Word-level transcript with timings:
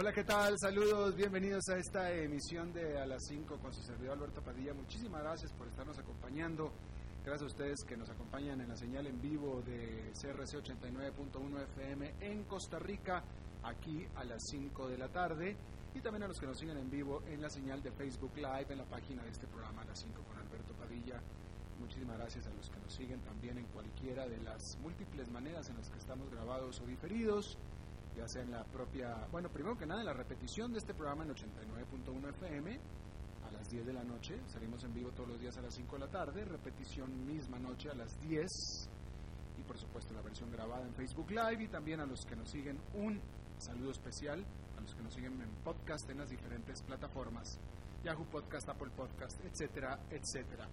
Hola, 0.00 0.12
¿qué 0.12 0.22
tal? 0.22 0.56
Saludos, 0.60 1.16
bienvenidos 1.16 1.68
a 1.70 1.76
esta 1.76 2.12
emisión 2.12 2.72
de 2.72 3.00
A 3.00 3.04
las 3.04 3.20
5 3.26 3.58
con 3.58 3.74
su 3.74 3.82
servidor 3.82 4.16
Alberto 4.16 4.40
Padilla. 4.40 4.72
Muchísimas 4.72 5.22
gracias 5.24 5.52
por 5.52 5.66
estarnos 5.66 5.98
acompañando. 5.98 6.70
Gracias 7.24 7.42
a 7.42 7.46
ustedes 7.46 7.82
que 7.82 7.96
nos 7.96 8.08
acompañan 8.08 8.60
en 8.60 8.68
la 8.68 8.76
señal 8.76 9.08
en 9.08 9.20
vivo 9.20 9.60
de 9.62 10.12
CRC 10.12 10.62
89.1 10.62 11.62
FM 11.62 12.14
en 12.20 12.44
Costa 12.44 12.78
Rica, 12.78 13.24
aquí 13.64 14.06
a 14.14 14.22
las 14.22 14.40
5 14.52 14.86
de 14.86 14.98
la 14.98 15.08
tarde. 15.08 15.56
Y 15.96 16.00
también 16.00 16.22
a 16.22 16.28
los 16.28 16.38
que 16.38 16.46
nos 16.46 16.60
siguen 16.60 16.76
en 16.76 16.88
vivo 16.88 17.24
en 17.26 17.42
la 17.42 17.50
señal 17.50 17.82
de 17.82 17.90
Facebook 17.90 18.36
Live, 18.36 18.66
en 18.68 18.78
la 18.78 18.84
página 18.84 19.24
de 19.24 19.30
este 19.30 19.48
programa, 19.48 19.82
a 19.82 19.86
las 19.86 19.98
5 19.98 20.22
con 20.22 20.38
Alberto 20.38 20.74
Padilla. 20.74 21.20
Muchísimas 21.80 22.18
gracias 22.18 22.46
a 22.46 22.50
los 22.50 22.70
que 22.70 22.78
nos 22.78 22.94
siguen 22.94 23.18
también 23.22 23.58
en 23.58 23.66
cualquiera 23.66 24.28
de 24.28 24.38
las 24.44 24.78
múltiples 24.78 25.28
maneras 25.28 25.68
en 25.70 25.76
las 25.76 25.90
que 25.90 25.98
estamos 25.98 26.30
grabados 26.30 26.80
o 26.82 26.86
diferidos 26.86 27.58
ya 28.18 28.26
sea 28.26 28.42
en 28.42 28.50
la 28.50 28.64
propia, 28.64 29.26
bueno, 29.30 29.48
primero 29.48 29.76
que 29.76 29.86
nada 29.86 30.00
en 30.00 30.06
la 30.06 30.12
repetición 30.12 30.72
de 30.72 30.78
este 30.78 30.92
programa 30.92 31.22
en 31.22 31.30
89.1 31.30 32.28
FM 32.30 32.80
a 33.46 33.52
las 33.52 33.68
10 33.70 33.86
de 33.86 33.92
la 33.92 34.02
noche, 34.02 34.40
salimos 34.48 34.82
en 34.82 34.92
vivo 34.92 35.10
todos 35.12 35.28
los 35.28 35.40
días 35.40 35.56
a 35.56 35.62
las 35.62 35.74
5 35.74 35.96
de 35.96 36.00
la 36.00 36.10
tarde, 36.10 36.44
repetición 36.44 37.24
misma 37.26 37.58
noche 37.58 37.90
a 37.90 37.94
las 37.94 38.20
10 38.20 38.46
y 39.58 39.62
por 39.62 39.78
supuesto 39.78 40.12
la 40.14 40.22
versión 40.22 40.50
grabada 40.50 40.84
en 40.84 40.94
Facebook 40.94 41.30
Live. 41.30 41.62
Y 41.62 41.68
también 41.68 42.00
a 42.00 42.06
los 42.06 42.24
que 42.24 42.34
nos 42.34 42.50
siguen 42.50 42.78
un 42.94 43.20
saludo 43.58 43.92
especial, 43.92 44.44
a 44.76 44.80
los 44.80 44.94
que 44.94 45.02
nos 45.02 45.14
siguen 45.14 45.40
en 45.40 45.50
podcast 45.62 46.10
en 46.10 46.18
las 46.18 46.28
diferentes 46.28 46.82
plataformas, 46.82 47.58
Yahoo 48.04 48.24
Podcast, 48.26 48.68
Apple 48.68 48.90
Podcast, 48.96 49.40
etcétera, 49.44 49.98
etcétera 50.10 50.68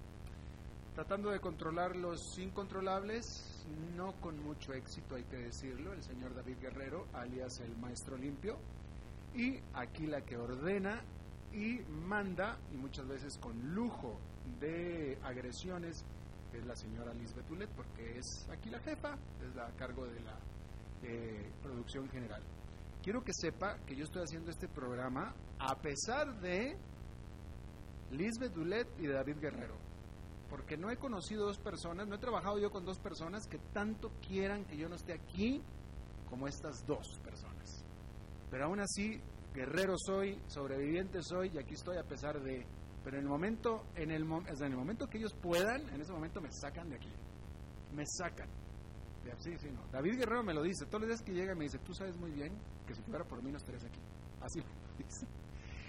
tratando 0.95 1.29
de 1.29 1.41
controlar 1.41 1.93
los 1.93 2.39
incontrolables, 2.39 3.67
no 3.97 4.13
con 4.21 4.41
mucho 4.41 4.71
éxito 4.71 5.15
hay 5.15 5.25
que 5.25 5.35
decirlo, 5.35 5.91
el 5.91 6.01
señor 6.01 6.33
David 6.33 6.57
Guerrero, 6.61 7.07
alias 7.11 7.59
el 7.59 7.75
Maestro 7.77 8.17
Limpio, 8.17 8.57
y 9.35 9.59
aquí 9.73 10.07
la 10.07 10.21
que 10.21 10.37
ordena 10.37 11.03
y 11.51 11.79
manda, 11.89 12.57
y 12.73 12.77
muchas 12.77 13.05
veces 13.09 13.37
con 13.39 13.75
lujo 13.75 14.17
de 14.61 15.19
agresiones, 15.21 16.05
es 16.53 16.65
la 16.65 16.75
señora 16.77 17.13
Lisbeth 17.13 17.51
Ulet, 17.51 17.69
porque 17.71 18.17
es 18.17 18.47
aquí 18.49 18.69
la 18.69 18.79
jefa, 18.79 19.17
es 19.45 19.53
la 19.53 19.67
a 19.67 19.71
cargo 19.75 20.05
de 20.05 20.21
la 20.21 20.39
eh, 21.03 21.51
producción 21.61 22.07
general. 22.09 22.41
Quiero 23.03 23.21
que 23.21 23.33
sepa 23.33 23.79
que 23.85 23.97
yo 23.97 24.05
estoy 24.05 24.23
haciendo 24.23 24.49
este 24.49 24.69
programa 24.69 25.35
a 25.59 25.75
pesar 25.75 26.39
de 26.39 26.77
Lisbeth 28.11 28.55
Ulet 28.55 28.87
y 28.97 29.07
David 29.07 29.39
Guerrero 29.41 29.84
porque 30.55 30.77
no 30.77 30.89
he 30.89 30.95
conocido 30.95 31.45
dos 31.45 31.59
personas, 31.59 32.07
no 32.07 32.15
he 32.15 32.17
trabajado 32.17 32.57
yo 32.57 32.71
con 32.71 32.85
dos 32.85 32.97
personas 32.97 33.45
que 33.45 33.59
tanto 33.73 34.09
quieran 34.25 34.63
que 34.63 34.77
yo 34.77 34.87
no 34.87 34.95
esté 34.95 35.11
aquí 35.11 35.61
como 36.29 36.47
estas 36.47 36.85
dos 36.87 37.19
personas. 37.21 37.83
Pero 38.49 38.63
aún 38.63 38.79
así, 38.79 39.19
guerrero 39.53 39.95
soy, 39.97 40.41
sobreviviente 40.47 41.21
soy 41.21 41.51
y 41.53 41.57
aquí 41.57 41.73
estoy 41.73 41.97
a 41.97 42.03
pesar 42.03 42.41
de... 42.41 42.65
Pero 43.03 43.17
en 43.17 43.23
el 43.23 43.29
momento, 43.29 43.83
en 43.95 44.11
el, 44.11 44.23
en 44.23 44.71
el 44.71 44.77
momento 44.77 45.07
que 45.07 45.17
ellos 45.17 45.33
puedan, 45.33 45.89
en 45.89 45.99
ese 45.99 46.13
momento 46.13 46.39
me 46.39 46.49
sacan 46.53 46.89
de 46.89 46.95
aquí. 46.95 47.11
Me 47.93 48.05
sacan. 48.05 48.47
Sí, 49.39 49.57
sí, 49.57 49.67
no. 49.69 49.85
David 49.91 50.19
Guerrero 50.19 50.41
me 50.41 50.53
lo 50.53 50.63
dice. 50.63 50.85
Todos 50.85 51.01
los 51.01 51.09
días 51.09 51.21
que 51.21 51.33
llega 51.33 51.53
me 51.53 51.65
dice, 51.65 51.79
tú 51.79 51.93
sabes 51.93 52.15
muy 52.15 52.31
bien 52.31 52.53
que 52.87 52.95
si 52.95 53.01
fuera 53.01 53.25
por 53.25 53.43
mí 53.43 53.51
no 53.51 53.57
estarías 53.57 53.83
aquí. 53.83 53.99
Así 54.39 54.59
lo 54.61 54.97
dice. 55.03 55.27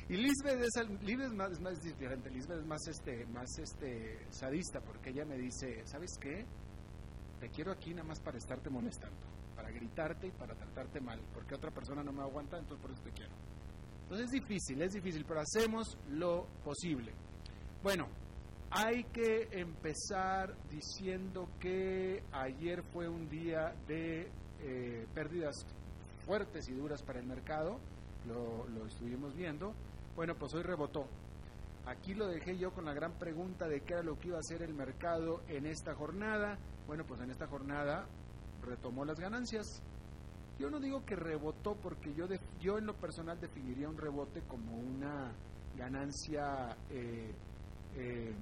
Y 0.08 0.16
Lisbeth 0.16 0.60
es, 0.60 1.02
Lisbeth 1.02 1.26
es 1.26 1.32
más, 1.32 1.50
es 1.50 1.60
más 1.60 1.82
diferente, 1.82 2.30
Lisbeth 2.30 2.60
es 2.60 2.66
más 2.66 2.86
este, 2.86 3.26
más 3.26 3.58
este 3.58 4.24
sadista, 4.30 4.80
porque 4.80 5.10
ella 5.10 5.24
me 5.24 5.36
dice, 5.36 5.84
¿sabes 5.84 6.16
qué? 6.20 6.46
Te 7.40 7.48
quiero 7.50 7.72
aquí 7.72 7.92
nada 7.92 8.06
más 8.06 8.20
para 8.20 8.38
estarte 8.38 8.70
molestando, 8.70 9.26
para 9.56 9.70
gritarte 9.70 10.28
y 10.28 10.30
para 10.30 10.54
tratarte 10.54 11.00
mal, 11.00 11.20
porque 11.34 11.56
otra 11.56 11.72
persona 11.72 12.04
no 12.04 12.12
me 12.12 12.22
aguanta, 12.22 12.56
entonces 12.56 12.80
por 12.80 12.92
eso 12.92 13.02
te 13.02 13.10
quiero. 13.10 13.32
Entonces 14.02 14.26
es 14.26 14.32
difícil, 14.32 14.80
es 14.80 14.92
difícil, 14.92 15.24
pero 15.26 15.40
hacemos 15.40 15.98
lo 16.10 16.46
posible. 16.62 17.12
Bueno, 17.82 18.06
hay 18.70 19.02
que 19.12 19.48
empezar 19.50 20.56
diciendo 20.70 21.48
que 21.58 22.22
ayer 22.30 22.84
fue 22.92 23.08
un 23.08 23.28
día 23.28 23.74
de 23.88 24.30
eh, 24.60 25.06
pérdidas 25.12 25.56
fuertes 26.24 26.68
y 26.68 26.74
duras 26.74 27.02
para 27.02 27.18
el 27.18 27.26
mercado, 27.26 27.80
lo, 28.28 28.68
lo 28.68 28.86
estuvimos 28.86 29.34
viendo. 29.34 29.74
Bueno, 30.16 30.34
pues 30.34 30.54
hoy 30.54 30.62
rebotó. 30.62 31.06
Aquí 31.84 32.14
lo 32.14 32.26
dejé 32.26 32.56
yo 32.56 32.72
con 32.72 32.86
la 32.86 32.94
gran 32.94 33.12
pregunta 33.18 33.68
de 33.68 33.82
qué 33.82 33.92
era 33.92 34.02
lo 34.02 34.18
que 34.18 34.28
iba 34.28 34.38
a 34.38 34.40
hacer 34.40 34.62
el 34.62 34.72
mercado 34.72 35.42
en 35.46 35.66
esta 35.66 35.94
jornada. 35.94 36.58
Bueno, 36.86 37.04
pues 37.06 37.20
en 37.20 37.30
esta 37.30 37.46
jornada 37.46 38.06
retomó 38.62 39.04
las 39.04 39.20
ganancias. 39.20 39.82
Yo 40.58 40.70
no 40.70 40.80
digo 40.80 41.04
que 41.04 41.16
rebotó 41.16 41.76
porque 41.76 42.14
yo, 42.14 42.24
yo 42.58 42.78
en 42.78 42.86
lo 42.86 42.94
personal 42.94 43.38
definiría 43.38 43.90
un 43.90 43.98
rebote 43.98 44.40
como 44.48 44.78
una 44.78 45.32
ganancia 45.76 46.74
eh, 46.88 47.34
eh, 47.96 48.34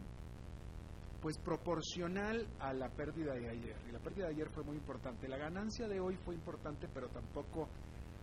pues 1.21 1.39
proporcional 1.39 2.47
a 2.61 2.73
la 2.73 2.89
pérdida 2.89 3.35
de 3.35 3.51
ayer. 3.51 3.77
Y 3.89 3.93
la 3.93 3.99
pérdida 3.99 4.27
de 4.27 4.35
ayer 4.35 4.49
fue 4.51 4.63
muy 4.63 4.77
importante. 4.77 5.27
La 5.27 5.39
ganancia 5.39 5.89
de 5.89 5.99
hoy 5.99 6.17
fue 6.25 6.37
importante, 6.37 6.87
pero 6.95 7.09
tampoco 7.09 7.69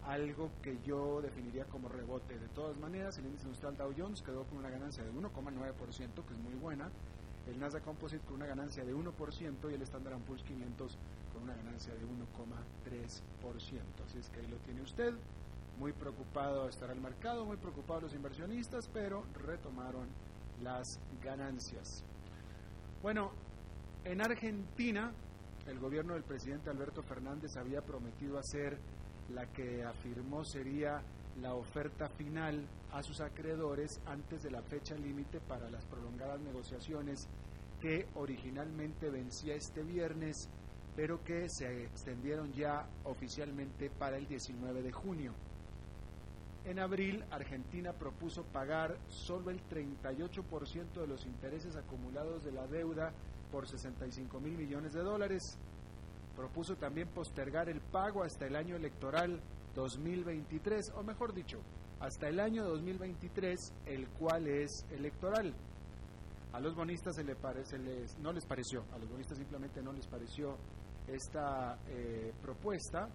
algo 0.05 0.51
que 0.61 0.79
yo 0.83 1.21
definiría 1.21 1.65
como 1.65 1.89
rebote. 1.89 2.37
De 2.37 2.47
todas 2.49 2.77
maneras, 2.77 3.17
el 3.17 3.25
índice 3.25 3.45
industrial 3.45 3.77
Dow 3.77 3.93
Jones 3.95 4.21
quedó 4.21 4.43
con 4.45 4.59
una 4.59 4.69
ganancia 4.69 5.03
de 5.03 5.11
1,9%, 5.11 6.25
que 6.25 6.33
es 6.33 6.39
muy 6.39 6.55
buena, 6.55 6.89
el 7.47 7.59
Nasdaq 7.59 7.83
Composite 7.83 8.23
con 8.25 8.35
una 8.35 8.45
ganancia 8.45 8.83
de 8.83 8.93
1% 8.93 9.71
y 9.71 9.73
el 9.73 9.81
Standard 9.81 10.19
Poor's 10.19 10.43
500 10.43 10.97
con 11.33 11.43
una 11.43 11.55
ganancia 11.55 11.93
de 11.93 12.05
1,3%. 12.05 13.21
Así 14.05 14.19
es 14.19 14.29
que 14.29 14.39
ahí 14.39 14.47
lo 14.47 14.57
tiene 14.57 14.81
usted. 14.81 15.13
Muy 15.79 15.93
preocupado 15.93 16.67
estará 16.67 16.93
el 16.93 17.01
mercado, 17.01 17.45
muy 17.45 17.57
preocupados 17.57 18.03
los 18.03 18.13
inversionistas, 18.13 18.87
pero 18.93 19.23
retomaron 19.45 20.07
las 20.61 20.99
ganancias. 21.23 22.03
Bueno, 23.01 23.31
en 24.03 24.21
Argentina, 24.21 25.11
el 25.67 25.79
gobierno 25.79 26.13
del 26.13 26.23
presidente 26.23 26.69
Alberto 26.69 27.01
Fernández 27.01 27.57
había 27.57 27.81
prometido 27.81 28.37
hacer 28.37 28.77
la 29.33 29.45
que 29.47 29.83
afirmó 29.83 30.43
sería 30.43 31.01
la 31.41 31.53
oferta 31.55 32.09
final 32.09 32.67
a 32.91 33.01
sus 33.01 33.21
acreedores 33.21 34.01
antes 34.05 34.43
de 34.43 34.51
la 34.51 34.61
fecha 34.61 34.95
límite 34.95 35.39
para 35.39 35.69
las 35.69 35.85
prolongadas 35.85 36.41
negociaciones 36.41 37.27
que 37.79 38.07
originalmente 38.15 39.09
vencía 39.09 39.55
este 39.55 39.81
viernes, 39.81 40.49
pero 40.95 41.23
que 41.23 41.47
se 41.49 41.83
extendieron 41.85 42.51
ya 42.53 42.85
oficialmente 43.05 43.89
para 43.89 44.17
el 44.17 44.27
19 44.27 44.81
de 44.81 44.91
junio. 44.91 45.33
En 46.63 46.77
abril, 46.77 47.23
Argentina 47.31 47.91
propuso 47.93 48.43
pagar 48.43 48.95
solo 49.07 49.49
el 49.49 49.59
38% 49.67 50.93
de 50.93 51.07
los 51.07 51.25
intereses 51.25 51.75
acumulados 51.75 52.43
de 52.43 52.51
la 52.51 52.67
deuda 52.67 53.11
por 53.51 53.67
65 53.67 54.39
mil 54.39 54.55
millones 54.57 54.93
de 54.93 55.01
dólares. 55.01 55.57
Propuso 56.41 56.75
también 56.75 57.07
postergar 57.09 57.69
el 57.69 57.79
pago 57.81 58.23
hasta 58.23 58.47
el 58.47 58.55
año 58.55 58.75
electoral 58.75 59.39
2023, 59.75 60.91
o 60.95 61.03
mejor 61.03 61.35
dicho, 61.35 61.59
hasta 61.99 62.29
el 62.29 62.39
año 62.39 62.63
2023, 62.63 63.73
el 63.85 64.07
cual 64.09 64.47
es 64.47 64.87
electoral. 64.89 65.53
A 66.51 66.59
los 66.59 66.73
bonistas 66.73 67.15
se 67.15 67.35
parece, 67.35 67.77
les, 67.77 68.17
no 68.17 68.33
les 68.33 68.43
pareció, 68.47 68.83
a 68.91 68.97
los 68.97 69.07
bonistas 69.07 69.37
simplemente 69.37 69.83
no 69.83 69.93
les 69.93 70.07
pareció 70.07 70.57
esta 71.07 71.77
eh, 71.87 72.33
propuesta 72.41 73.07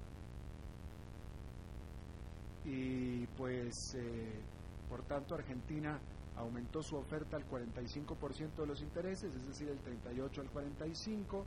y 2.64 3.26
pues 3.36 3.74
eh, 3.96 4.40
por 4.88 5.02
tanto 5.02 5.34
Argentina 5.34 5.98
aumentó 6.36 6.80
su 6.80 6.94
oferta 6.94 7.36
al 7.36 7.48
45% 7.48 8.54
de 8.54 8.66
los 8.68 8.82
intereses, 8.82 9.34
es 9.34 9.46
decir, 9.48 9.68
el 9.68 9.80
38 9.80 10.42
al 10.42 10.50
45, 10.50 11.44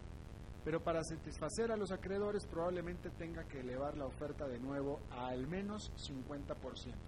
pero 0.70 0.84
para 0.84 1.04
satisfacer 1.04 1.72
a 1.72 1.76
los 1.76 1.92
acreedores 1.92 2.46
probablemente 2.46 3.10
tenga 3.10 3.44
que 3.46 3.62
elevar 3.62 3.98
la 3.98 4.06
oferta 4.06 4.48
de 4.48 4.60
nuevo 4.60 5.00
a 5.10 5.30
al 5.30 5.48
menos 5.48 5.92
50%, 5.96 6.54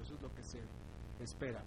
eso 0.01 0.15
es 0.15 0.19
lo 0.19 0.33
que 0.33 0.43
se 0.43 0.57
espera. 1.19 1.61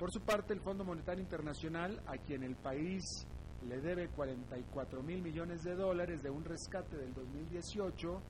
Por 0.00 0.10
su 0.10 0.20
parte, 0.22 0.52
el 0.52 0.60
Fondo 0.60 0.82
Monetario 0.82 1.22
Internacional, 1.22 2.02
a 2.08 2.18
quien 2.18 2.42
el 2.42 2.56
país 2.56 3.24
le 3.68 3.80
debe 3.80 4.08
44 4.08 5.00
mil 5.04 5.22
millones 5.22 5.62
de 5.62 5.76
dólares 5.76 6.24
de 6.24 6.30
un 6.30 6.44
rescate 6.44 6.96
del 6.96 7.14
2018, 7.14 8.20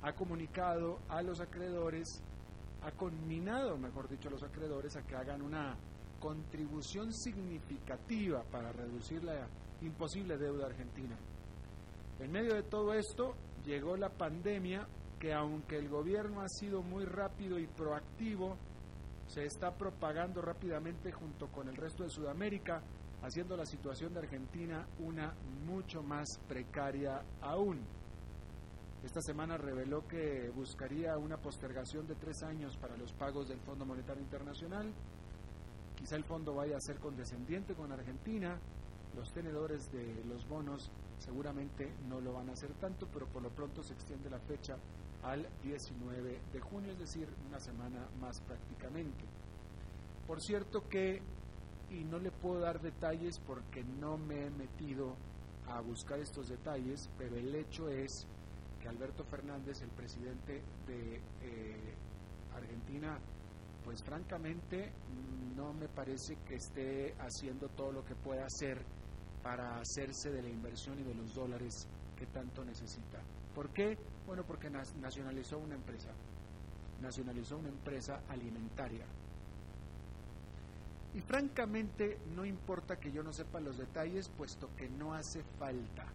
ha 0.00 0.14
comunicado 0.14 1.00
a 1.10 1.20
los 1.20 1.40
acreedores, 1.40 2.22
ha 2.80 2.90
conminado, 2.92 3.76
mejor 3.76 4.08
dicho, 4.08 4.28
a 4.28 4.32
los 4.32 4.42
acreedores 4.42 4.96
a 4.96 5.02
que 5.02 5.14
hagan 5.14 5.42
una 5.42 5.76
contribución 6.20 7.12
significativa 7.12 8.44
para 8.44 8.72
reducir 8.72 9.22
la 9.24 9.46
imposible 9.82 10.38
deuda 10.38 10.64
argentina. 10.64 11.18
En 12.20 12.32
medio 12.32 12.54
de 12.54 12.62
todo 12.62 12.94
esto 12.94 13.34
llegó 13.64 13.96
la 13.96 14.08
pandemia 14.08 14.86
que 15.18 15.32
aunque 15.32 15.76
el 15.76 15.88
gobierno 15.88 16.40
ha 16.40 16.48
sido 16.48 16.82
muy 16.82 17.04
rápido 17.04 17.58
y 17.58 17.66
proactivo, 17.66 18.56
se 19.26 19.44
está 19.44 19.74
propagando 19.74 20.40
rápidamente 20.40 21.10
junto 21.10 21.48
con 21.48 21.68
el 21.68 21.76
resto 21.76 22.04
de 22.04 22.10
Sudamérica, 22.10 22.82
haciendo 23.22 23.56
la 23.56 23.66
situación 23.66 24.12
de 24.12 24.20
Argentina 24.20 24.86
una 25.00 25.34
mucho 25.66 26.02
más 26.02 26.26
precaria 26.46 27.22
aún. 27.40 27.80
Esta 29.04 29.20
semana 29.20 29.56
reveló 29.56 30.06
que 30.06 30.50
buscaría 30.54 31.16
una 31.16 31.36
postergación 31.36 32.06
de 32.06 32.14
tres 32.14 32.42
años 32.42 32.76
para 32.76 32.96
los 32.96 33.12
pagos 33.12 33.48
del 33.48 33.60
Fondo 33.60 33.84
Monetario 33.84 34.22
Internacional. 34.22 34.92
Quizá 35.96 36.16
el 36.16 36.24
fondo 36.24 36.54
vaya 36.54 36.76
a 36.76 36.80
ser 36.80 36.98
condescendiente 36.98 37.74
con 37.74 37.92
Argentina. 37.92 38.58
Los 39.14 39.32
tenedores 39.32 39.90
de 39.92 40.24
los 40.24 40.46
bonos 40.48 40.90
seguramente 41.18 41.92
no 42.08 42.20
lo 42.20 42.34
van 42.34 42.50
a 42.50 42.52
hacer 42.52 42.72
tanto, 42.74 43.06
pero 43.12 43.26
por 43.26 43.42
lo 43.42 43.50
pronto 43.50 43.82
se 43.82 43.94
extiende 43.94 44.28
la 44.30 44.40
fecha 44.40 44.76
al 45.22 45.46
19 45.62 46.40
de 46.52 46.60
junio, 46.60 46.92
es 46.92 46.98
decir, 46.98 47.28
una 47.48 47.58
semana 47.58 48.06
más 48.20 48.40
prácticamente. 48.42 49.24
Por 50.26 50.40
cierto 50.40 50.88
que, 50.88 51.22
y 51.90 52.04
no 52.04 52.18
le 52.18 52.30
puedo 52.30 52.60
dar 52.60 52.80
detalles 52.80 53.38
porque 53.40 53.82
no 53.84 54.18
me 54.18 54.46
he 54.46 54.50
metido 54.50 55.14
a 55.68 55.80
buscar 55.80 56.18
estos 56.20 56.48
detalles, 56.48 57.08
pero 57.18 57.36
el 57.36 57.54
hecho 57.54 57.88
es 57.88 58.26
que 58.80 58.88
Alberto 58.88 59.24
Fernández, 59.24 59.82
el 59.82 59.90
presidente 59.90 60.62
de 60.86 61.16
eh, 61.42 61.94
Argentina, 62.54 63.18
pues 63.84 64.02
francamente 64.02 64.92
no 65.56 65.72
me 65.72 65.88
parece 65.88 66.36
que 66.46 66.56
esté 66.56 67.14
haciendo 67.20 67.68
todo 67.68 67.92
lo 67.92 68.04
que 68.04 68.14
pueda 68.16 68.44
hacer 68.44 68.84
para 69.46 69.78
hacerse 69.78 70.32
de 70.32 70.42
la 70.42 70.48
inversión 70.48 70.98
y 70.98 71.04
de 71.04 71.14
los 71.14 71.32
dólares 71.32 71.86
que 72.18 72.26
tanto 72.26 72.64
necesita. 72.64 73.20
¿Por 73.54 73.68
qué? 73.68 73.96
Bueno, 74.26 74.42
porque 74.44 74.68
nacionalizó 74.68 75.58
una 75.58 75.76
empresa, 75.76 76.08
nacionalizó 77.00 77.56
una 77.56 77.68
empresa 77.68 78.22
alimentaria. 78.28 79.06
Y 81.14 81.20
francamente 81.20 82.18
no 82.34 82.44
importa 82.44 82.96
que 82.98 83.12
yo 83.12 83.22
no 83.22 83.32
sepa 83.32 83.60
los 83.60 83.78
detalles, 83.78 84.28
puesto 84.36 84.68
que 84.76 84.88
no 84.88 85.14
hace 85.14 85.44
falta, 85.60 86.06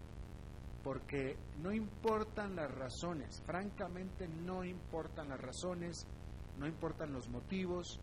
porque 0.83 1.37
no 1.63 1.71
importan 1.71 2.53
las 2.53 2.69
razones, 2.69 3.41
francamente 3.45 4.27
no 4.27 4.65
importan 4.65 5.29
las 5.29 5.39
razones, 5.39 6.05
no 6.59 6.67
importan 6.67 7.13
los 7.13 7.29
motivos, 7.29 7.97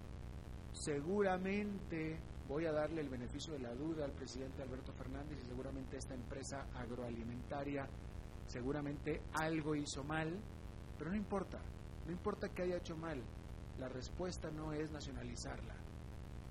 seguramente 0.73 2.19
voy 2.49 2.65
a 2.65 2.73
darle 2.73 3.03
el 3.03 3.11
beneficio 3.11 3.53
de 3.53 3.61
la 3.61 3.75
duda 3.75 4.07
al 4.07 4.13
presidente 4.13 4.63
Alberto 4.63 4.93
Fernández 4.95 5.39
y 5.45 5.47
seguramente 5.47 5.99
esta 5.99 6.15
empresa 6.15 6.67
agroalimentaria 6.75 7.87
seguramente 8.47 9.21
algo 9.35 9.75
hizo 9.75 10.03
mal, 10.03 10.35
pero 10.97 11.11
no 11.11 11.17
importa, 11.17 11.59
no 12.07 12.13
importa 12.13 12.49
que 12.49 12.63
haya 12.63 12.79
hecho 12.79 12.97
mal, 12.97 13.23
la 13.79 13.89
respuesta 13.89 14.51
no 14.51 14.73
es 14.73 14.91
nacionalizarla. 14.91 15.75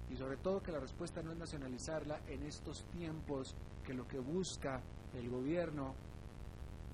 Y 0.09 0.15
sobre 0.15 0.37
todo 0.37 0.61
que 0.61 0.71
la 0.71 0.79
respuesta 0.79 1.21
no 1.21 1.31
es 1.31 1.37
nacionalizarla 1.37 2.21
en 2.27 2.43
estos 2.43 2.85
tiempos 2.91 3.55
que 3.83 3.93
lo 3.93 4.07
que 4.07 4.19
busca 4.19 4.81
el 5.15 5.29
gobierno 5.29 5.95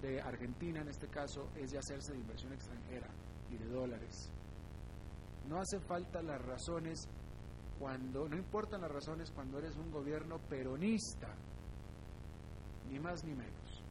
de 0.01 0.21
Argentina 0.21 0.81
en 0.81 0.87
este 0.87 1.07
caso 1.07 1.49
es 1.55 1.71
de 1.71 1.77
hacerse 1.77 2.13
de 2.13 2.19
inversión 2.19 2.53
extranjera 2.53 3.07
y 3.51 3.57
de 3.57 3.67
dólares. 3.67 4.31
No 5.47 5.59
hace 5.59 5.79
falta 5.79 6.21
las 6.21 6.41
razones 6.41 7.07
cuando, 7.79 8.27
no 8.27 8.37
importan 8.37 8.81
las 8.81 8.91
razones 8.91 9.31
cuando 9.31 9.59
eres 9.59 9.75
un 9.77 9.91
gobierno 9.91 10.37
peronista, 10.49 11.33
ni 12.89 12.99
más 12.99 13.23
ni 13.23 13.33
menos 13.33 13.83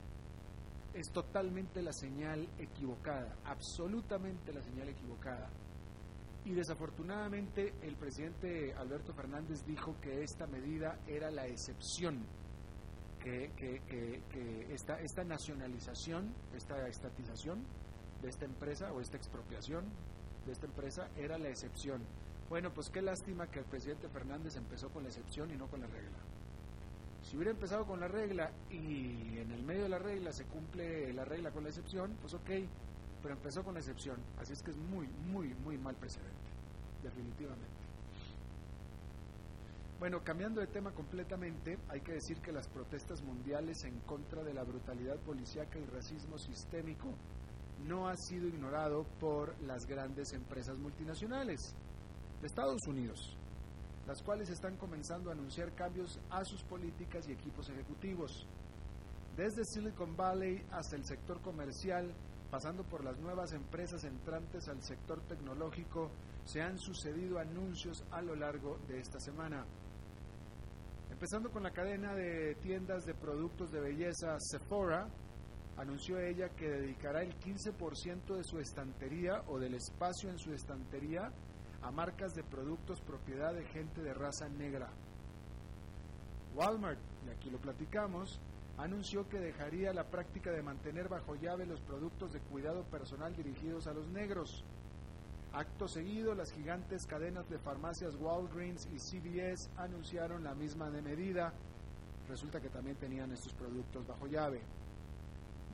es 0.95 1.11
totalmente 1.11 1.81
la 1.83 1.93
señal 1.93 2.47
equivocada, 2.59 3.37
absolutamente 3.45 4.53
la 4.53 4.63
señal 4.63 4.89
equivocada. 4.89 5.49
Y 6.45 6.53
desafortunadamente 6.53 7.75
el 7.83 7.97
presidente 7.97 8.75
Alberto 8.75 9.15
Fernández 9.15 9.65
dijo 9.65 9.97
que 10.01 10.23
esta 10.23 10.47
medida 10.47 10.99
era 11.07 11.31
la 11.31 11.47
excepción, 11.47 12.27
que, 13.21 13.53
esta, 14.71 15.01
esta 15.01 15.23
nacionalización, 15.23 16.35
esta 16.55 16.89
estatización 16.89 17.65
de 18.21 18.29
esta 18.29 18.45
empresa 18.45 18.93
o 18.93 19.01
esta 19.01 19.17
expropiación 19.17 19.85
de 20.45 20.53
esta 20.53 20.67
empresa 20.67 21.09
era 21.17 21.39
la 21.39 21.49
excepción. 21.49 22.03
Bueno, 22.49 22.71
pues 22.73 22.91
qué 22.91 23.01
lástima 23.01 23.47
que 23.47 23.61
el 23.61 23.65
presidente 23.65 24.09
Fernández 24.09 24.57
empezó 24.57 24.91
con 24.91 25.03
la 25.03 25.09
excepción 25.09 25.51
y 25.51 25.57
no 25.57 25.67
con 25.69 25.81
la 25.81 25.87
regla. 25.87 26.19
Si 27.23 27.37
hubiera 27.37 27.53
empezado 27.53 27.87
con 27.87 28.01
la 28.01 28.09
regla 28.09 28.51
y 28.71 29.39
en 29.39 29.53
el 29.53 29.63
medio 29.63 29.85
de 29.85 29.89
la 29.89 29.99
regla 29.99 30.33
se 30.33 30.45
cumple 30.45 31.13
la 31.13 31.25
regla 31.25 31.51
con 31.51 31.63
la 31.63 31.71
excepción, 31.71 32.17
pues 32.21 32.35
ok, 32.35 32.51
pero 33.23 33.35
empezó 33.35 33.63
con 33.63 33.75
la 33.75 33.81
excepción. 33.81 34.17
Así 34.39 34.53
es 34.53 34.63
que 34.63 34.73
es 34.73 34.77
muy, 34.77 35.09
muy, 35.31 35.55
muy 35.65 35.79
mal 35.79 35.95
precedente, 35.95 36.51
definitivamente. 37.03 37.83
Bueno, 39.99 40.25
cambiando 40.25 40.61
de 40.61 40.67
tema 40.67 40.91
completamente, 40.91 41.79
hay 41.89 42.01
que 42.01 42.13
decir 42.13 42.39
que 42.39 42.51
las 42.51 42.67
protestas 42.67 43.23
mundiales 43.23 43.85
en 43.85 44.01
contra 44.01 44.43
de 44.43 44.53
la 44.53 44.65
brutalidad 44.65 45.17
policíaca 45.19 45.79
y 45.79 45.87
racismo 45.87 46.39
sistémico 46.39 47.15
no 47.87 48.09
ha 48.09 48.17
sido 48.17 48.49
ignorado 48.49 49.05
por 49.21 49.55
las 49.63 49.87
grandes 49.87 50.33
empresas 50.33 50.77
multinacionales 50.77 51.77
de 52.43 52.49
Estados 52.49 52.81
Unidos, 52.89 53.37
las 54.05 54.21
cuales 54.21 54.51
están 54.51 54.77
comenzando 54.77 55.31
a 55.31 55.33
anunciar 55.33 55.73
cambios 55.75 56.19
a 56.29 56.45
sus 56.45 56.63
políticas 56.65 57.29
y 57.29 57.33
equipos 57.33 57.71
ejecutivos. 57.71 58.49
Desde 59.37 59.65
Silicon 59.65 60.17
Valley 60.17 60.61
hasta 60.73 60.97
el 60.97 61.05
sector 61.05 61.41
comercial, 61.41 62.13
pasando 62.51 62.83
por 62.83 63.05
las 63.05 63.17
nuevas 63.21 63.53
empresas 63.53 64.03
entrantes 64.03 64.69
al 64.69 64.83
sector 64.83 65.21
tecnológico, 65.23 66.11
se 66.45 66.61
han 66.61 66.79
sucedido 66.79 67.39
anuncios 67.39 68.05
a 68.11 68.21
lo 68.21 68.35
largo 68.35 68.77
de 68.89 68.99
esta 68.99 69.21
semana. 69.21 69.65
Empezando 71.13 71.53
con 71.53 71.63
la 71.63 71.71
cadena 71.71 72.13
de 72.15 72.57
tiendas 72.57 73.07
de 73.07 73.15
productos 73.15 73.71
de 73.71 73.81
belleza 73.81 74.37
Sephora, 74.41 75.07
anunció 75.77 76.19
ella 76.19 76.49
que 76.49 76.69
dedicará 76.69 77.23
el 77.23 77.39
15% 77.39 78.35
de 78.35 78.43
su 78.43 78.59
estantería 78.59 79.45
o 79.47 79.61
del 79.61 79.75
espacio 79.75 80.29
en 80.29 80.39
su 80.41 80.53
estantería 80.53 81.33
a 81.83 81.91
marcas 81.91 82.35
de 82.35 82.45
productos 82.45 83.01
propiedad 83.01 83.53
de 83.53 83.65
gente 83.65 84.03
de 84.03 84.15
raza 84.15 84.49
negra. 84.49 84.89
Walmart, 86.55 86.99
y 87.27 87.31
aquí 87.31 87.51
lo 87.51 87.59
platicamos, 87.59 88.41
anunció 88.79 89.29
que 89.29 89.39
dejaría 89.39 89.93
la 89.93 90.05
práctica 90.05 90.51
de 90.51 90.63
mantener 90.63 91.09
bajo 91.09 91.35
llave 91.35 91.67
los 91.67 91.81
productos 91.81 92.33
de 92.33 92.41
cuidado 92.41 92.85
personal 92.85 93.35
dirigidos 93.35 93.87
a 93.87 93.95
los 93.95 94.09
negros. 94.09 94.65
Acto 95.53 95.87
seguido, 95.87 96.35
las 96.35 96.53
gigantes 96.53 97.07
cadenas 97.07 97.49
de 97.51 97.59
farmacias 97.59 98.15
Walgreens 98.17 98.89
y 98.95 98.99
CVS 98.99 99.69
anunciaron 99.77 100.45
la 100.45 100.55
misma 100.55 100.91
de 100.91 101.03
medida. 101.03 101.53
Resulta 102.29 102.61
que 102.61 102.71
también 102.71 102.97
tenían 102.97 103.33
estos 103.33 103.53
productos 103.53 104.07
bajo 104.07 104.27
llave. 104.27 104.63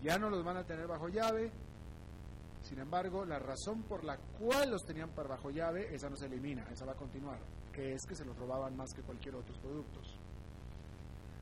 Ya 0.03 0.19
no 0.19 0.31
los 0.31 0.45
van 0.45 0.57
a 0.57 0.65
tener 0.65 0.89
bajo 0.89 1.09
llave, 1.09 1.53
Sin 2.63 2.79
embargo, 2.79 3.25
la 3.25 3.39
razón 3.39 3.83
por 3.83 4.05
la 4.05 4.17
cual 4.17 4.71
los 4.71 4.85
tenían 4.85 5.11
para 5.11 5.29
bajo 5.29 5.51
llave, 5.51 5.95
esa 5.95 6.11
no 6.11 6.17
se 6.17 6.27
elimina, 6.27 6.67
esa 6.71 6.85
va 6.85 6.93
a 6.93 6.97
continuar, 6.97 7.39
que 7.73 7.95
es 7.95 8.05
que 8.07 8.15
se 8.15 8.25
los 8.25 8.37
robaban 8.37 8.77
más 8.77 8.93
que 8.95 9.03
cualquier 9.03 9.37
otro 9.37 9.55
productos. 9.61 10.19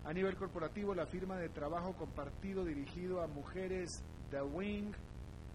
A 0.04 0.12
nivel 0.12 0.37
corporativo, 0.37 0.94
la 0.94 1.06
firma 1.06 1.37
de 1.37 1.49
trabajo 1.49 1.94
compartido 1.94 2.64
dirigido 2.64 3.23
a 3.23 3.26
mujeres 3.26 3.90
The 4.30 4.40
Wing 4.42 4.92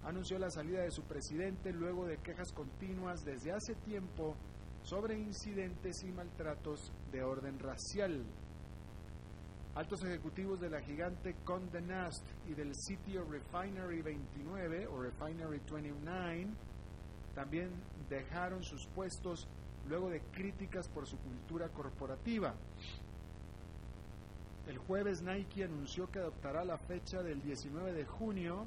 anunció 0.04 0.40
la 0.40 0.50
salida 0.50 0.82
de 0.82 0.92
su 0.92 1.04
presidente 1.04 1.72
luego 1.72 2.06
de 2.06 2.18
quejas 2.18 2.52
continuas 2.52 3.24
desde 3.24 3.52
hace 3.52 3.76
tiempo 3.76 4.36
sobre 4.84 5.18
incidentes 5.18 6.04
y 6.04 6.12
maltratos 6.12 6.92
de 7.12 7.24
orden 7.24 7.60
racial. 7.60 8.26
Altos 9.74 10.04
ejecutivos 10.04 10.60
de 10.60 10.70
la 10.70 10.82
gigante 10.82 11.34
Condé 11.46 11.80
Nast 11.82 12.26
y 12.50 12.54
del 12.54 12.76
sitio 12.76 13.24
Refinery 13.24 14.02
29 14.02 14.88
o 14.88 15.02
Refinery 15.02 15.62
29 15.70 16.48
también 17.34 17.70
dejaron 18.10 18.62
sus 18.64 18.86
puestos 18.88 19.48
luego 19.88 20.10
de 20.10 20.20
críticas 20.34 20.90
por 20.90 21.08
su 21.08 21.18
cultura 21.20 21.70
corporativa. 21.70 22.54
El 24.68 24.78
jueves 24.78 25.22
Nike 25.22 25.64
anunció 25.64 26.12
que 26.12 26.20
adoptará 26.20 26.66
la 26.66 26.78
fecha 26.78 27.24
del 27.24 27.42
19 27.42 27.94
de 27.94 28.06
junio 28.06 28.66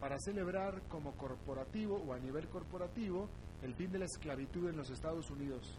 para 0.00 0.18
celebrar 0.18 0.82
como 0.88 1.12
corporativo 1.12 1.96
o 1.96 2.12
a 2.12 2.18
nivel 2.18 2.48
corporativo 2.48 3.28
el 3.62 3.72
fin 3.76 3.92
de 3.92 4.00
la 4.00 4.06
esclavitud 4.06 4.68
en 4.68 4.76
los 4.76 4.90
Estados 4.90 5.30
Unidos. 5.30 5.78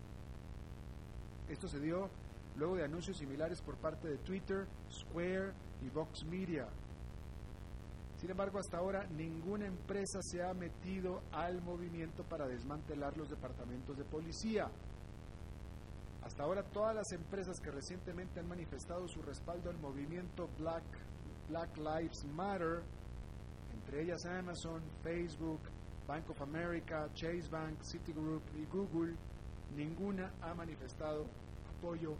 Esto 1.49 1.67
se 1.67 1.81
dio 1.81 2.09
luego 2.57 2.75
de 2.75 2.83
anuncios 2.83 3.17
similares 3.17 3.61
por 3.61 3.75
parte 3.77 4.07
de 4.07 4.17
Twitter, 4.17 4.65
Square 4.91 5.53
y 5.81 5.89
Vox 5.89 6.23
Media. 6.25 6.67
Sin 8.17 8.29
embargo, 8.29 8.59
hasta 8.59 8.77
ahora 8.77 9.05
ninguna 9.17 9.65
empresa 9.65 10.19
se 10.21 10.41
ha 10.41 10.53
metido 10.53 11.21
al 11.31 11.61
movimiento 11.61 12.23
para 12.23 12.47
desmantelar 12.47 13.17
los 13.17 13.29
departamentos 13.29 13.97
de 13.97 14.05
policía. 14.05 14.69
Hasta 16.23 16.43
ahora 16.43 16.63
todas 16.63 16.95
las 16.95 17.11
empresas 17.11 17.59
que 17.59 17.69
recientemente 17.69 18.39
han 18.39 18.47
manifestado 18.47 19.09
su 19.09 19.21
respaldo 19.21 19.69
al 19.69 19.77
movimiento 19.77 20.47
Black, 20.57 20.83
Lives 21.77 22.23
Matter, 22.33 22.81
entre 23.73 24.03
ellas 24.03 24.25
Amazon, 24.25 24.81
Facebook, 25.03 25.59
Bank 26.07 26.29
of 26.29 26.41
America, 26.41 27.09
Chase 27.13 27.49
Bank, 27.51 27.81
Citigroup 27.81 28.43
y 28.55 28.65
Google, 28.65 29.15
ninguna 29.75 30.31
ha 30.41 30.53
manifestado 30.53 31.25
apoyo 31.77 32.15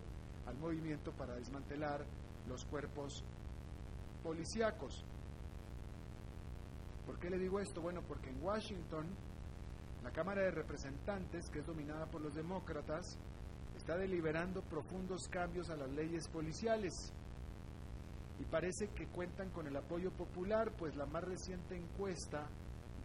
al 0.47 0.57
movimiento 0.57 1.12
para 1.12 1.35
desmantelar 1.35 2.05
los 2.47 2.65
cuerpos 2.65 3.23
policíacos. 4.23 5.03
¿Por 7.05 7.19
qué 7.19 7.29
le 7.29 7.38
digo 7.38 7.59
esto? 7.59 7.81
Bueno, 7.81 8.01
porque 8.07 8.29
en 8.29 8.41
Washington 8.41 9.05
la 10.03 10.12
Cámara 10.12 10.41
de 10.41 10.51
Representantes, 10.51 11.50
que 11.50 11.59
es 11.59 11.65
dominada 11.65 12.05
por 12.07 12.21
los 12.21 12.35
demócratas, 12.35 13.17
está 13.77 13.97
deliberando 13.97 14.62
profundos 14.62 15.27
cambios 15.29 15.69
a 15.69 15.77
las 15.77 15.89
leyes 15.91 16.27
policiales 16.27 17.13
y 18.39 18.43
parece 18.45 18.89
que 18.89 19.07
cuentan 19.07 19.50
con 19.51 19.67
el 19.67 19.75
apoyo 19.75 20.12
popular, 20.12 20.71
pues 20.77 20.95
la 20.95 21.05
más 21.05 21.23
reciente 21.23 21.77
encuesta 21.77 22.47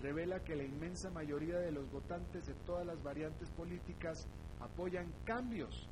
revela 0.02 0.42
que 0.42 0.56
la 0.56 0.64
inmensa 0.64 1.10
mayoría 1.10 1.58
de 1.58 1.72
los 1.72 1.90
votantes 1.90 2.46
de 2.46 2.54
todas 2.66 2.86
las 2.86 3.02
variantes 3.02 3.50
políticas 3.50 4.26
apoyan 4.60 5.12
cambios, 5.24 5.88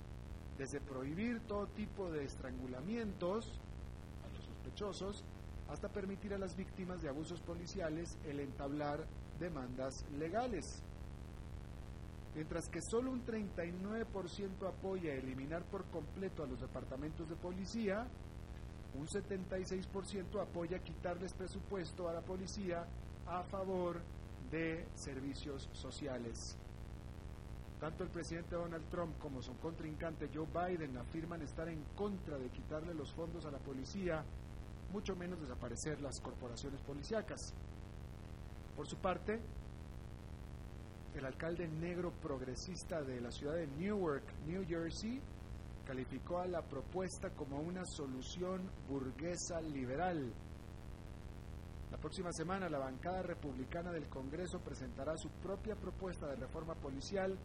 desde 0.59 0.81
prohibir 0.81 1.41
todo 1.41 1.67
tipo 1.69 2.11
de 2.11 2.25
estrangulamientos 2.25 3.61
a 4.25 4.35
los 4.35 4.45
sospechosos 4.45 5.25
hasta 5.69 5.89
permitir 5.89 6.33
a 6.35 6.39
las 6.39 6.57
víctimas 6.57 7.03
de 7.03 7.09
abusos 7.09 7.41
policiales 7.41 8.17
el 8.27 8.41
entablar 8.41 9.05
demandas 9.39 10.05
legales. 10.19 10.83
Mientras 12.35 12.69
que 12.69 12.81
solo 12.83 13.11
un 13.11 13.25
39% 13.25 14.69
apoya 14.69 15.15
eliminar 15.15 15.63
por 15.65 15.85
completo 15.87 16.45
a 16.45 16.47
los 16.47 16.61
departamentos 16.61 17.29
de 17.29 17.37
policía, 17.37 18.07
un 18.95 19.07
76% 19.07 20.41
apoya 20.41 20.79
quitarles 20.79 21.33
presupuesto 21.33 22.09
a 22.09 22.13
la 22.13 22.21
policía 22.21 22.85
a 23.27 23.43
favor 23.45 24.01
de 24.51 24.87
servicios 24.95 25.69
sociales. 25.73 26.57
Tanto 27.87 28.03
el 28.03 28.11
presidente 28.11 28.57
Donald 28.57 28.91
Trump 28.91 29.17
como 29.21 29.41
su 29.41 29.57
contrincante 29.59 30.29
Joe 30.35 30.49
Biden 30.53 30.99
afirman 30.99 31.41
estar 31.43 31.69
en 31.69 31.85
contra 31.95 32.37
de 32.37 32.49
quitarle 32.49 32.93
los 32.93 33.13
fondos 33.13 33.47
a 33.47 33.51
la 33.53 33.59
policía, 33.59 34.25
mucho 34.93 35.15
menos 35.15 35.41
desaparecer 35.41 36.01
las 36.01 36.19
corporaciones 36.21 36.83
policíacas. 36.83 37.55
Por 38.75 38.89
su 38.89 38.97
parte, 38.97 39.39
el 41.15 41.25
alcalde 41.25 41.69
negro 41.69 42.11
progresista 42.21 43.03
de 43.03 43.21
la 43.21 43.31
ciudad 43.31 43.55
de 43.55 43.69
Newark, 43.69 44.25
New 44.49 44.67
Jersey, 44.67 45.21
calificó 45.87 46.41
a 46.41 46.49
la 46.49 46.63
propuesta 46.63 47.31
como 47.31 47.61
una 47.61 47.85
solución 47.85 48.69
burguesa 48.89 49.61
liberal. 49.61 50.33
La 51.93 51.99
próxima 51.99 52.33
semana 52.33 52.69
la 52.69 52.79
bancada 52.79 53.23
republicana 53.23 53.93
del 53.93 54.09
Congreso 54.09 54.59
presentará 54.59 55.17
su 55.17 55.29
propia 55.41 55.77
propuesta 55.77 56.27
de 56.27 56.35
reforma 56.35 56.75
policial 56.75 57.39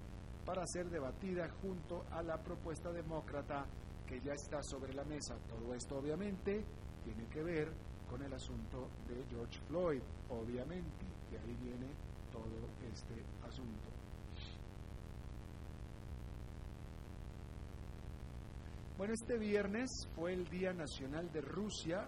para 0.45 0.65
ser 0.65 0.89
debatida 0.89 1.49
junto 1.61 2.05
a 2.11 2.21
la 2.23 2.37
propuesta 2.37 2.91
demócrata 2.91 3.65
que 4.07 4.19
ya 4.21 4.33
está 4.33 4.61
sobre 4.63 4.93
la 4.93 5.03
mesa. 5.03 5.35
Todo 5.47 5.73
esto 5.73 5.97
obviamente 5.97 6.63
tiene 7.03 7.25
que 7.27 7.43
ver 7.43 7.71
con 8.09 8.21
el 8.21 8.33
asunto 8.33 8.89
de 9.07 9.23
George 9.29 9.59
Floyd, 9.67 10.01
obviamente, 10.29 11.05
y 11.31 11.35
ahí 11.35 11.55
viene 11.63 11.87
todo 12.31 12.67
este 12.91 13.13
asunto. 13.47 13.89
Bueno, 18.97 19.13
este 19.13 19.37
viernes 19.37 19.89
fue 20.15 20.33
el 20.33 20.47
Día 20.49 20.73
Nacional 20.73 21.31
de 21.31 21.41
Rusia, 21.41 22.07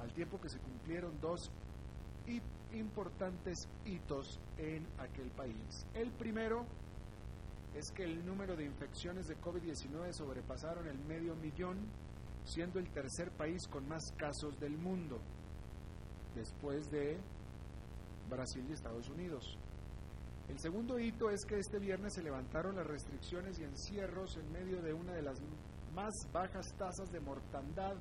al 0.00 0.12
tiempo 0.14 0.40
que 0.40 0.48
se 0.48 0.58
cumplieron 0.58 1.20
dos 1.20 1.50
importantes 2.72 3.68
hitos 3.84 4.38
en 4.56 4.86
aquel 4.98 5.30
país. 5.32 5.86
El 5.92 6.12
primero 6.12 6.64
es 7.74 7.90
que 7.92 8.04
el 8.04 8.24
número 8.24 8.56
de 8.56 8.64
infecciones 8.64 9.26
de 9.26 9.36
COVID-19 9.40 10.12
sobrepasaron 10.12 10.86
el 10.88 10.98
medio 10.98 11.34
millón, 11.36 11.78
siendo 12.44 12.78
el 12.78 12.90
tercer 12.90 13.30
país 13.32 13.66
con 13.68 13.88
más 13.88 14.02
casos 14.16 14.58
del 14.58 14.76
mundo, 14.76 15.20
después 16.34 16.90
de 16.90 17.18
Brasil 18.28 18.64
y 18.68 18.72
Estados 18.72 19.08
Unidos. 19.08 19.58
El 20.48 20.58
segundo 20.58 20.98
hito 20.98 21.30
es 21.30 21.44
que 21.44 21.58
este 21.58 21.78
viernes 21.78 22.14
se 22.14 22.22
levantaron 22.22 22.74
las 22.74 22.86
restricciones 22.86 23.58
y 23.60 23.64
encierros 23.64 24.36
en 24.36 24.50
medio 24.50 24.82
de 24.82 24.92
una 24.92 25.12
de 25.12 25.22
las 25.22 25.40
más 25.94 26.12
bajas 26.32 26.74
tasas 26.76 27.10
de 27.12 27.20
mortandad 27.20 27.94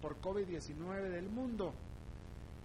por 0.00 0.20
COVID-19 0.20 1.10
del 1.10 1.28
mundo, 1.28 1.72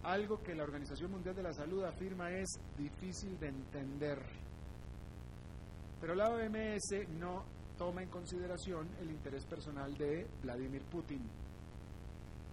algo 0.03 0.41
que 0.41 0.55
la 0.55 0.63
Organización 0.63 1.11
Mundial 1.11 1.35
de 1.35 1.43
la 1.43 1.53
Salud 1.53 1.83
afirma 1.83 2.31
es 2.31 2.59
difícil 2.77 3.37
de 3.39 3.49
entender. 3.49 4.46
Pero 5.99 6.15
la 6.15 6.29
OMS 6.29 7.09
no 7.19 7.43
toma 7.77 8.03
en 8.03 8.09
consideración 8.09 8.87
el 9.01 9.11
interés 9.11 9.45
personal 9.45 9.95
de 9.97 10.27
Vladimir 10.43 10.83
Putin. 10.83 11.21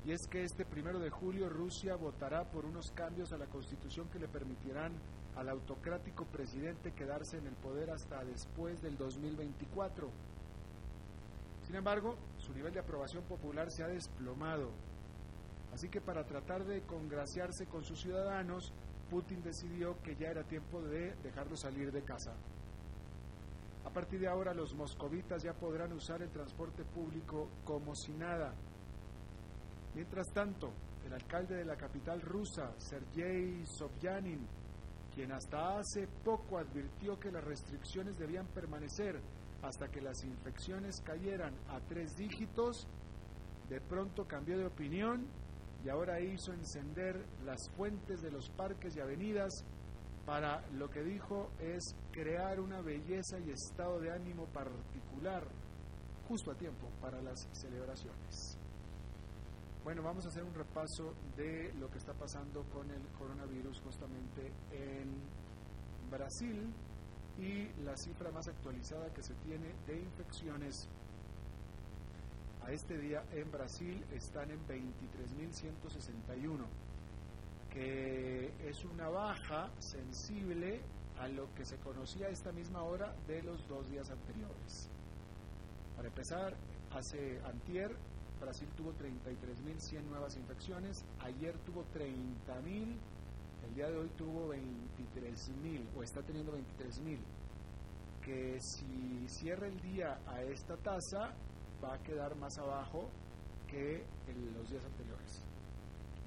Y 0.06 0.12
es 0.12 0.26
que 0.26 0.44
este 0.44 0.64
primero 0.64 0.98
de 0.98 1.10
julio 1.10 1.48
Rusia 1.48 1.96
votará 1.96 2.44
por 2.44 2.66
unos 2.66 2.90
cambios 2.92 3.32
a 3.32 3.38
la 3.38 3.46
constitución 3.46 4.08
que 4.10 4.18
le 4.18 4.28
permitirán 4.28 4.92
al 5.36 5.48
autocrático 5.48 6.26
presidente 6.26 6.92
quedarse 6.92 7.38
en 7.38 7.46
el 7.46 7.54
poder 7.54 7.90
hasta 7.90 8.22
después 8.24 8.82
del 8.82 8.96
2024. 8.96 10.10
Sin 11.66 11.74
embargo, 11.74 12.16
su 12.38 12.52
nivel 12.52 12.74
de 12.74 12.80
aprobación 12.80 13.24
popular 13.24 13.70
se 13.70 13.82
ha 13.82 13.88
desplomado. 13.88 14.70
Así 15.72 15.88
que 15.88 16.00
para 16.00 16.24
tratar 16.24 16.64
de 16.64 16.82
congraciarse 16.82 17.66
con 17.66 17.82
sus 17.82 18.00
ciudadanos, 18.00 18.72
Putin 19.10 19.42
decidió 19.42 20.00
que 20.02 20.14
ya 20.16 20.28
era 20.28 20.44
tiempo 20.44 20.80
de 20.82 21.14
dejarlo 21.22 21.56
salir 21.56 21.90
de 21.90 22.02
casa. 22.02 22.34
A 23.94 24.02
partir 24.02 24.18
de 24.18 24.26
ahora 24.26 24.52
los 24.52 24.74
moscovitas 24.74 25.44
ya 25.44 25.52
podrán 25.52 25.92
usar 25.92 26.20
el 26.20 26.28
transporte 26.28 26.84
público 26.84 27.48
como 27.62 27.94
si 27.94 28.10
nada. 28.12 28.52
Mientras 29.94 30.26
tanto, 30.34 30.72
el 31.06 31.12
alcalde 31.12 31.54
de 31.54 31.64
la 31.64 31.76
capital 31.76 32.20
rusa, 32.20 32.74
Sergei 32.76 33.64
Sobyanin, 33.64 34.44
quien 35.14 35.30
hasta 35.30 35.78
hace 35.78 36.08
poco 36.24 36.58
advirtió 36.58 37.20
que 37.20 37.30
las 37.30 37.44
restricciones 37.44 38.18
debían 38.18 38.48
permanecer 38.48 39.20
hasta 39.62 39.86
que 39.86 40.00
las 40.00 40.24
infecciones 40.24 41.00
cayeran 41.02 41.54
a 41.68 41.78
tres 41.78 42.16
dígitos, 42.16 42.88
de 43.68 43.80
pronto 43.80 44.24
cambió 44.26 44.58
de 44.58 44.66
opinión 44.66 45.24
y 45.84 45.88
ahora 45.88 46.20
hizo 46.20 46.52
encender 46.52 47.24
las 47.44 47.70
fuentes 47.76 48.22
de 48.22 48.32
los 48.32 48.50
parques 48.50 48.96
y 48.96 49.00
avenidas 49.00 49.64
para 50.26 50.64
lo 50.72 50.88
que 50.88 51.02
dijo 51.02 51.50
es 51.60 51.94
crear 52.10 52.60
una 52.60 52.80
belleza 52.80 53.38
y 53.40 53.50
estado 53.50 54.00
de 54.00 54.10
ánimo 54.10 54.46
particular 54.46 55.46
justo 56.28 56.50
a 56.50 56.54
tiempo 56.54 56.88
para 57.00 57.20
las 57.20 57.48
celebraciones. 57.52 58.58
Bueno, 59.84 60.02
vamos 60.02 60.24
a 60.24 60.28
hacer 60.28 60.42
un 60.42 60.54
repaso 60.54 61.14
de 61.36 61.72
lo 61.74 61.90
que 61.90 61.98
está 61.98 62.14
pasando 62.14 62.64
con 62.72 62.90
el 62.90 63.02
coronavirus 63.18 63.80
justamente 63.82 64.50
en 64.72 65.12
Brasil 66.10 66.72
y 67.38 67.68
la 67.82 67.94
cifra 67.96 68.30
más 68.30 68.48
actualizada 68.48 69.12
que 69.12 69.22
se 69.22 69.34
tiene 69.34 69.74
de 69.86 70.00
infecciones 70.00 70.88
a 72.64 72.72
este 72.72 72.96
día 72.96 73.22
en 73.32 73.50
Brasil 73.50 74.02
están 74.12 74.50
en 74.50 74.58
23.161, 74.66 76.64
que 77.74 78.52
es 78.68 78.84
una 78.84 79.08
baja 79.08 79.68
sensible 79.80 80.80
a 81.18 81.26
lo 81.28 81.52
que 81.54 81.64
se 81.64 81.76
conocía 81.78 82.28
esta 82.28 82.52
misma 82.52 82.84
hora 82.84 83.12
de 83.26 83.42
los 83.42 83.66
dos 83.68 83.90
días 83.90 84.08
anteriores. 84.10 84.88
Para 85.96 86.08
empezar, 86.08 86.54
hace 86.92 87.40
antier 87.44 87.90
Brasil 88.40 88.68
tuvo 88.76 88.92
33.100 88.92 90.02
nuevas 90.04 90.36
infecciones, 90.36 91.04
ayer 91.20 91.56
tuvo 91.66 91.84
30.000, 91.94 92.96
el 93.66 93.74
día 93.74 93.88
de 93.88 93.96
hoy 93.96 94.08
tuvo 94.16 94.54
23.000 94.54 95.96
o 95.96 96.02
está 96.02 96.22
teniendo 96.22 96.52
23.000, 96.52 97.18
que 98.22 98.58
si 98.60 99.28
cierra 99.28 99.66
el 99.66 99.80
día 99.80 100.18
a 100.26 100.42
esta 100.42 100.76
tasa 100.76 101.34
va 101.82 101.94
a 101.94 102.02
quedar 102.02 102.36
más 102.36 102.56
abajo 102.58 103.08
que 103.66 104.04
en 104.28 104.54
los 104.54 104.70
días 104.70 104.84
anteriores, 104.84 105.42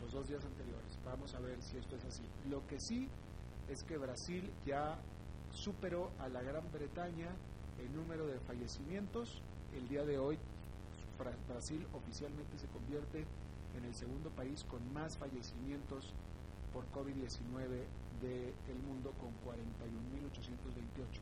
los 0.02 0.12
dos 0.12 0.28
días 0.28 0.44
anteriores. 0.44 0.97
Vamos 1.08 1.34
a 1.36 1.40
ver 1.40 1.62
si 1.62 1.78
esto 1.78 1.96
es 1.96 2.04
así. 2.06 2.24
Lo 2.50 2.66
que 2.68 2.80
sí 2.80 3.08
es 3.70 3.84
que 3.84 3.98
Brasil 3.98 4.52
ya 4.66 5.00
superó 5.52 6.12
a 6.20 6.28
la 6.28 6.42
Gran 6.42 6.70
Bretaña 6.72 7.30
el 7.80 7.96
número 7.96 8.28
de 8.28 8.40
fallecimientos. 8.42 9.42
El 9.74 9.88
día 9.88 10.04
de 10.04 10.18
hoy 10.18 10.38
Brasil 11.48 11.86
oficialmente 11.94 12.60
se 12.60 12.68
convierte 12.68 13.26
en 13.78 13.86
el 13.86 13.96
segundo 13.96 14.30
país 14.32 14.64
con 14.66 14.82
más 14.94 15.18
fallecimientos 15.18 16.14
por 16.74 16.86
COVID-19 16.92 17.88
del 18.22 18.80
mundo 18.86 19.14
con 19.18 19.32
41.828. 19.48 21.22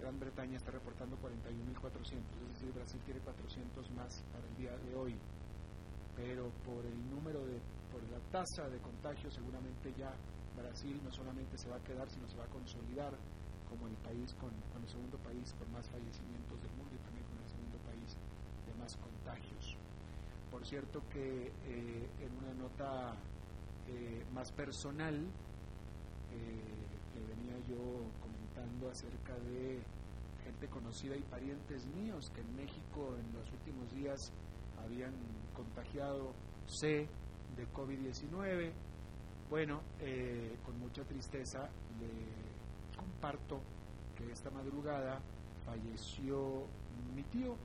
Gran 0.00 0.18
Bretaña 0.18 0.56
está 0.56 0.70
reportando 0.70 1.16
41.400, 1.16 2.04
es 2.04 2.48
decir, 2.54 2.72
Brasil 2.72 3.00
tiene 3.04 3.20
400 3.20 3.90
más 3.92 4.22
para 4.32 4.46
el 4.46 4.56
día 4.56 4.76
de 4.76 4.94
hoy. 4.96 5.14
Pero 6.16 6.50
por 6.64 6.84
el 6.84 7.10
número 7.10 7.44
de, 7.46 7.60
por 7.90 8.02
la 8.10 8.18
tasa 8.30 8.68
de 8.68 8.78
contagio, 8.78 9.30
seguramente 9.30 9.92
ya 9.98 10.12
Brasil 10.56 11.00
no 11.04 11.12
solamente 11.12 11.56
se 11.58 11.68
va 11.68 11.76
a 11.76 11.84
quedar, 11.84 12.08
sino 12.10 12.28
se 12.28 12.36
va 12.36 12.44
a 12.44 12.48
consolidar 12.48 13.12
como 13.68 13.86
el 13.86 13.94
país 14.02 14.34
con, 14.34 14.50
el 14.50 14.88
segundo 14.88 15.16
país 15.18 15.54
con 15.58 15.70
más 15.72 15.88
fallecimientos 15.88 16.60
del 16.60 16.72
mundo 16.74 16.90
y 16.94 17.02
también 17.06 17.24
con 17.26 17.38
el 17.38 17.48
segundo 17.48 17.78
país 17.86 18.16
de 18.66 18.74
más 18.74 18.96
contagios. 18.96 19.76
Por 20.50 20.66
cierto 20.66 21.02
que 21.08 21.46
eh, 21.46 22.08
en 22.18 22.32
una 22.42 22.54
nota 22.54 23.14
eh, 23.86 24.24
más 24.34 24.50
personal 24.52 25.14
eh, 25.14 26.80
le 27.14 27.22
venía 27.34 27.58
yo 27.68 27.78
comentando 28.20 28.90
acerca 28.90 29.34
de 29.46 29.80
gente 30.44 30.66
conocida 30.68 31.16
y 31.16 31.22
parientes 31.22 31.86
míos 31.94 32.30
que 32.34 32.40
en 32.40 32.56
México 32.56 33.14
en 33.16 33.32
los 33.38 33.46
últimos 33.52 33.92
días 33.94 34.32
habían 34.82 35.14
contagiado 35.54 36.32
C 36.66 37.08
de 37.60 37.66
COVID-19 37.72 38.72
bueno, 39.50 39.80
eh, 39.98 40.56
con 40.64 40.78
mucha 40.78 41.02
tristeza 41.02 41.68
le 41.98 42.96
comparto 42.96 43.60
que 44.16 44.30
esta 44.30 44.48
madrugada 44.48 45.18
falleció 45.66 46.66
mi 47.16 47.24
tío, 47.24 47.56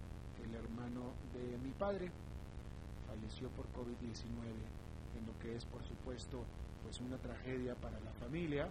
el 0.43 0.55
hermano 0.55 1.13
de 1.31 1.59
mi 1.59 1.71
padre, 1.77 2.09
falleció 3.05 3.49
por 3.49 3.67
COVID-19, 3.67 4.25
en 4.25 5.27
lo 5.27 5.37
que 5.39 5.55
es 5.55 5.63
por 5.65 5.83
supuesto 5.83 6.43
pues 6.83 6.99
una 7.01 7.17
tragedia 7.17 7.75
para 7.75 7.99
la 7.99 8.11
familia, 8.13 8.67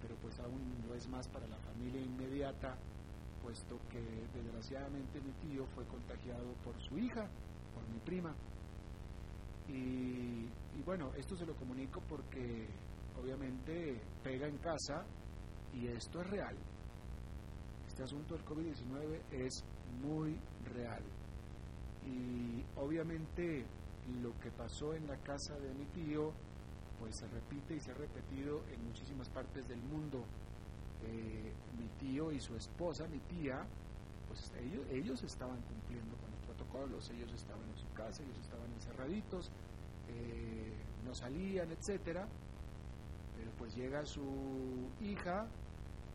pero 0.00 0.14
pues 0.22 0.38
aún 0.38 0.62
no 0.86 0.94
es 0.94 1.08
más 1.08 1.26
para 1.26 1.48
la 1.48 1.58
familia 1.58 2.00
inmediata, 2.00 2.76
puesto 3.42 3.80
que 3.90 4.00
desgraciadamente 4.38 5.20
mi 5.20 5.32
tío 5.50 5.66
fue 5.74 5.84
contagiado 5.86 6.46
por 6.64 6.80
su 6.80 6.96
hija, 6.96 7.26
por 7.74 7.82
mi 7.92 7.98
prima, 8.04 8.32
y, 9.68 10.48
bueno, 10.84 11.12
esto 11.16 11.36
se 11.36 11.46
lo 11.46 11.54
comunico 11.54 12.00
porque 12.08 12.66
obviamente 13.20 14.00
pega 14.22 14.46
en 14.46 14.58
casa 14.58 15.04
y 15.74 15.86
esto 15.86 16.20
es 16.20 16.30
real. 16.30 16.56
Este 17.86 18.02
asunto 18.02 18.34
del 18.34 18.44
COVID-19 18.44 19.20
es 19.30 19.64
muy 20.02 20.36
real. 20.74 21.02
Y 22.04 22.64
obviamente 22.76 23.64
lo 24.22 24.36
que 24.40 24.50
pasó 24.50 24.94
en 24.94 25.06
la 25.06 25.16
casa 25.18 25.54
de 25.58 25.72
mi 25.74 25.84
tío, 25.86 26.32
pues 26.98 27.16
se 27.16 27.28
repite 27.28 27.76
y 27.76 27.80
se 27.80 27.92
ha 27.92 27.94
repetido 27.94 28.62
en 28.72 28.84
muchísimas 28.84 29.28
partes 29.28 29.68
del 29.68 29.80
mundo. 29.82 30.24
Eh, 31.04 31.52
mi 31.78 31.88
tío 31.98 32.32
y 32.32 32.40
su 32.40 32.56
esposa, 32.56 33.06
mi 33.08 33.18
tía, 33.20 33.66
pues 34.28 34.52
ellos, 34.60 34.86
ellos 34.90 35.22
estaban 35.22 35.60
cumpliendo 35.62 36.16
con 36.16 36.30
protocolos, 36.46 37.10
ellos 37.10 37.32
estaban 37.32 37.68
casa, 37.92 38.22
ellos 38.22 38.38
estaban 38.38 38.70
encerraditos, 38.72 39.50
eh, 40.08 40.72
no 41.04 41.14
salían, 41.14 41.70
etcétera, 41.70 42.26
pero 43.36 43.50
pues 43.58 43.74
llega 43.74 44.04
su 44.04 44.90
hija 45.00 45.46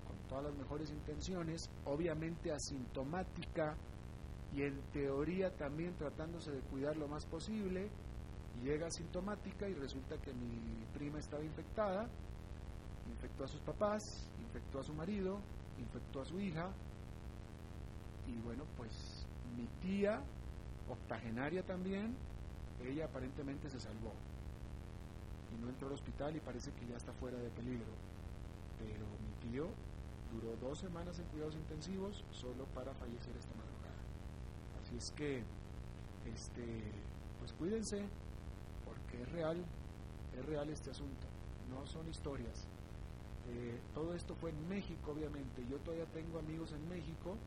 con 0.07 0.17
todas 0.29 0.45
las 0.45 0.55
mejores 0.55 0.89
intenciones, 0.91 1.69
obviamente 1.85 2.51
asintomática 2.51 3.75
y 4.53 4.63
en 4.63 4.79
teoría 4.93 5.51
también 5.55 5.95
tratándose 5.95 6.51
de 6.51 6.61
cuidar 6.61 6.95
lo 6.97 7.07
más 7.07 7.25
posible, 7.25 7.89
llega 8.63 8.87
asintomática 8.87 9.67
y 9.67 9.73
resulta 9.73 10.17
que 10.17 10.33
mi 10.33 10.85
prima 10.93 11.19
estaba 11.19 11.43
infectada, 11.43 12.07
infectó 13.09 13.43
a 13.43 13.47
sus 13.47 13.61
papás, 13.61 14.01
infectó 14.41 14.79
a 14.79 14.83
su 14.83 14.93
marido, 14.93 15.39
infectó 15.79 16.21
a 16.21 16.25
su 16.25 16.39
hija, 16.39 16.71
y 18.27 18.37
bueno, 18.41 18.63
pues 18.75 19.25
mi 19.55 19.65
tía, 19.81 20.21
octogenaria 20.89 21.63
también, 21.63 22.15
ella 22.83 23.05
aparentemente 23.05 23.69
se 23.69 23.79
salvó 23.79 24.13
y 25.53 25.61
no 25.61 25.69
entró 25.69 25.87
al 25.87 25.93
hospital 25.93 26.35
y 26.35 26.39
parece 26.39 26.71
que 26.73 26.87
ya 26.87 26.97
está 26.97 27.13
fuera 27.13 27.37
de 27.37 27.49
peligro. 27.49 27.91
Pero 28.79 29.05
mi 29.23 29.49
tío 29.49 29.67
duró 30.33 30.55
dos 30.57 30.79
semanas 30.79 31.17
en 31.19 31.25
cuidados 31.25 31.55
intensivos 31.55 32.23
solo 32.31 32.65
para 32.75 32.93
fallecer 32.95 33.35
esta 33.37 33.55
madrugada. 33.55 33.97
Así 34.81 34.97
es 34.97 35.11
que, 35.11 35.43
este, 36.33 36.83
pues 37.39 37.53
cuídense, 37.53 38.03
porque 38.85 39.23
es 39.23 39.31
real, 39.31 39.63
es 40.37 40.45
real 40.45 40.69
este 40.69 40.91
asunto, 40.91 41.27
no 41.69 41.85
son 41.87 42.07
historias. 42.09 42.67
Eh, 43.49 43.79
todo 43.93 44.13
esto 44.13 44.35
fue 44.35 44.49
en 44.49 44.67
México, 44.67 45.11
obviamente. 45.11 45.65
Yo 45.69 45.77
todavía 45.77 46.05
tengo 46.07 46.39
amigos 46.39 46.73
en 46.73 46.87
México 46.89 47.37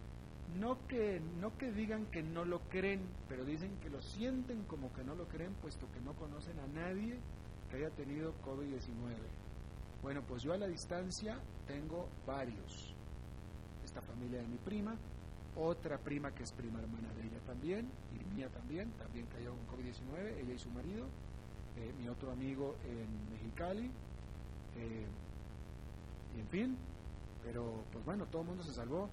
no 0.58 0.86
que, 0.88 1.20
no 1.40 1.56
que 1.56 1.72
digan 1.72 2.06
que 2.06 2.22
no 2.22 2.44
lo 2.44 2.60
creen, 2.68 3.00
pero 3.28 3.44
dicen 3.44 3.76
que 3.82 3.90
lo 3.90 4.00
sienten 4.00 4.64
como 4.64 4.92
que 4.92 5.04
no 5.04 5.14
lo 5.14 5.28
creen, 5.28 5.54
puesto 5.54 5.86
que 5.92 6.00
no 6.00 6.14
conocen 6.14 6.58
a 6.58 6.66
nadie 6.66 7.18
que 7.70 7.76
haya 7.76 7.90
tenido 7.90 8.34
COVID-19. 8.44 9.14
Bueno, 10.02 10.22
pues 10.26 10.42
yo 10.42 10.52
a 10.52 10.58
la 10.58 10.66
distancia 10.66 11.38
tengo 11.66 12.08
varios. 12.26 12.94
Esta 13.84 14.00
familia 14.00 14.40
de 14.40 14.48
mi 14.48 14.56
prima, 14.58 14.96
otra 15.56 15.98
prima 15.98 16.32
que 16.32 16.42
es 16.42 16.52
prima 16.52 16.80
hermana 16.80 17.12
de 17.14 17.22
ella 17.22 17.38
también, 17.46 17.88
y 18.14 18.34
mía 18.34 18.48
también, 18.48 18.90
también 18.92 19.26
cayó 19.26 19.54
con 19.54 19.78
COVID-19, 19.78 20.38
ella 20.40 20.54
y 20.54 20.58
su 20.58 20.70
marido, 20.70 21.06
eh, 21.76 21.92
mi 22.00 22.08
otro 22.08 22.32
amigo 22.32 22.76
en 22.84 23.32
Mexicali, 23.32 23.90
eh, 24.76 25.06
y 26.36 26.40
en 26.40 26.48
fin, 26.48 26.76
pero 27.42 27.84
pues 27.92 28.04
bueno, 28.04 28.26
todo 28.26 28.42
el 28.42 28.48
mundo 28.48 28.64
se 28.64 28.72
salvó 28.72 29.08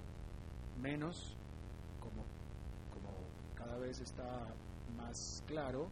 menos, 0.78 1.34
como, 2.00 2.22
como 2.92 3.10
cada 3.56 3.78
vez 3.78 4.00
está 4.00 4.46
más 4.96 5.42
claro, 5.46 5.88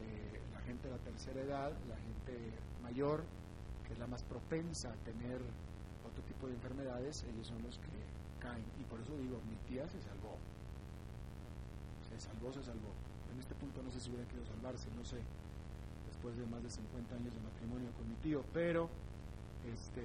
eh, 0.00 0.40
la 0.52 0.60
gente 0.60 0.88
de 0.88 0.94
la 0.94 1.02
tercera 1.02 1.40
edad, 1.40 1.72
la 1.88 1.96
gente 1.96 2.52
mayor, 2.82 3.24
que 3.86 3.92
es 3.92 3.98
la 3.98 4.06
más 4.06 4.22
propensa 4.22 4.90
a 4.90 4.96
tener 5.04 5.40
otro 6.06 6.22
tipo 6.24 6.46
de 6.46 6.54
enfermedades, 6.54 7.24
ellos 7.32 7.46
son 7.46 7.62
los 7.62 7.78
que 7.78 7.98
caen. 8.40 8.64
Y 8.80 8.84
por 8.84 9.00
eso 9.00 9.16
digo, 9.18 9.40
mi 9.48 9.56
tía 9.68 9.88
se 9.88 10.00
salvó. 10.00 10.36
Se 12.08 12.20
salvó, 12.20 12.52
se 12.52 12.62
salvó. 12.62 12.92
En 13.32 13.38
este 13.38 13.54
punto 13.54 13.82
no 13.82 13.90
sé 13.90 14.00
si 14.00 14.10
hubiera 14.10 14.26
querido 14.26 14.46
salvarse, 14.46 14.88
no 14.96 15.04
sé, 15.04 15.18
después 16.08 16.36
de 16.36 16.46
más 16.46 16.62
de 16.62 16.70
50 16.70 17.14
años 17.14 17.32
de 17.34 17.40
matrimonio 17.40 17.90
con 17.92 18.08
mi 18.08 18.16
tío, 18.16 18.42
pero 18.52 18.88
este 19.72 20.02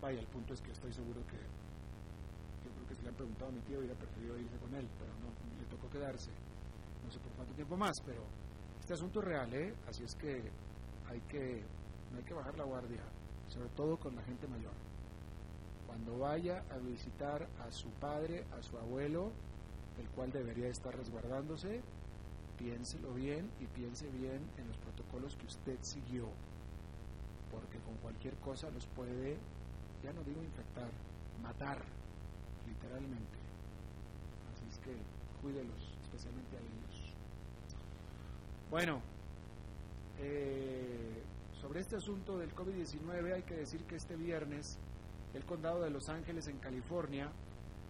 vaya, 0.00 0.20
el 0.20 0.26
punto 0.26 0.52
es 0.52 0.60
que 0.60 0.72
estoy 0.72 0.92
seguro 0.92 1.20
que 1.26 1.38
preguntado 3.26 3.50
a 3.50 3.54
mi 3.54 3.60
tío, 3.62 3.78
hubiera 3.80 3.94
preferido 3.94 4.38
irse 4.38 4.56
con 4.58 4.74
él, 4.74 4.88
pero 4.98 5.10
no, 5.18 5.34
le 5.58 5.66
tocó 5.66 5.90
quedarse. 5.90 6.30
No 7.04 7.10
sé 7.10 7.18
por 7.18 7.32
cuánto 7.32 7.54
tiempo 7.54 7.76
más, 7.76 7.94
pero 8.04 8.22
este 8.78 8.94
asunto 8.94 9.20
es 9.20 9.26
real, 9.26 9.52
¿eh? 9.52 9.74
Así 9.88 10.04
es 10.04 10.14
que 10.14 10.42
hay 11.08 11.20
que, 11.22 11.62
no 12.12 12.18
hay 12.18 12.24
que 12.24 12.34
bajar 12.34 12.56
la 12.56 12.64
guardia, 12.64 13.02
sobre 13.48 13.68
todo 13.70 13.96
con 13.98 14.14
la 14.14 14.22
gente 14.22 14.46
mayor. 14.46 14.72
Cuando 15.86 16.18
vaya 16.18 16.62
a 16.70 16.78
visitar 16.78 17.48
a 17.66 17.70
su 17.72 17.88
padre, 18.00 18.44
a 18.56 18.62
su 18.62 18.78
abuelo, 18.78 19.32
el 19.98 20.08
cual 20.10 20.30
debería 20.30 20.68
estar 20.68 20.94
resguardándose, 20.94 21.80
piénselo 22.58 23.12
bien 23.14 23.50
y 23.60 23.66
piense 23.66 24.08
bien 24.10 24.40
en 24.56 24.68
los 24.68 24.76
protocolos 24.78 25.36
que 25.36 25.46
usted 25.46 25.78
siguió, 25.80 26.28
porque 27.50 27.78
con 27.80 27.96
cualquier 27.96 28.34
cosa 28.36 28.70
los 28.70 28.86
puede, 28.88 29.36
ya 30.02 30.12
no 30.12 30.22
digo 30.22 30.42
infectar, 30.42 30.90
matar, 31.42 31.95
literalmente. 32.86 33.38
Así 34.52 34.64
es 34.70 34.78
que 34.78 34.96
cuídelos, 35.42 35.92
especialmente 36.04 36.56
a 36.56 36.60
ellos. 36.60 37.14
Bueno, 38.70 39.00
eh, 40.18 41.22
sobre 41.60 41.80
este 41.80 41.96
asunto 41.96 42.38
del 42.38 42.54
COVID-19 42.54 43.34
hay 43.34 43.42
que 43.42 43.54
decir 43.54 43.82
que 43.84 43.96
este 43.96 44.16
viernes 44.16 44.78
el 45.34 45.44
condado 45.44 45.82
de 45.82 45.90
Los 45.90 46.08
Ángeles 46.08 46.48
en 46.48 46.58
California 46.58 47.30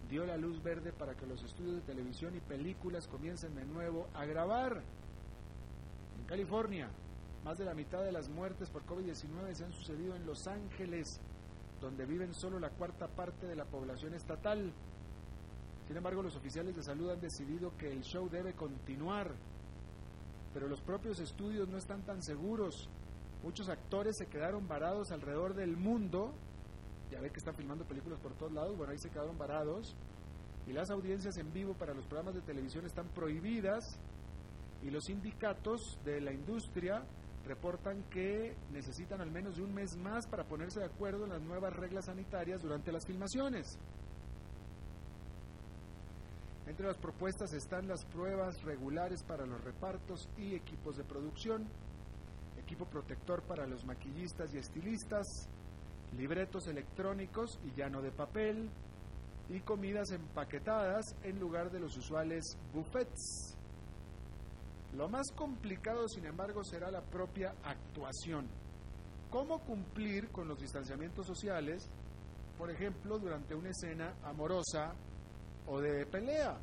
dio 0.09 0.25
la 0.25 0.37
luz 0.37 0.61
verde 0.61 0.91
para 0.91 1.15
que 1.15 1.25
los 1.25 1.43
estudios 1.43 1.75
de 1.75 1.81
televisión 1.81 2.35
y 2.35 2.39
películas 2.39 3.07
comiencen 3.07 3.55
de 3.55 3.65
nuevo 3.65 4.07
a 4.13 4.25
grabar. 4.25 4.81
En 6.19 6.25
California, 6.25 6.89
más 7.43 7.57
de 7.57 7.65
la 7.65 7.73
mitad 7.73 8.03
de 8.03 8.11
las 8.11 8.29
muertes 8.29 8.69
por 8.69 8.85
COVID-19 8.85 9.53
se 9.53 9.65
han 9.65 9.73
sucedido 9.73 10.15
en 10.15 10.25
Los 10.25 10.47
Ángeles, 10.47 11.21
donde 11.79 12.05
viven 12.05 12.33
solo 12.33 12.59
la 12.59 12.69
cuarta 12.69 13.07
parte 13.07 13.47
de 13.47 13.55
la 13.55 13.65
población 13.65 14.13
estatal. 14.13 14.71
Sin 15.87 15.97
embargo, 15.97 16.21
los 16.21 16.35
oficiales 16.35 16.75
de 16.75 16.83
salud 16.83 17.09
han 17.11 17.21
decidido 17.21 17.75
que 17.77 17.91
el 17.91 18.01
show 18.03 18.29
debe 18.29 18.53
continuar, 18.53 19.31
pero 20.53 20.67
los 20.67 20.81
propios 20.81 21.19
estudios 21.19 21.67
no 21.69 21.77
están 21.77 22.01
tan 22.03 22.21
seguros. 22.21 22.89
Muchos 23.43 23.69
actores 23.69 24.17
se 24.17 24.27
quedaron 24.27 24.67
varados 24.67 25.11
alrededor 25.11 25.53
del 25.53 25.77
mundo 25.77 26.33
ya 27.11 27.21
ve 27.21 27.29
que 27.29 27.37
están 27.37 27.55
filmando 27.55 27.85
películas 27.85 28.19
por 28.19 28.33
todos 28.33 28.51
lados, 28.51 28.75
bueno, 28.77 28.91
ahí 28.91 28.99
se 28.99 29.09
quedaron 29.09 29.37
varados. 29.37 29.95
Y 30.67 30.73
las 30.73 30.89
audiencias 30.89 31.37
en 31.37 31.53
vivo 31.53 31.73
para 31.73 31.93
los 31.93 32.05
programas 32.05 32.35
de 32.35 32.41
televisión 32.41 32.85
están 32.85 33.07
prohibidas. 33.09 33.97
Y 34.83 34.89
los 34.89 35.05
sindicatos 35.05 35.97
de 36.03 36.19
la 36.21 36.33
industria 36.33 37.03
reportan 37.47 38.03
que 38.09 38.55
necesitan 38.71 39.21
al 39.21 39.31
menos 39.31 39.55
de 39.55 39.63
un 39.63 39.73
mes 39.73 39.95
más 39.97 40.27
para 40.27 40.43
ponerse 40.43 40.79
de 40.79 40.85
acuerdo 40.85 41.23
en 41.23 41.31
las 41.31 41.41
nuevas 41.41 41.73
reglas 41.73 42.05
sanitarias 42.05 42.61
durante 42.61 42.91
las 42.91 43.05
filmaciones. 43.05 43.79
Entre 46.67 46.85
las 46.85 46.97
propuestas 46.97 47.53
están 47.53 47.87
las 47.87 48.03
pruebas 48.05 48.61
regulares 48.63 49.23
para 49.23 49.45
los 49.45 49.63
repartos 49.63 50.27
y 50.37 50.53
equipos 50.53 50.97
de 50.97 51.05
producción, 51.05 51.65
equipo 52.59 52.85
protector 52.85 53.41
para 53.43 53.65
los 53.65 53.85
maquillistas 53.85 54.53
y 54.53 54.57
estilistas, 54.57 55.25
libretos 56.17 56.67
electrónicos 56.67 57.57
y 57.63 57.79
llano 57.79 58.01
de 58.01 58.11
papel 58.11 58.69
y 59.49 59.61
comidas 59.61 60.11
empaquetadas 60.11 61.15
en 61.23 61.39
lugar 61.39 61.71
de 61.71 61.79
los 61.79 61.95
usuales 61.95 62.57
buffets. 62.73 63.56
Lo 64.97 65.07
más 65.07 65.31
complicado, 65.35 66.07
sin 66.07 66.25
embargo, 66.25 66.63
será 66.63 66.89
la 66.89 67.01
propia 67.01 67.53
actuación. 67.63 68.47
¿Cómo 69.29 69.59
cumplir 69.59 70.29
con 70.29 70.47
los 70.47 70.59
distanciamientos 70.59 71.27
sociales, 71.27 71.87
por 72.57 72.71
ejemplo, 72.71 73.19
durante 73.19 73.53
una 73.53 73.69
escena 73.69 74.15
amorosa 74.23 74.95
o 75.67 75.79
de 75.79 76.03
pelea? 76.07 76.57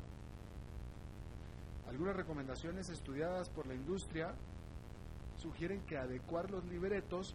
Algunas 1.87 2.17
recomendaciones 2.17 2.89
estudiadas 2.89 3.49
por 3.49 3.67
la 3.67 3.73
industria 3.73 4.35
sugieren 5.37 5.85
que 5.85 5.97
adecuar 5.97 6.51
los 6.51 6.65
libretos 6.65 7.33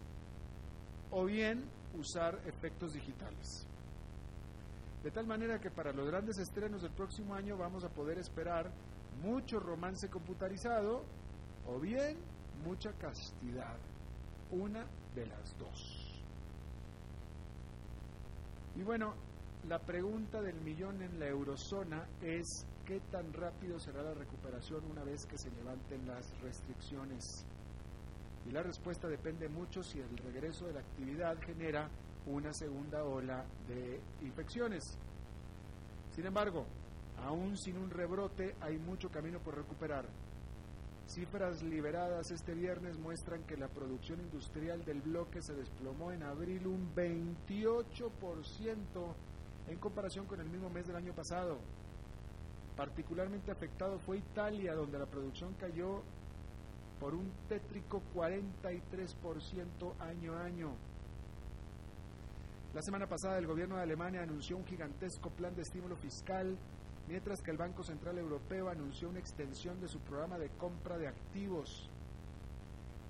o 1.09 1.25
bien 1.25 1.65
usar 1.97 2.39
efectos 2.45 2.93
digitales. 2.93 3.65
De 5.01 5.09
tal 5.09 5.25
manera 5.25 5.59
que 5.59 5.71
para 5.71 5.93
los 5.93 6.05
grandes 6.05 6.37
estrenos 6.37 6.83
del 6.83 6.91
próximo 6.91 7.33
año 7.33 7.57
vamos 7.57 7.83
a 7.83 7.89
poder 7.89 8.19
esperar 8.19 8.71
mucho 9.21 9.59
romance 9.59 10.09
computarizado 10.09 11.03
o 11.67 11.79
bien 11.79 12.17
mucha 12.65 12.91
castidad. 12.93 13.77
Una 14.51 14.85
de 15.15 15.25
las 15.25 15.57
dos. 15.57 16.21
Y 18.75 18.83
bueno, 18.83 19.13
la 19.67 19.79
pregunta 19.79 20.41
del 20.41 20.59
millón 20.61 21.01
en 21.01 21.19
la 21.19 21.27
eurozona 21.27 22.05
es 22.21 22.65
qué 22.85 22.99
tan 23.11 23.31
rápido 23.33 23.79
será 23.79 24.01
la 24.01 24.13
recuperación 24.13 24.83
una 24.89 25.03
vez 25.03 25.25
que 25.25 25.37
se 25.37 25.51
levanten 25.51 26.07
las 26.07 26.37
restricciones 26.41 27.45
y 28.47 28.51
la 28.51 28.63
respuesta 28.63 29.07
depende 29.07 29.47
mucho 29.49 29.83
si 29.83 29.99
el 29.99 30.17
regreso 30.17 30.65
de 30.65 30.73
la 30.73 30.79
actividad 30.79 31.37
genera 31.41 31.89
una 32.25 32.53
segunda 32.53 33.03
ola 33.03 33.45
de 33.67 33.99
infecciones. 34.21 34.97
Sin 36.15 36.25
embargo, 36.25 36.65
aún 37.25 37.57
sin 37.57 37.77
un 37.77 37.89
rebrote 37.89 38.55
hay 38.61 38.77
mucho 38.77 39.09
camino 39.09 39.39
por 39.39 39.55
recuperar. 39.55 40.05
Cifras 41.07 41.61
liberadas 41.63 42.31
este 42.31 42.53
viernes 42.53 42.97
muestran 42.97 43.43
que 43.43 43.57
la 43.57 43.67
producción 43.67 44.21
industrial 44.21 44.85
del 44.85 45.01
bloque 45.01 45.41
se 45.41 45.53
desplomó 45.53 46.11
en 46.11 46.23
abril 46.23 46.67
un 46.67 46.93
28% 46.95 48.75
en 49.67 49.77
comparación 49.77 50.25
con 50.25 50.39
el 50.39 50.49
mismo 50.49 50.69
mes 50.69 50.87
del 50.87 50.95
año 50.95 51.13
pasado. 51.13 51.59
Particularmente 52.75 53.51
afectado 53.51 53.99
fue 53.99 54.19
Italia, 54.19 54.73
donde 54.73 54.97
la 54.99 55.05
producción 55.05 55.53
cayó 55.55 56.01
por 56.99 57.13
un 57.13 57.31
tétrico 57.49 58.01
43% 58.13 59.99
año 59.99 60.33
a 60.33 60.43
año. 60.43 60.71
La 62.73 62.81
semana 62.81 63.05
pasada 63.05 63.37
el 63.37 63.47
gobierno 63.47 63.75
de 63.75 63.81
Alemania 63.81 64.21
anunció 64.21 64.55
un 64.55 64.65
gigantesco 64.65 65.29
plan 65.31 65.53
de 65.55 65.63
estímulo 65.63 65.97
fiscal, 65.97 66.57
mientras 67.11 67.41
que 67.41 67.51
el 67.51 67.57
Banco 67.57 67.83
Central 67.83 68.17
Europeo 68.17 68.69
anunció 68.69 69.09
una 69.09 69.19
extensión 69.19 69.81
de 69.81 69.89
su 69.89 69.99
programa 69.99 70.37
de 70.37 70.47
compra 70.51 70.97
de 70.97 71.09
activos. 71.09 71.89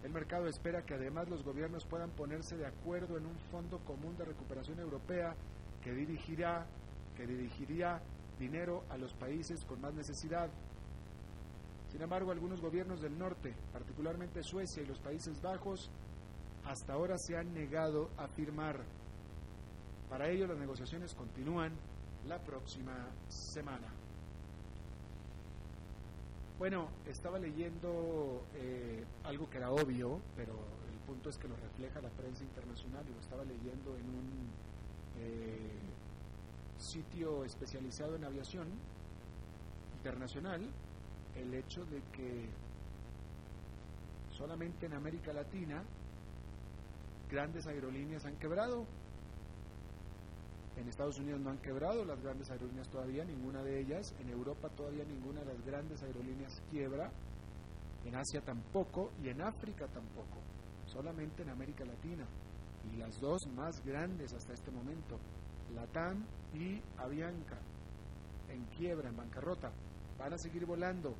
El 0.03 0.11
mercado 0.11 0.47
espera 0.47 0.83
que 0.83 0.95
además 0.95 1.29
los 1.29 1.43
gobiernos 1.43 1.85
puedan 1.85 2.09
ponerse 2.09 2.57
de 2.57 2.65
acuerdo 2.65 3.19
en 3.19 3.27
un 3.27 3.37
fondo 3.51 3.77
común 3.85 4.17
de 4.17 4.25
recuperación 4.25 4.79
europea 4.79 5.35
que 5.83 5.93
dirigirá, 5.93 6.65
que 7.15 7.27
dirigiría 7.27 8.01
dinero 8.39 8.83
a 8.89 8.97
los 8.97 9.13
países 9.13 9.63
con 9.65 9.79
más 9.79 9.93
necesidad. 9.93 10.49
Sin 11.91 12.01
embargo, 12.01 12.31
algunos 12.31 12.59
gobiernos 12.59 13.01
del 13.01 13.15
norte, 13.19 13.53
particularmente 13.71 14.41
Suecia 14.41 14.81
y 14.81 14.87
los 14.87 14.97
Países 14.97 15.39
Bajos, 15.43 15.91
hasta 16.65 16.93
ahora 16.93 17.19
se 17.19 17.37
han 17.37 17.53
negado 17.53 18.09
a 18.17 18.27
firmar. 18.29 18.79
Para 20.09 20.27
ello, 20.27 20.47
las 20.47 20.57
negociaciones 20.57 21.13
continúan 21.13 21.73
la 22.27 22.39
próxima 22.39 22.93
semana. 23.27 23.87
Bueno, 26.59 26.89
estaba 27.07 27.39
leyendo 27.39 28.43
eh, 28.55 29.03
algo 29.23 29.49
que 29.49 29.57
era 29.57 29.71
obvio, 29.71 30.21
pero 30.35 30.53
el 30.53 30.99
punto 31.07 31.29
es 31.29 31.37
que 31.37 31.47
lo 31.47 31.55
refleja 31.55 32.01
la 32.01 32.09
prensa 32.09 32.43
internacional 32.43 33.03
y 33.09 33.13
lo 33.13 33.19
estaba 33.19 33.43
leyendo 33.43 33.95
en 33.97 34.05
un 34.05 34.49
eh, 35.19 35.79
sitio 36.77 37.43
especializado 37.45 38.15
en 38.15 38.25
aviación 38.25 38.67
internacional 39.97 40.61
el 41.35 41.53
hecho 41.53 41.85
de 41.85 42.01
que 42.11 42.49
solamente 44.37 44.85
en 44.85 44.93
América 44.93 45.33
Latina 45.33 45.83
grandes 47.29 47.65
aerolíneas 47.65 48.25
han 48.25 48.35
quebrado. 48.35 48.85
En 50.77 50.87
Estados 50.87 51.19
Unidos 51.19 51.41
no 51.41 51.49
han 51.49 51.57
quebrado 51.57 52.05
las 52.05 52.21
grandes 52.21 52.49
aerolíneas 52.49 52.87
todavía, 52.89 53.25
ninguna 53.25 53.61
de 53.63 53.79
ellas. 53.79 54.13
En 54.19 54.29
Europa 54.29 54.69
todavía 54.69 55.03
ninguna 55.03 55.41
de 55.41 55.53
las 55.53 55.65
grandes 55.65 56.01
aerolíneas 56.03 56.61
quiebra. 56.71 57.11
En 58.05 58.15
Asia 58.15 58.41
tampoco 58.41 59.11
y 59.23 59.29
en 59.29 59.41
África 59.41 59.87
tampoco. 59.87 60.39
Solamente 60.85 61.43
en 61.43 61.49
América 61.49 61.85
Latina. 61.85 62.25
Y 62.91 62.97
las 62.97 63.19
dos 63.19 63.39
más 63.55 63.83
grandes 63.85 64.33
hasta 64.33 64.53
este 64.53 64.71
momento, 64.71 65.19
Latam 65.75 66.25
y 66.55 66.81
Avianca, 66.97 67.59
en 68.49 68.65
quiebra, 68.75 69.09
en 69.09 69.17
bancarrota 69.17 69.71
van 70.17 70.33
a 70.33 70.37
seguir 70.37 70.65
volando, 70.65 71.15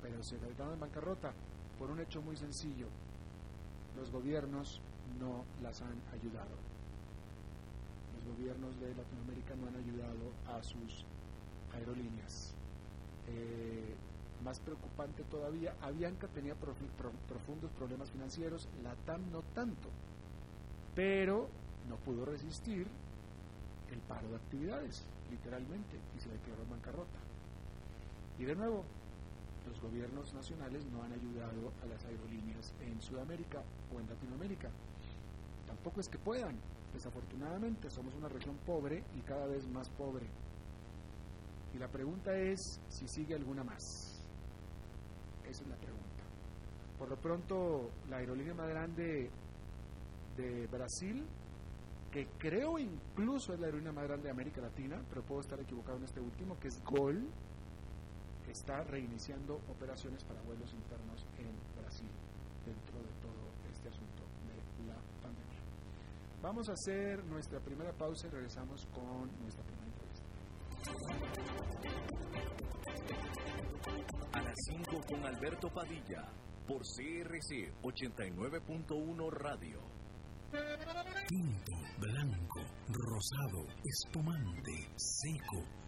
pero 0.00 0.22
se 0.22 0.36
declararon 0.36 0.74
en 0.74 0.80
bancarrota 0.80 1.32
por 1.78 1.90
un 1.90 2.00
hecho 2.00 2.22
muy 2.22 2.36
sencillo. 2.36 2.86
Los 3.96 4.10
gobiernos 4.10 4.80
no 5.18 5.44
las 5.62 5.80
han 5.82 6.00
ayudado. 6.12 6.67
Gobiernos 8.28 8.78
de 8.80 8.94
Latinoamérica 8.94 9.54
no 9.56 9.68
han 9.68 9.76
ayudado 9.76 10.32
a 10.46 10.62
sus 10.62 11.04
aerolíneas. 11.74 12.54
Eh, 13.28 13.94
más 14.44 14.60
preocupante 14.60 15.24
todavía, 15.24 15.74
Avianca 15.82 16.28
tenía 16.28 16.54
profundos 16.54 17.70
problemas 17.72 18.10
financieros, 18.10 18.68
la 18.82 18.94
TAM 19.06 19.32
no 19.32 19.42
tanto, 19.54 19.88
pero 20.94 21.48
no 21.88 21.96
pudo 21.96 22.24
resistir 22.24 22.86
el 23.90 23.98
paro 24.00 24.28
de 24.28 24.36
actividades, 24.36 25.02
literalmente, 25.30 25.96
y 26.16 26.20
se 26.20 26.28
declaró 26.30 26.62
en 26.62 26.70
bancarrota. 26.70 27.18
Y 28.38 28.44
de 28.44 28.54
nuevo, 28.54 28.84
los 29.68 29.80
gobiernos 29.80 30.32
nacionales 30.34 30.84
no 30.86 31.02
han 31.02 31.12
ayudado 31.12 31.72
a 31.82 31.86
las 31.86 32.04
aerolíneas 32.04 32.72
en 32.80 33.00
Sudamérica 33.02 33.62
o 33.94 34.00
en 34.00 34.08
Latinoamérica. 34.08 34.70
Tampoco 35.66 36.00
es 36.00 36.08
que 36.08 36.18
puedan. 36.18 36.56
Desafortunadamente 36.98 37.88
somos 37.90 38.12
una 38.16 38.28
región 38.28 38.56
pobre 38.66 39.04
y 39.16 39.20
cada 39.20 39.46
vez 39.46 39.64
más 39.68 39.88
pobre. 39.90 40.26
Y 41.72 41.78
la 41.78 41.86
pregunta 41.86 42.36
es 42.36 42.58
si 42.88 43.06
sigue 43.06 43.36
alguna 43.36 43.62
más. 43.62 44.20
Esa 45.48 45.62
es 45.62 45.68
la 45.68 45.76
pregunta. 45.76 46.24
Por 46.98 47.08
lo 47.08 47.16
pronto, 47.16 47.90
la 48.08 48.16
aerolínea 48.16 48.52
más 48.52 48.68
grande 48.68 49.30
de 50.36 50.66
Brasil, 50.66 51.24
que 52.10 52.26
creo 52.36 52.80
incluso 52.80 53.52
es 53.52 53.60
la 53.60 53.66
aerolínea 53.66 53.92
más 53.92 54.08
grande 54.08 54.24
de 54.24 54.30
América 54.32 54.60
Latina, 54.60 55.00
pero 55.08 55.22
puedo 55.22 55.42
estar 55.42 55.60
equivocado 55.60 55.98
en 55.98 56.04
este 56.04 56.18
último, 56.18 56.58
que 56.58 56.66
es 56.66 56.82
Gol, 56.82 57.28
está 58.50 58.82
reiniciando 58.82 59.60
operaciones 59.70 60.24
para 60.24 60.42
vuelos 60.42 60.74
internos 60.74 61.24
en 61.38 61.80
Brasil 61.80 62.10
dentro 62.66 62.98
de 62.98 63.12
todo 63.22 63.70
este 63.70 63.88
asunto. 63.88 64.17
Vamos 66.40 66.68
a 66.68 66.72
hacer 66.72 67.24
nuestra 67.24 67.58
primera 67.60 67.92
pausa 67.92 68.28
y 68.28 68.30
regresamos 68.30 68.86
con 68.86 69.28
nuestra 69.40 69.64
primera 69.64 69.86
entrevista. 69.86 70.24
A 74.32 74.42
las 74.42 74.54
5 74.70 75.00
con 75.08 75.26
Alberto 75.26 75.68
Padilla 75.68 76.30
por 76.66 76.82
CRC 76.82 77.72
89.1 77.82 79.30
Radio. 79.32 79.80
Tinto, 81.28 81.72
blanco, 81.98 82.60
rosado, 82.88 83.66
espumante, 83.84 84.88
seco 84.96 85.87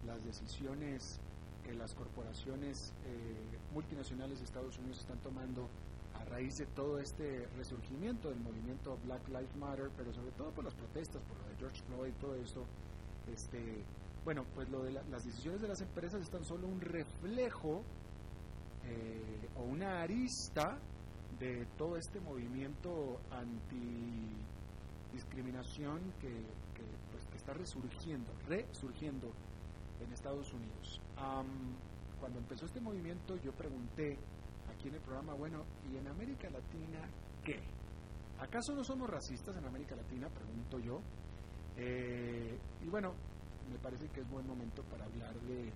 las 0.07 0.25
decisiones 0.25 1.21
que 1.64 1.75
las 1.75 1.95
corporaciones 1.95 2.92
eh, 3.05 3.59
multinacionales 3.75 4.38
de 4.38 4.45
Estados 4.45 4.79
Unidos 4.79 5.01
están 5.01 5.19
tomando 5.19 5.69
a 6.14 6.25
raíz 6.27 6.57
de 6.59 6.66
todo 6.66 6.99
este 6.99 7.47
resurgimiento 7.57 8.31
del 8.31 8.38
movimiento 8.40 8.97
Black 9.05 9.27
Lives 9.29 9.57
Matter, 9.57 9.90
pero 9.97 10.12
sobre 10.12 10.31
todo 10.33 10.51
por 10.53 10.64
las 10.64 10.75
protestas, 10.75 11.23
por 11.25 11.37
lo 11.38 11.49
de 11.49 11.57
George 11.57 11.83
Floyd 11.83 12.11
y 12.11 12.21
todo 12.21 12.35
eso. 12.37 12.64
Este, 13.33 13.83
bueno, 14.25 14.45
pues 14.55 14.69
lo 14.71 14.85
de 14.85 14.92
las 14.92 15.25
decisiones 15.25 15.61
de 15.61 15.69
las 15.69 15.81
empresas 15.81 16.23
están 16.23 16.45
solo 16.45 16.69
un 16.69 16.81
reflejo 16.81 17.83
eh, 18.85 19.49
o 19.59 19.64
una 19.64 20.03
arista 20.03 20.79
de 21.40 21.66
todo 21.77 21.97
este 21.97 22.21
movimiento 22.21 23.21
anti 23.31 24.37
discriminación 25.12 26.01
que, 26.21 26.29
que, 26.29 26.85
pues, 27.11 27.25
que 27.31 27.37
está 27.37 27.55
resurgiendo, 27.55 28.31
resurgiendo 28.49 29.33
en 30.01 30.13
Estados 30.13 30.53
Unidos. 30.53 31.01
cuando 32.21 32.39
empezó 32.39 32.67
este 32.67 32.81
movimiento 32.81 33.37
yo 33.37 33.53
pregunté 33.53 34.19
aquí 34.73 34.89
en 34.89 34.95
el 34.95 35.01
programa, 35.01 35.35
bueno, 35.35 35.65
¿y 35.93 35.97
en 35.97 36.07
América 36.09 36.49
Latina 36.51 37.01
qué? 37.45 37.61
¿Acaso 38.39 38.75
no 38.75 38.85
somos 38.85 39.09
racistas 39.09 39.57
en 39.57 39.65
América 39.65 39.97
Latina? 39.97 40.29
Pregunto 40.29 40.79
yo. 40.79 41.01
Eh, 41.77 42.59
y 42.85 42.89
bueno, 42.89 43.13
me 43.71 43.79
parece 43.79 44.09
que 44.09 44.21
es 44.21 44.31
buen 44.31 44.47
momento 44.47 44.83
para 44.85 45.05
hablar 45.05 45.35
de, 45.43 45.73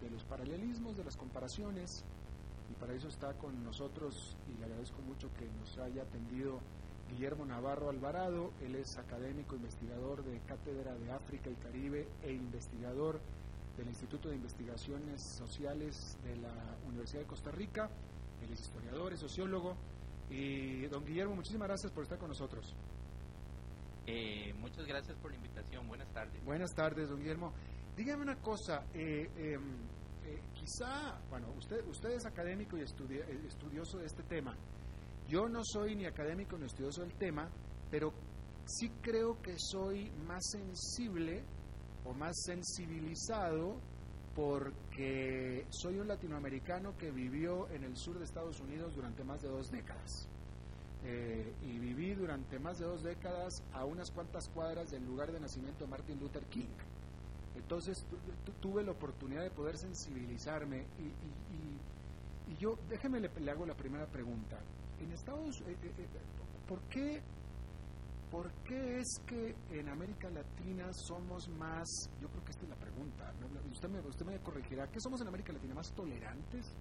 de 0.00 0.10
los 0.10 0.24
paralelismos, 0.24 0.96
de 0.96 1.04
las 1.04 1.16
comparaciones, 1.16 2.04
y 2.70 2.74
para 2.80 2.94
eso 2.94 3.08
está 3.08 3.32
con 3.34 3.62
nosotros, 3.64 4.36
y 4.48 4.58
le 4.58 4.64
agradezco 4.64 5.00
mucho 5.02 5.32
que 5.34 5.46
nos 5.60 5.78
haya 5.78 6.02
atendido 6.02 6.60
Guillermo 7.10 7.44
Navarro 7.44 7.90
Alvarado, 7.90 8.52
él 8.62 8.76
es 8.76 8.96
académico, 8.96 9.54
investigador 9.54 10.24
de 10.24 10.40
Cátedra 10.40 10.94
de 10.94 11.12
África 11.12 11.50
y 11.50 11.54
Caribe 11.56 12.08
e 12.22 12.32
investigador 12.32 13.20
del 13.76 13.88
Instituto 13.88 14.28
de 14.28 14.36
Investigaciones 14.36 15.22
Sociales 15.22 16.18
de 16.24 16.36
la 16.36 16.76
Universidad 16.86 17.22
de 17.22 17.26
Costa 17.26 17.50
Rica. 17.50 17.90
Él 18.42 18.52
es 18.52 18.60
historiador, 18.60 19.12
es 19.12 19.20
sociólogo. 19.20 19.76
Y 20.30 20.86
don 20.86 21.04
Guillermo, 21.04 21.36
muchísimas 21.36 21.68
gracias 21.68 21.92
por 21.92 22.04
estar 22.04 22.18
con 22.18 22.28
nosotros. 22.28 22.74
Eh, 24.06 24.52
muchas 24.58 24.86
gracias 24.86 25.16
por 25.18 25.30
la 25.30 25.36
invitación. 25.36 25.86
Buenas 25.86 26.08
tardes. 26.12 26.44
Buenas 26.44 26.74
tardes, 26.74 27.08
don 27.08 27.18
Guillermo. 27.18 27.52
Dígame 27.96 28.22
una 28.22 28.36
cosa, 28.36 28.84
eh, 28.94 29.28
em, 29.36 29.62
eh, 30.24 30.40
quizá, 30.54 31.20
bueno, 31.28 31.48
usted, 31.58 31.86
usted 31.86 32.10
es 32.10 32.24
académico 32.24 32.76
y 32.76 32.82
estudioso 32.82 33.98
de 33.98 34.06
este 34.06 34.22
tema. 34.22 34.56
Yo 35.28 35.48
no 35.48 35.60
soy 35.64 35.94
ni 35.94 36.06
académico 36.06 36.58
ni 36.58 36.66
estudioso 36.66 37.02
del 37.02 37.14
tema, 37.14 37.48
pero 37.90 38.12
sí 38.64 38.90
creo 39.02 39.40
que 39.40 39.54
soy 39.58 40.10
más 40.26 40.42
sensible 40.50 41.44
o 42.04 42.14
más 42.14 42.36
sensibilizado 42.42 43.76
porque 44.34 45.66
soy 45.70 45.98
un 45.98 46.08
latinoamericano 46.08 46.96
que 46.96 47.10
vivió 47.10 47.68
en 47.70 47.84
el 47.84 47.96
sur 47.96 48.18
de 48.18 48.24
Estados 48.24 48.60
Unidos 48.60 48.94
durante 48.94 49.24
más 49.24 49.42
de 49.42 49.48
dos 49.48 49.70
décadas. 49.70 50.28
Eh, 51.04 51.52
y 51.62 51.78
viví 51.78 52.14
durante 52.14 52.60
más 52.60 52.78
de 52.78 52.86
dos 52.86 53.02
décadas 53.02 53.62
a 53.72 53.84
unas 53.84 54.10
cuantas 54.12 54.48
cuadras 54.48 54.90
del 54.90 55.04
lugar 55.04 55.32
de 55.32 55.40
nacimiento 55.40 55.84
de 55.84 55.90
Martin 55.90 56.18
Luther 56.20 56.44
King. 56.44 56.70
Entonces 57.56 58.06
tuve 58.60 58.84
la 58.84 58.92
oportunidad 58.92 59.42
de 59.42 59.50
poder 59.50 59.76
sensibilizarme 59.76 60.84
y, 60.98 62.56
yo, 62.58 62.78
déjeme 62.88 63.18
le, 63.18 63.50
hago 63.50 63.66
la 63.66 63.74
primera 63.74 64.06
pregunta. 64.06 64.58
En 65.00 65.10
Estados 65.10 65.60
eh, 65.62 65.76
eh, 65.82 66.06
¿por 66.68 66.80
qué 66.82 67.20
¿Por 68.32 68.50
qué 68.64 68.98
es 68.98 69.20
que 69.26 69.54
en 69.78 69.90
América 69.90 70.30
Latina 70.30 70.90
somos 70.94 71.50
más, 71.50 72.08
yo 72.18 72.28
creo 72.30 72.42
que 72.42 72.52
esta 72.52 72.62
es 72.62 72.70
la 72.70 72.76
pregunta, 72.76 73.30
usted, 73.70 73.90
me, 73.90 74.00
usted 74.00 74.24
me 74.24 74.38
corregirá, 74.38 74.90
¿qué 74.90 75.00
somos 75.00 75.20
en 75.20 75.28
América 75.28 75.52
Latina 75.52 75.74
más 75.74 75.92
tolerantes 75.92 76.74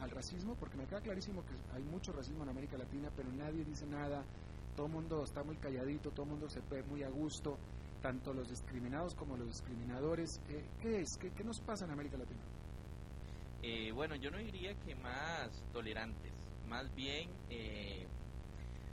al 0.00 0.10
racismo? 0.10 0.54
Porque 0.54 0.78
me 0.78 0.86
queda 0.86 1.02
clarísimo 1.02 1.42
que 1.44 1.76
hay 1.76 1.82
mucho 1.82 2.10
racismo 2.12 2.44
en 2.44 2.48
América 2.48 2.78
Latina, 2.78 3.10
pero 3.14 3.30
nadie 3.32 3.66
dice 3.66 3.84
nada, 3.84 4.24
todo 4.74 4.86
el 4.86 4.92
mundo 4.92 5.22
está 5.24 5.44
muy 5.44 5.56
calladito, 5.56 6.10
todo 6.10 6.22
el 6.22 6.30
mundo 6.30 6.48
se 6.48 6.60
ve 6.70 6.82
muy 6.84 7.02
a 7.02 7.10
gusto, 7.10 7.58
tanto 8.00 8.32
los 8.32 8.48
discriminados 8.48 9.14
como 9.14 9.36
los 9.36 9.48
discriminadores. 9.48 10.40
Eh, 10.48 10.64
¿Qué 10.80 11.00
es? 11.02 11.18
¿Qué, 11.18 11.44
nos 11.44 11.60
pasa 11.60 11.84
en 11.84 11.90
América 11.90 12.16
Latina? 12.16 12.40
Eh, 13.62 13.92
bueno, 13.92 14.16
yo 14.16 14.30
no 14.30 14.38
diría 14.38 14.74
que 14.76 14.94
más 14.94 15.50
tolerantes, 15.70 16.32
más 16.66 16.94
bien, 16.94 17.28
eh, 17.50 18.06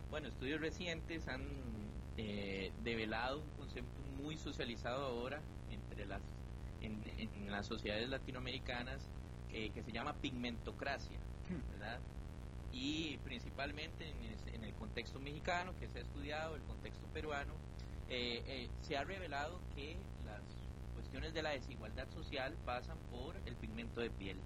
bueno, 0.09 0.27
estudios 0.27 0.59
recientes 0.59 1.25
han 1.29 1.80
eh, 2.23 2.71
develado 2.83 3.39
un 3.39 3.49
concepto 3.57 3.99
muy 4.21 4.37
socializado 4.37 5.05
ahora 5.05 5.41
entre 5.71 6.05
las 6.05 6.21
en, 6.81 7.51
las 7.51 7.65
sociedades 7.65 8.09
latinoamericanas 8.09 9.01
eh, 9.51 9.71
que 9.73 9.83
se 9.83 9.91
llama 9.91 10.13
pigmentocracia, 10.13 11.17
hmm. 11.49 11.71
¿verdad? 11.71 11.99
Y 12.71 13.17
principalmente 13.23 14.13
en, 14.53 14.63
el 14.63 14.73
contexto 14.75 15.19
mexicano 15.19 15.73
que 15.79 15.87
se 15.87 15.99
ha 15.99 16.01
estudiado, 16.01 16.55
el 16.55 16.61
contexto 16.63 17.05
peruano, 17.13 17.53
eh, 18.09 18.69
se 18.81 18.97
ha 18.97 19.03
revelado 19.03 19.59
que 19.75 19.97
las 20.25 20.41
cuestiones 20.93 21.33
de 21.33 21.41
la 21.41 21.49
desigualdad 21.49 22.07
social 22.13 22.55
pasan 22.65 22.97
por 23.09 23.35
el 23.45 23.55
pigmento 23.55 23.99
de 23.99 24.11
piel, 24.11 24.37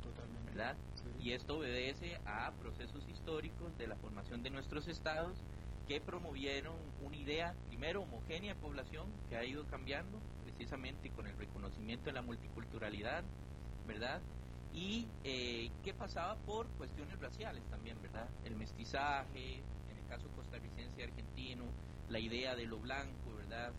¿verdad? 0.45 0.75
Y 1.21 1.33
esto 1.33 1.57
obedece 1.57 2.17
a 2.25 2.51
procesos 2.61 3.07
históricos 3.09 3.77
de 3.77 3.87
la 3.87 3.95
formación 3.97 4.41
de 4.43 4.49
nuestros 4.49 4.87
estados 4.87 5.37
que 5.87 6.01
promovieron 6.01 6.75
una 7.03 7.15
idea, 7.15 7.53
primero, 7.67 8.01
homogénea 8.03 8.53
de 8.53 8.59
población, 8.59 9.07
que 9.29 9.37
ha 9.37 9.45
ido 9.45 9.65
cambiando 9.67 10.19
precisamente 10.43 11.09
con 11.11 11.27
el 11.27 11.37
reconocimiento 11.37 12.05
de 12.05 12.13
la 12.13 12.21
multiculturalidad, 12.21 13.23
¿verdad? 13.87 14.21
Y 14.73 15.07
eh, 15.23 15.69
que 15.83 15.93
pasaba 15.93 16.35
por 16.37 16.67
cuestiones 16.77 17.19
raciales 17.19 17.63
también, 17.69 18.01
¿verdad? 18.01 18.27
El 18.43 18.55
mestizaje, 18.55 19.55
en 19.55 19.97
el 19.97 20.07
caso 20.09 20.27
costarricense 20.35 20.99
y 20.99 21.03
argentino, 21.03 21.65
la 22.09 22.19
idea 22.19 22.55
de 22.55 22.65
lo 22.65 22.79
blanco, 22.79 23.35
¿verdad? 23.37 23.71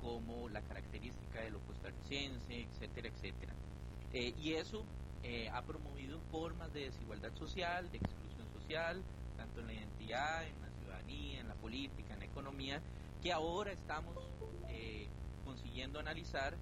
Como 0.00 0.48
la 0.48 0.62
característica 0.62 1.40
de 1.40 1.50
lo 1.50 1.60
costarricense, 1.60 2.62
etcétera, 2.62 3.08
etcétera. 3.08 3.52
Eh, 4.12 4.34
y 4.40 4.54
eso 4.54 4.84
eh, 5.22 5.48
ha 5.52 5.62
promovido 5.62 6.20
formas 6.30 6.72
de 6.72 6.86
desigualdad 6.86 7.32
social, 7.34 7.90
de 7.90 7.98
exclusión 7.98 8.48
social, 8.52 9.02
tanto 9.36 9.60
en 9.60 9.66
la 9.66 9.72
identidad, 9.74 10.46
en 10.46 10.60
la 10.62 10.69
en 11.10 11.48
la 11.48 11.54
política, 11.54 12.14
en 12.14 12.20
la 12.20 12.26
economía, 12.26 12.80
que 13.22 13.32
ahora 13.32 13.72
estamos 13.72 14.16
eh, 14.68 15.06
consiguiendo 15.44 15.98
analizar 15.98 16.54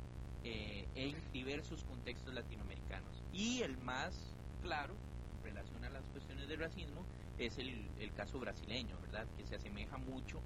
eh, 0.44 0.86
en 0.94 1.16
diversos 1.32 1.84
contextos 1.84 2.34
latinoamericanos. 2.34 3.22
Y 3.32 3.62
el 3.62 3.76
más 3.78 4.34
claro, 4.62 4.94
en 5.38 5.44
relación 5.44 5.84
a 5.84 5.90
las 5.90 6.04
cuestiones 6.06 6.48
del 6.48 6.60
racismo, 6.60 7.04
es 7.38 7.58
el, 7.58 7.88
el 8.00 8.12
caso 8.14 8.38
brasileño, 8.38 8.98
¿verdad? 9.02 9.26
Que 9.36 9.46
se 9.46 9.56
asemeja 9.56 9.96
mucho 9.98 10.40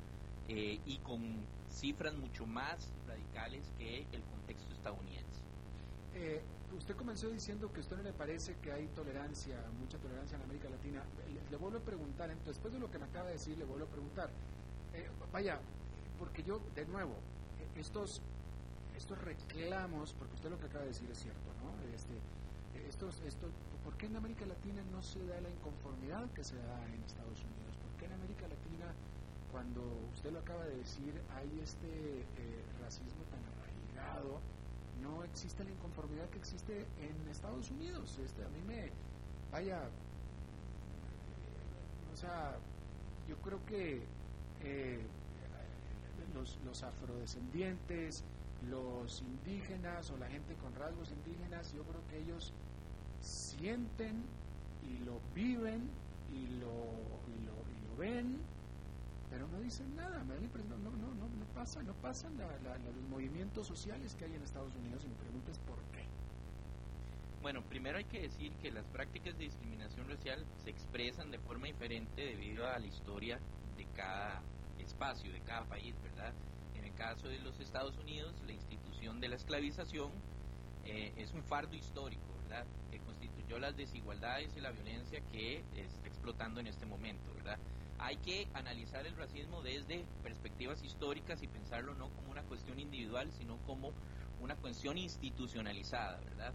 eh, 0.48 0.80
y 0.86 0.98
con 0.98 1.46
cifras 1.70 2.14
mucho 2.14 2.46
más 2.46 2.90
radicales 3.06 3.62
que 3.78 4.06
el 4.12 4.22
contexto 4.24 4.72
estadounidense. 4.72 5.40
Eh, 6.14 6.40
usted 6.76 6.96
comenzó 6.96 7.28
diciendo 7.28 7.70
que 7.72 7.78
a 7.78 7.80
usted 7.80 7.96
no 7.96 8.02
le 8.02 8.12
parece 8.12 8.56
que 8.62 8.72
hay 8.72 8.86
tolerancia, 8.88 9.56
mucha 9.80 9.98
tolerancia 9.98 10.36
en 10.36 10.42
América 10.42 10.68
Latina. 10.68 11.02
Le, 11.50 11.56
vuelvo 11.56 11.78
a 11.78 11.82
preguntar, 11.82 12.34
después 12.46 12.72
de 12.72 12.80
lo 12.80 12.90
que 12.90 12.98
me 12.98 13.04
acaba 13.04 13.26
de 13.26 13.34
decir, 13.34 13.56
le 13.58 13.64
vuelvo 13.64 13.86
a 13.86 13.88
preguntar. 13.88 14.30
Eh, 14.94 15.08
vaya, 15.32 15.58
porque 16.18 16.42
yo, 16.42 16.60
de 16.74 16.84
nuevo, 16.86 17.12
eh, 17.60 17.80
estos, 17.80 18.20
estos 18.96 19.18
reclamos, 19.22 20.12
porque 20.14 20.34
usted 20.34 20.50
lo 20.50 20.58
que 20.58 20.66
acaba 20.66 20.82
de 20.82 20.88
decir 20.88 21.10
es 21.10 21.18
cierto, 21.18 21.48
¿no? 21.62 21.94
Este, 21.94 22.14
estos, 22.88 23.20
estos, 23.26 23.50
¿Por 23.84 23.94
qué 23.94 24.06
en 24.06 24.16
América 24.16 24.46
Latina 24.46 24.82
no 24.92 25.02
se 25.02 25.18
da 25.26 25.40
la 25.40 25.50
inconformidad 25.50 26.30
que 26.34 26.44
se 26.44 26.56
da 26.56 26.86
en 26.94 27.02
Estados 27.02 27.42
Unidos? 27.42 27.74
¿Por 27.82 27.98
qué 27.98 28.06
en 28.06 28.12
América 28.12 28.46
Latina, 28.46 28.94
cuando 29.50 29.82
usted 30.14 30.30
lo 30.30 30.38
acaba 30.38 30.64
de 30.64 30.76
decir, 30.76 31.12
hay 31.34 31.50
este 31.60 32.22
eh, 32.22 32.62
racismo 32.80 33.24
tan 33.26 33.42
arraigado? 33.42 34.38
No 35.02 35.24
existe 35.24 35.64
la 35.64 35.70
inconformidad 35.70 36.28
que 36.30 36.38
existe 36.38 36.86
en 37.00 37.28
Estados 37.28 37.70
Unidos. 37.70 38.18
Este, 38.18 38.44
a 38.44 38.48
mí 38.48 38.62
me, 38.66 38.90
vaya, 39.50 39.82
o 42.12 42.16
sea, 42.16 42.56
yo 43.28 43.36
creo 43.38 43.64
que 43.66 44.02
eh, 44.62 45.00
los, 46.34 46.58
los 46.64 46.82
afrodescendientes, 46.82 48.24
los 48.70 49.22
indígenas 49.22 50.10
o 50.10 50.16
la 50.16 50.28
gente 50.28 50.54
con 50.56 50.74
rasgos 50.76 51.10
indígenas, 51.10 51.72
yo 51.74 51.82
creo 51.82 52.00
que 52.08 52.18
ellos 52.18 52.52
sienten 53.20 54.22
y 54.88 55.04
lo 55.04 55.20
viven 55.34 55.88
y 56.32 56.46
lo, 56.58 56.72
y 57.28 57.44
lo, 57.44 57.52
y 57.52 57.88
lo 57.88 57.96
ven, 57.98 58.38
pero 59.32 59.48
no 59.48 59.60
dicen 59.60 59.96
nada, 59.96 60.22
me 60.24 60.34
da 60.34 60.40
la 60.40 60.44
impresión, 60.44 60.84
no, 60.84 60.90
no, 60.90 61.14
no, 61.14 61.26
no 61.26 61.46
pasa, 61.54 61.82
no 61.82 61.94
pasan 61.94 62.36
la, 62.36 62.46
los 62.76 62.94
movimientos 63.08 63.66
sociales 63.66 64.14
que 64.14 64.26
hay 64.26 64.34
en 64.34 64.42
Estados 64.42 64.74
Unidos 64.76 65.02
y 65.06 65.08
me 65.08 65.14
pregunto 65.14 65.50
es 65.50 65.58
por 65.60 65.78
qué. 65.84 66.04
Bueno, 67.40 67.62
primero 67.62 67.96
hay 67.96 68.04
que 68.04 68.20
decir 68.20 68.52
que 68.60 68.70
las 68.70 68.84
prácticas 68.88 69.38
de 69.38 69.44
discriminación 69.44 70.06
racial 70.06 70.44
se 70.62 70.68
expresan 70.68 71.30
de 71.30 71.38
forma 71.38 71.66
diferente 71.66 72.20
debido 72.22 72.68
a 72.68 72.78
la 72.78 72.86
historia 72.86 73.40
de 73.78 73.86
cada 73.96 74.42
espacio, 74.78 75.32
de 75.32 75.40
cada 75.40 75.64
país, 75.64 75.94
¿verdad? 76.02 76.34
En 76.76 76.84
el 76.84 76.92
caso 76.92 77.26
de 77.26 77.38
los 77.38 77.58
Estados 77.58 77.96
Unidos, 77.96 78.34
la 78.46 78.52
institución 78.52 79.18
de 79.18 79.28
la 79.28 79.36
esclavización 79.36 80.10
eh, 80.84 81.14
es 81.16 81.32
un 81.32 81.42
fardo 81.42 81.74
histórico, 81.74 82.22
¿verdad? 82.42 82.66
Que 82.90 82.98
constituyó 82.98 83.58
las 83.58 83.74
desigualdades 83.78 84.54
y 84.58 84.60
la 84.60 84.72
violencia 84.72 85.22
que 85.32 85.64
está 85.74 86.06
explotando 86.06 86.60
en 86.60 86.66
este 86.66 86.84
momento, 86.84 87.32
¿verdad? 87.34 87.58
Hay 88.02 88.16
que 88.16 88.48
analizar 88.54 89.06
el 89.06 89.16
racismo 89.16 89.62
desde 89.62 90.04
perspectivas 90.24 90.82
históricas 90.82 91.40
y 91.42 91.46
pensarlo 91.46 91.94
no 91.94 92.08
como 92.10 92.32
una 92.32 92.42
cuestión 92.42 92.80
individual, 92.80 93.30
sino 93.38 93.56
como 93.58 93.92
una 94.40 94.56
cuestión 94.56 94.98
institucionalizada, 94.98 96.18
¿verdad? 96.20 96.52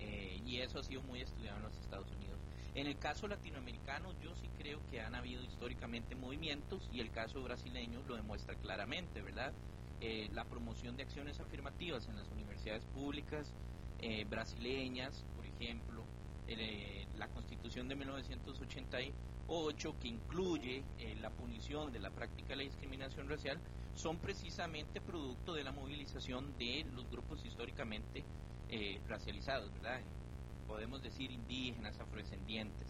Eh, 0.00 0.42
y 0.44 0.58
eso 0.58 0.80
ha 0.80 0.82
sido 0.82 1.02
muy 1.02 1.20
estudiado 1.20 1.58
en 1.58 1.62
los 1.62 1.76
Estados 1.76 2.10
Unidos. 2.10 2.40
En 2.74 2.88
el 2.88 2.98
caso 2.98 3.28
latinoamericano, 3.28 4.12
yo 4.20 4.34
sí 4.34 4.48
creo 4.58 4.80
que 4.90 5.00
han 5.00 5.14
habido 5.14 5.42
históricamente 5.44 6.16
movimientos 6.16 6.88
y 6.92 7.00
el 7.00 7.10
caso 7.12 7.40
brasileño 7.42 8.02
lo 8.08 8.16
demuestra 8.16 8.56
claramente, 8.56 9.22
¿verdad? 9.22 9.52
Eh, 10.00 10.28
la 10.32 10.44
promoción 10.44 10.96
de 10.96 11.04
acciones 11.04 11.38
afirmativas 11.38 12.08
en 12.08 12.16
las 12.16 12.28
universidades 12.30 12.84
públicas 12.86 13.52
eh, 14.00 14.24
brasileñas, 14.24 15.24
por 15.36 15.46
ejemplo, 15.46 16.04
eh, 16.48 17.06
la 17.16 17.28
constitución 17.28 17.86
de 17.86 17.94
1988 19.50 19.96
que 20.00 20.08
incluye 20.08 20.84
eh, 20.98 21.16
la 21.20 21.30
punición 21.30 21.92
de 21.92 21.98
la 21.98 22.10
práctica 22.10 22.50
de 22.50 22.56
la 22.56 22.62
discriminación 22.62 23.28
racial, 23.28 23.58
son 23.96 24.18
precisamente 24.18 25.00
producto 25.00 25.54
de 25.54 25.64
la 25.64 25.72
movilización 25.72 26.56
de 26.56 26.86
los 26.94 27.10
grupos 27.10 27.44
históricamente 27.44 28.24
eh, 28.68 29.00
racializados, 29.08 29.72
¿verdad? 29.74 30.00
Podemos 30.68 31.02
decir 31.02 31.32
indígenas, 31.32 31.98
afrodescendientes. 31.98 32.86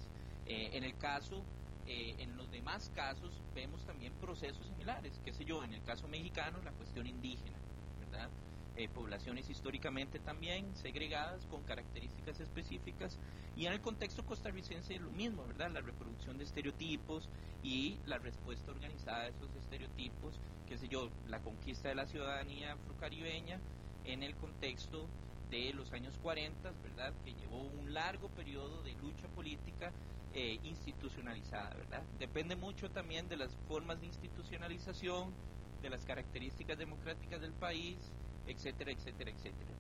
Eh, 0.47 0.71
en 0.75 0.85
el 0.85 0.97
caso, 0.99 1.43
en 1.87 2.37
los 2.37 2.49
demás 2.53 2.93
casos, 2.95 3.33
vemos 3.53 3.85
también 3.85 4.13
procesos 4.21 4.65
similares, 4.65 5.19
qué 5.25 5.33
sé 5.33 5.45
yo, 5.45 5.65
en 5.65 5.75
el 5.75 5.83
caso 5.83 6.07
mexicano, 6.07 6.59
la 6.63 6.71
cuestión 6.71 7.05
indígena, 7.05 7.59
¿verdad? 7.99 8.29
Eh, 8.77 8.89
poblaciones 8.89 9.51
históricamente 9.51 10.21
también 10.21 10.75
segregadas 10.77 11.45
con 11.47 11.63
características 11.65 12.39
específicas 12.41 13.19
y 13.57 13.67
en 13.67 13.73
el 13.73 13.81
contexto 13.81 14.25
costarricense 14.25 14.99
lo 14.99 15.11
mismo, 15.11 15.45
¿verdad? 15.45 15.71
La 15.73 15.81
reproducción 15.81 16.39
de 16.39 16.45
estereotipos 16.45 17.29
y 17.65 17.99
la 18.07 18.19
respuesta 18.19 18.71
organizada 18.71 19.23
a 19.23 19.29
esos 19.29 19.55
estereotipos, 19.57 20.39
qué 20.69 20.79
sé 20.79 20.89
yo, 20.89 21.11
la 21.29 21.41
conquista 21.41 21.89
de 21.89 21.97
la 21.97 22.07
ciudadanía 22.07 22.73
afrocaribeña 22.73 23.59
en 24.05 24.23
el 24.23 24.35
contexto 24.37 25.09
de 25.51 25.73
los 25.75 25.93
años 25.93 26.17
40, 26.23 26.71
¿verdad? 26.83 27.13
Que 27.25 27.35
llevó 27.35 27.61
un 27.61 27.93
largo 27.93 28.29
periodo 28.29 28.83
de 28.83 28.93
lucha 28.95 29.27
política 29.35 29.93
eh, 30.33 30.61
institucionalizada, 30.63 31.71
¿verdad? 31.71 32.03
Depende 32.21 32.55
mucho 32.55 32.89
también 32.89 33.29
de 33.29 33.37
las 33.37 33.51
formas 33.67 34.01
de 34.01 34.07
institucionalización, 34.07 35.35
de 35.83 35.91
las 35.91 36.05
características 36.05 36.79
democráticas 36.79 37.41
del 37.41 37.53
país, 37.53 37.99
etcétera, 38.47 38.93
etcétera, 38.93 39.31
etcétera. 39.31 39.71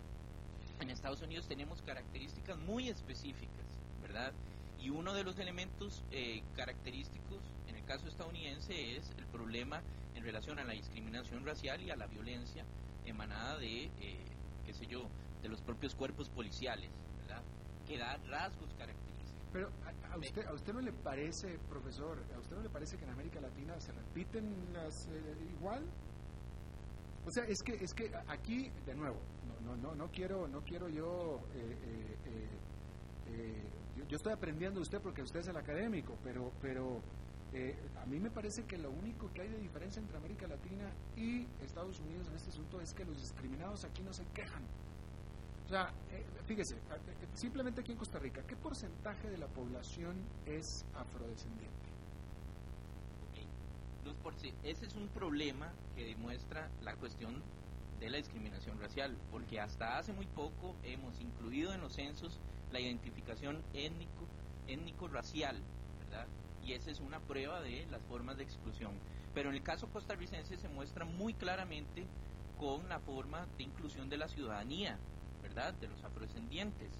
En 0.80 0.90
Estados 0.90 1.20
Unidos 1.20 1.46
tenemos 1.46 1.82
características 1.82 2.58
muy 2.58 2.88
específicas, 2.88 3.66
¿verdad? 4.02 4.32
Y 4.80 4.90
uno 4.90 5.12
de 5.12 5.24
los 5.24 5.38
elementos 5.38 6.02
eh, 6.10 6.42
característicos 6.56 7.38
en 7.68 7.76
el 7.76 7.84
caso 7.84 8.08
estadounidense 8.08 8.96
es 8.96 9.10
el 9.18 9.26
problema 9.26 9.82
en 10.14 10.24
relación 10.24 10.58
a 10.58 10.64
la 10.64 10.72
discriminación 10.72 11.44
racial 11.44 11.82
y 11.82 11.90
a 11.90 11.96
la 11.96 12.06
violencia 12.06 12.64
emanada 13.04 13.58
de, 13.58 13.84
eh, 14.00 14.16
qué 14.64 14.72
sé 14.72 14.86
yo, 14.86 15.06
de 15.42 15.48
los 15.48 15.60
propios 15.60 15.94
cuerpos 15.94 16.28
policiales, 16.28 16.90
¿verdad? 17.20 17.42
Que 17.86 17.98
da 17.98 18.16
rasgos 18.28 18.70
característicos. 18.78 19.10
Pero 19.52 19.70
a, 20.12 20.16
usted, 20.16 20.46
a 20.46 20.52
usted 20.52 20.72
no 20.72 20.80
le 20.80 20.92
parece, 20.92 21.58
profesor, 21.68 22.18
a 22.34 22.38
usted 22.38 22.56
no 22.56 22.62
le 22.62 22.68
parece 22.68 22.96
que 22.96 23.04
en 23.04 23.10
América 23.10 23.40
Latina 23.40 23.78
se 23.80 23.92
repiten 23.92 24.44
las 24.72 25.06
eh, 25.06 25.36
igual? 25.58 25.82
O 27.26 27.30
sea, 27.30 27.44
es 27.44 27.62
que 27.62 27.74
es 27.74 27.92
que 27.92 28.10
aquí 28.28 28.70
de 28.86 28.94
nuevo, 28.94 29.18
no 29.62 29.76
no 29.76 29.76
no, 29.76 29.94
no 29.94 30.10
quiero 30.10 30.48
no 30.48 30.62
quiero 30.62 30.88
yo, 30.88 31.40
eh, 31.54 31.76
eh, 31.82 32.16
eh, 32.26 32.48
eh, 33.28 33.62
yo 33.96 34.04
yo 34.06 34.16
estoy 34.16 34.32
aprendiendo 34.32 34.80
de 34.80 34.82
usted 34.82 35.00
porque 35.00 35.22
usted 35.22 35.40
es 35.40 35.48
el 35.48 35.56
académico, 35.56 36.16
pero 36.22 36.52
pero 36.60 37.00
a 38.00 38.06
mí 38.06 38.20
me 38.20 38.30
parece 38.30 38.64
que 38.64 38.78
lo 38.78 38.90
único 38.90 39.28
que 39.32 39.42
hay 39.42 39.48
de 39.48 39.58
diferencia 39.58 40.00
entre 40.00 40.16
América 40.16 40.46
Latina 40.46 40.88
y 41.16 41.48
Estados 41.64 41.98
Unidos 41.98 42.28
en 42.28 42.36
este 42.36 42.50
asunto 42.50 42.80
es 42.80 42.94
que 42.94 43.04
los 43.04 43.20
discriminados 43.20 43.84
aquí 43.84 44.02
no 44.02 44.12
se 44.12 44.24
quejan. 44.26 44.62
O 45.66 45.68
sea, 45.68 45.92
fíjese, 46.46 46.76
simplemente 47.34 47.80
aquí 47.80 47.90
en 47.90 47.98
Costa 47.98 48.20
Rica, 48.20 48.42
¿qué 48.46 48.54
porcentaje 48.54 49.28
de 49.30 49.38
la 49.38 49.48
población 49.48 50.16
es 50.46 50.84
afrodescendiente? 50.94 51.89
Por. 54.16 54.34
Ese 54.34 54.86
es 54.86 54.94
un 54.94 55.08
problema 55.08 55.72
que 55.94 56.04
demuestra 56.04 56.68
la 56.82 56.94
cuestión 56.94 57.42
de 57.98 58.08
la 58.10 58.16
discriminación 58.16 58.80
racial, 58.80 59.16
porque 59.30 59.60
hasta 59.60 59.98
hace 59.98 60.12
muy 60.12 60.26
poco 60.26 60.74
hemos 60.84 61.20
incluido 61.20 61.72
en 61.74 61.80
los 61.80 61.94
censos 61.94 62.38
la 62.72 62.80
identificación 62.80 63.62
étnico, 63.74 64.26
étnico-racial. 64.68 65.56
Y 66.64 66.72
esa 66.72 66.90
es 66.90 67.00
una 67.00 67.20
prueba 67.20 67.60
de 67.60 67.86
las 67.90 68.02
formas 68.02 68.36
de 68.36 68.44
exclusión. 68.44 68.92
Pero 69.34 69.50
en 69.50 69.56
el 69.56 69.62
caso 69.62 69.88
costarricense 69.88 70.56
se 70.56 70.68
muestra 70.68 71.04
muy 71.04 71.34
claramente 71.34 72.06
con 72.58 72.88
la 72.88 73.00
forma 73.00 73.46
de 73.56 73.64
inclusión 73.64 74.08
de 74.08 74.18
la 74.18 74.28
ciudadanía. 74.28 74.98
De 75.80 75.88
los 75.88 76.04
afrodescendientes. 76.04 76.90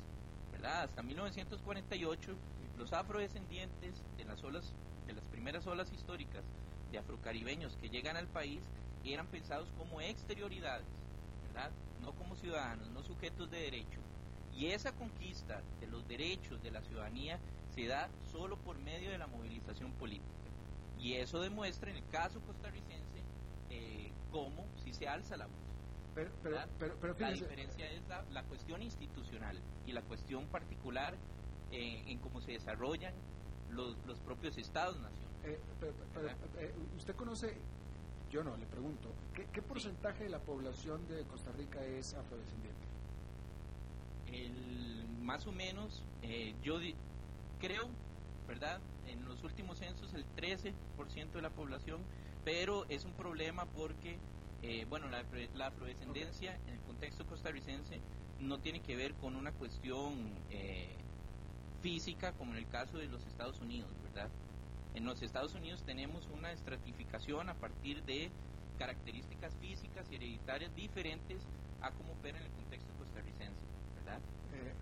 Hasta 0.64 1.02
1948 1.02 2.34
los 2.78 2.92
afrodescendientes 2.92 4.02
de 4.16 4.24
las 4.24 4.42
olas, 4.42 4.72
de 5.06 5.12
las 5.12 5.24
primeras 5.26 5.66
olas 5.66 5.92
históricas 5.92 6.42
de 6.90 6.98
afrocaribeños 6.98 7.76
que 7.76 7.88
llegan 7.88 8.16
al 8.16 8.26
país 8.28 8.60
eran 9.04 9.26
pensados 9.26 9.68
como 9.78 10.00
exterioridades, 10.00 10.86
¿verdad? 11.48 11.70
No 12.02 12.12
como 12.12 12.36
ciudadanos, 12.36 12.88
no 12.90 13.02
sujetos 13.02 13.50
de 13.50 13.62
derecho. 13.62 14.00
Y 14.56 14.66
esa 14.66 14.92
conquista 14.92 15.62
de 15.80 15.86
los 15.86 16.06
derechos 16.06 16.62
de 16.62 16.70
la 16.70 16.82
ciudadanía 16.82 17.38
se 17.74 17.86
da 17.86 18.08
solo 18.30 18.56
por 18.58 18.78
medio 18.78 19.10
de 19.10 19.18
la 19.18 19.26
movilización 19.26 19.92
política. 19.92 20.26
Y 20.98 21.14
eso 21.14 21.40
demuestra 21.40 21.90
en 21.90 21.96
el 21.96 22.08
caso 22.08 22.40
costarricense 22.40 23.22
eh, 23.70 24.10
cómo 24.30 24.66
si 24.84 24.92
se 24.92 25.08
alza 25.08 25.36
la 25.36 25.46
voz. 25.46 25.54
Pero, 26.14 26.30
pero, 26.42 26.56
¿verdad? 26.56 26.68
pero, 26.78 26.96
pero 27.00 27.16
la 27.18 27.30
diferencia 27.30 27.90
es 27.90 28.06
la, 28.08 28.22
la 28.32 28.42
cuestión 28.42 28.82
institucional 28.82 29.56
y 29.86 29.92
la 29.92 30.02
cuestión 30.02 30.46
particular 30.46 31.14
eh, 31.70 32.02
en 32.06 32.18
cómo 32.18 32.40
se 32.40 32.52
desarrollan 32.52 33.14
los, 33.70 33.96
los 34.06 34.18
propios 34.18 34.58
estados-nación. 34.58 35.29
Eh, 35.44 35.58
eh, 36.58 36.74
usted 36.96 37.16
conoce, 37.16 37.54
yo 38.30 38.44
no, 38.44 38.56
le 38.56 38.66
pregunto, 38.66 39.08
¿qué, 39.34 39.62
porcentaje 39.62 40.24
de 40.24 40.30
la 40.30 40.38
población 40.38 41.06
de 41.08 41.22
Costa 41.24 41.50
Rica 41.52 41.84
es 41.84 42.14
afrodescendiente? 42.14 42.80
El, 44.32 45.06
más 45.22 45.46
o 45.46 45.52
menos, 45.52 46.02
eh, 46.22 46.54
yo 46.62 46.78
creo, 47.58 47.88
¿verdad? 48.46 48.80
En 49.06 49.24
los 49.24 49.42
últimos 49.42 49.78
censos 49.78 50.12
el 50.14 50.24
13% 50.36 51.32
de 51.32 51.42
la 51.42 51.50
población, 51.50 52.00
pero 52.44 52.84
es 52.88 53.04
un 53.04 53.12
problema 53.12 53.64
porque, 53.66 54.18
bueno, 54.88 55.08
la, 55.08 55.24
la 55.54 55.68
afrodescendencia 55.68 56.54
en 56.66 56.74
el 56.74 56.80
contexto 56.80 57.26
costarricense 57.26 58.00
no 58.40 58.58
tiene 58.58 58.80
que 58.80 58.96
ver 58.96 59.14
con 59.14 59.36
una 59.36 59.52
cuestión 59.52 60.14
física 61.80 62.32
como 62.32 62.52
en 62.52 62.58
el 62.58 62.68
caso 62.68 62.98
de 62.98 63.06
los 63.08 63.26
Estados 63.26 63.60
Unidos, 63.60 63.90
¿verdad? 64.04 64.28
En 64.94 65.04
los 65.04 65.22
Estados 65.22 65.54
Unidos 65.54 65.82
tenemos 65.84 66.26
una 66.28 66.52
estratificación 66.52 67.48
a 67.48 67.54
partir 67.54 68.02
de 68.04 68.30
características 68.78 69.54
físicas 69.56 70.06
y 70.10 70.16
hereditarias 70.16 70.74
diferentes 70.74 71.42
a 71.80 71.90
como 71.92 72.12
opera 72.12 72.38
en 72.38 72.44
el 72.44 72.50
contexto 72.52 72.92
costarricense, 72.98 73.60
¿verdad? 73.96 74.20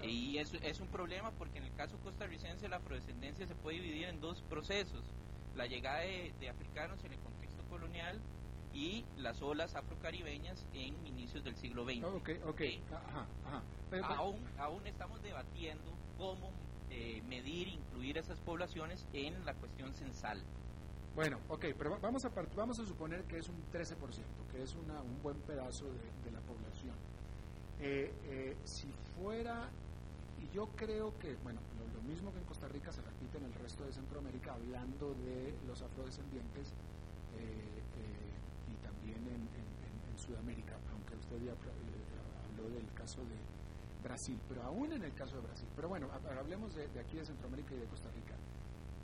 Eh, 0.00 0.08
y 0.08 0.38
eso 0.38 0.56
es 0.62 0.80
un 0.80 0.88
problema 0.88 1.30
porque 1.32 1.58
en 1.58 1.64
el 1.64 1.74
caso 1.74 1.98
costarricense 1.98 2.68
la 2.68 2.76
afrodescendencia 2.76 3.46
se 3.46 3.54
puede 3.56 3.80
dividir 3.80 4.08
en 4.08 4.20
dos 4.20 4.40
procesos, 4.42 5.04
la 5.56 5.66
llegada 5.66 6.00
de, 6.00 6.48
africanos 6.48 7.02
en 7.04 7.12
el 7.12 7.18
contexto 7.18 7.62
colonial 7.68 8.20
y 8.72 9.04
las 9.16 9.42
olas 9.42 9.74
afrocaribeñas 9.74 10.64
en 10.72 10.94
inicios 11.06 11.42
del 11.42 11.56
siglo 11.56 11.84
XX. 11.84 12.04
ok, 12.04 12.30
ok. 12.46 12.60
Ajá, 12.92 13.26
ajá. 13.46 14.14
aún, 14.14 14.38
aún 14.58 14.86
estamos 14.86 15.20
debatiendo 15.22 15.92
cómo 16.16 16.52
eh, 16.90 17.22
medir, 17.28 17.68
incluir 17.68 18.18
esas 18.18 18.38
poblaciones 18.40 19.06
en 19.12 19.44
la 19.44 19.54
cuestión 19.54 19.94
censal. 19.94 20.42
Bueno, 21.14 21.38
ok, 21.48 21.66
pero 21.76 21.98
vamos 22.00 22.24
a, 22.24 22.30
vamos 22.56 22.78
a 22.78 22.86
suponer 22.86 23.24
que 23.24 23.38
es 23.38 23.48
un 23.48 23.56
13%, 23.72 23.94
que 24.52 24.62
es 24.62 24.74
una, 24.74 25.00
un 25.02 25.20
buen 25.22 25.36
pedazo 25.40 25.84
de, 25.86 26.30
la 26.30 26.40
población. 26.40 26.94
Eh, 27.80 28.12
eh, 28.26 28.56
si 28.64 28.88
fuera, 29.16 29.68
y 30.40 30.54
yo 30.54 30.66
creo 30.76 31.16
que, 31.18 31.36
bueno, 31.42 31.60
lo, 31.94 32.02
mismo 32.08 32.32
que 32.32 32.38
en 32.38 32.44
Costa 32.44 32.68
Rica 32.68 32.90
se 32.90 33.02
repite 33.02 33.36
en 33.36 33.44
el 33.44 33.54
resto 33.54 33.84
de 33.84 33.92
Centroamérica, 33.92 34.54
hablando 34.54 35.14
de 35.26 35.52
los 35.66 35.82
afrodescendientes 35.82 36.72
y 38.66 38.74
también 38.82 39.18
en, 39.28 39.42
en, 39.44 40.18
Sudamérica, 40.18 40.74
aunque 40.92 41.14
usted 41.16 41.36
ya 41.44 41.52
habló 41.52 42.68
del 42.74 42.90
caso 42.94 43.20
de, 43.20 43.57
Brasil, 44.08 44.40
pero 44.48 44.62
aún 44.62 44.92
en 44.92 45.04
el 45.04 45.12
caso 45.12 45.36
de 45.36 45.42
Brasil. 45.42 45.68
Pero 45.76 45.88
bueno, 45.88 46.08
hablemos 46.38 46.74
de, 46.74 46.84
aquí 46.98 47.18
de 47.18 47.26
Centroamérica 47.26 47.74
y 47.74 47.78
de 47.78 47.86
Costa 47.86 48.08
Rica. 48.10 48.34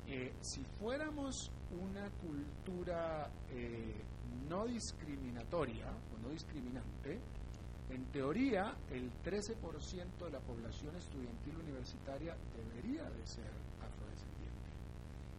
Eh, 0.07 0.33
si 0.41 0.63
fuéramos 0.81 1.51
una 1.71 2.11
cultura 2.11 3.31
eh, 3.51 4.03
no 4.49 4.67
discriminatoria 4.67 5.87
o 5.89 6.19
no 6.23 6.31
discriminante, 6.31 7.21
en 7.91 8.05
teoría 8.07 8.75
el 8.91 9.13
13% 9.23 10.25
de 10.25 10.31
la 10.31 10.41
población 10.41 10.97
estudiantil 10.97 11.57
universitaria 11.57 12.35
debería 12.57 13.05
de 13.05 13.27
ser 13.27 13.51
afrodescendiente. 13.81 14.35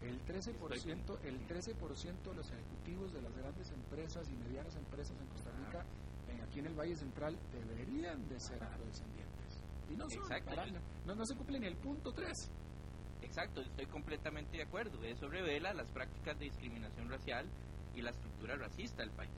El 0.03 0.21
13%, 0.25 1.17
el 1.25 1.47
13 1.47 1.73
de 1.73 2.35
los 2.35 2.51
ejecutivos 2.51 3.13
de 3.13 3.21
las 3.21 3.35
grandes 3.35 3.71
empresas 3.71 4.29
y 4.29 4.35
medianas 4.47 4.75
empresas 4.75 5.17
en 5.19 5.27
Costa 5.27 5.49
Rica, 5.57 5.85
en, 6.29 6.41
aquí 6.41 6.59
en 6.59 6.67
el 6.67 6.75
Valle 6.75 6.95
Central, 6.95 7.35
deberían 7.51 8.27
de 8.29 8.39
ser 8.39 8.63
afrodescendientes. 8.63 9.44
Y 9.89 9.95
no, 9.95 10.07
no, 11.05 11.15
no 11.15 11.25
se 11.25 11.35
cumple 11.35 11.59
ni 11.59 11.67
el 11.67 11.75
punto 11.75 12.13
3. 12.13 12.51
Exacto, 13.21 13.61
estoy 13.61 13.85
completamente 13.87 14.57
de 14.57 14.63
acuerdo. 14.63 15.03
Eso 15.03 15.27
revela 15.27 15.73
las 15.73 15.89
prácticas 15.91 16.37
de 16.39 16.45
discriminación 16.45 17.09
racial 17.09 17.45
y 17.95 18.01
la 18.01 18.11
estructura 18.11 18.55
racista 18.55 19.01
del 19.01 19.11
país. 19.11 19.31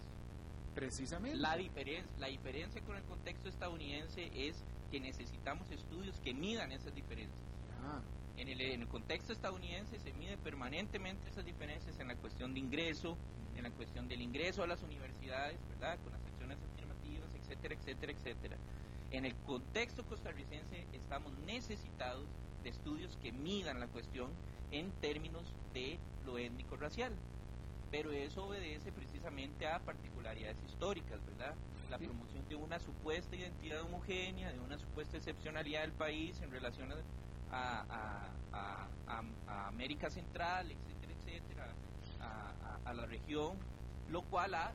Precisamente. 0.76 1.38
La, 1.38 1.56
diferencia, 1.56 2.12
la 2.20 2.28
diferencia 2.28 2.82
con 2.82 2.98
el 2.98 3.04
contexto 3.04 3.50
estadounidense 3.50 4.30
es 4.36 4.64
que 4.92 5.00
necesitamos 5.00 5.70
estudios 5.72 6.20
que 6.20 6.34
midan 6.34 6.72
esas 6.72 6.94
diferencias. 6.94 7.42
Ah. 7.84 8.02
En, 8.38 8.48
el, 8.50 8.62
en 8.62 8.82
el 8.82 8.88
contexto 8.88 9.34
estadounidense 9.34 9.98
se 10.00 10.14
mide 10.14 10.38
permanentemente 10.38 11.30
esas 11.30 11.46
diferencias 11.46 12.00
en 12.00 12.08
la 12.08 12.16
cuestión 12.16 12.54
de 12.54 12.60
ingreso, 12.60 13.18
en 13.56 13.64
la 13.64 13.72
cuestión 13.72 14.08
del 14.08 14.22
ingreso 14.22 14.62
a 14.62 14.68
las 14.68 14.84
universidades, 14.84 15.58
¿verdad? 15.70 15.98
Con 16.04 16.14
las 16.14 16.22
secciones 16.22 16.58
afirmativas, 16.62 17.34
etcétera, 17.34 17.74
etcétera, 17.74 18.12
etcétera. 18.12 18.58
En 19.12 19.26
el 19.26 19.36
contexto 19.46 20.04
costarricense 20.04 20.86
estamos 20.92 21.32
necesitados 21.46 22.26
de 22.64 22.70
estudios 22.70 23.18
que 23.22 23.32
midan 23.32 23.80
la 23.80 23.88
cuestión 23.88 24.30
en 24.72 24.92
términos 25.00 25.44
de 25.74 25.98
lo 26.26 26.38
étnico-racial. 26.38 27.14
Pero 27.90 28.12
eso 28.12 28.46
obedece 28.46 28.92
precisamente 28.92 29.66
a 29.66 29.80
particularidades 29.80 30.58
históricas, 30.68 31.20
¿verdad? 31.26 31.56
La 31.90 31.98
promoción 31.98 32.48
de 32.50 32.56
una 32.56 32.80
supuesta 32.80 33.38
identidad 33.38 33.82
homogénea, 33.84 34.52
de 34.52 34.60
una 34.60 34.78
supuesta 34.78 35.16
excepcionalidad 35.16 35.82
del 35.82 35.94
país 35.94 36.42
en 36.42 36.52
relación 36.52 36.94
a, 37.52 38.28
América 39.68 40.10
Central, 40.10 40.70
etcétera, 40.70 41.14
etcétera, 41.14 41.74
a 42.84 42.94
la 42.94 43.06
región, 43.06 43.56
lo 44.10 44.22
cual 44.24 44.54
ha 44.56 44.72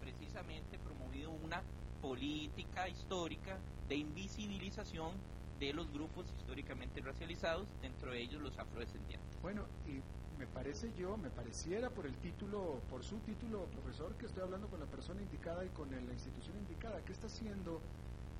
precisamente 0.00 0.78
promovido 0.78 1.30
una 1.30 1.62
política 2.04 2.86
histórica 2.86 3.56
de 3.88 3.96
invisibilización 3.96 5.12
de 5.58 5.72
los 5.72 5.90
grupos 5.90 6.26
históricamente 6.36 7.00
racializados, 7.00 7.66
dentro 7.80 8.12
de 8.12 8.20
ellos 8.20 8.42
los 8.42 8.58
afrodescendientes. 8.58 9.40
Bueno, 9.40 9.62
y 9.86 10.02
me 10.38 10.46
parece 10.46 10.92
yo, 10.98 11.16
me 11.16 11.30
pareciera 11.30 11.88
por 11.88 12.04
el 12.04 12.14
título, 12.18 12.82
por 12.90 13.02
su 13.02 13.16
título, 13.20 13.64
profesor, 13.72 14.14
que 14.16 14.26
estoy 14.26 14.42
hablando 14.42 14.68
con 14.68 14.80
la 14.80 14.86
persona 14.86 15.22
indicada 15.22 15.64
y 15.64 15.70
con 15.70 15.90
la 15.90 16.12
institución 16.12 16.58
indicada. 16.58 17.00
¿Qué 17.06 17.12
está 17.12 17.26
haciendo 17.28 17.80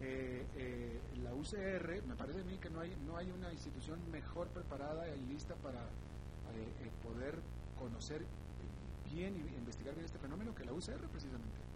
eh, 0.03 0.45
eh, 0.59 1.01
la 1.23 1.33
UCR? 1.33 2.07
Me 2.07 2.17
parece 2.17 2.43
a 2.43 2.45
mí 2.45 2.59
que 2.59 2.69
no 2.69 2.81
hay, 2.81 2.95
no 3.07 3.17
hay 3.17 3.31
una 3.31 3.51
institución 3.51 3.99
mejor 4.13 4.49
preparada 4.49 5.09
y 5.09 5.21
lista 5.33 5.55
para 5.55 5.81
eh, 5.81 6.91
poder 7.03 7.39
conocer 7.79 8.27
bien 9.11 9.35
y 9.39 9.57
investigar 9.57 9.95
bien 9.95 10.05
este 10.05 10.19
fenómeno 10.19 10.55
que 10.55 10.67
la 10.67 10.75
UCR 10.75 11.09
precisamente 11.09 11.74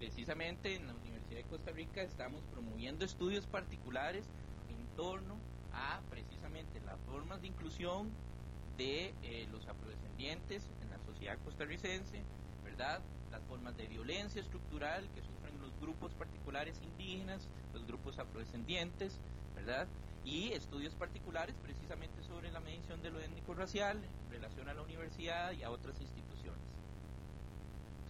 precisamente 0.00 0.74
en 0.74 0.86
la 0.86 0.94
Universidad 0.94 1.36
de 1.36 1.44
Costa 1.44 1.72
Rica 1.72 2.00
estamos 2.00 2.40
promoviendo 2.54 3.04
estudios 3.04 3.44
particulares 3.44 4.24
en 4.70 4.96
torno 4.96 5.36
a 5.74 6.00
precisamente 6.08 6.80
las 6.86 6.98
formas 7.00 7.42
de 7.42 7.48
inclusión 7.48 8.08
de 8.78 9.12
eh, 9.22 9.46
los 9.52 9.68
afrodescendientes 9.68 10.62
en 10.82 10.88
la 10.88 10.98
sociedad 11.04 11.36
costarricense, 11.44 12.22
¿verdad? 12.64 13.02
Las 13.30 13.42
formas 13.42 13.76
de 13.76 13.88
violencia 13.88 14.40
estructural 14.40 15.06
que 15.14 15.20
sufren 15.20 15.60
los 15.60 15.78
grupos 15.82 16.12
particulares 16.12 16.80
indígenas, 16.82 17.46
los 17.74 17.86
grupos 17.86 18.18
afrodescendientes, 18.18 19.18
¿verdad? 19.54 19.86
Y 20.24 20.52
estudios 20.52 20.94
particulares 20.94 21.54
precisamente 21.62 22.22
sobre 22.22 22.50
la 22.50 22.60
medición 22.60 23.02
de 23.02 23.10
lo 23.10 23.20
étnico-racial 23.20 23.98
en 23.98 24.32
relación 24.32 24.66
a 24.70 24.72
la 24.72 24.80
universidad 24.80 25.52
y 25.52 25.62
a 25.62 25.70
otras 25.70 26.00
instituciones. 26.00 26.64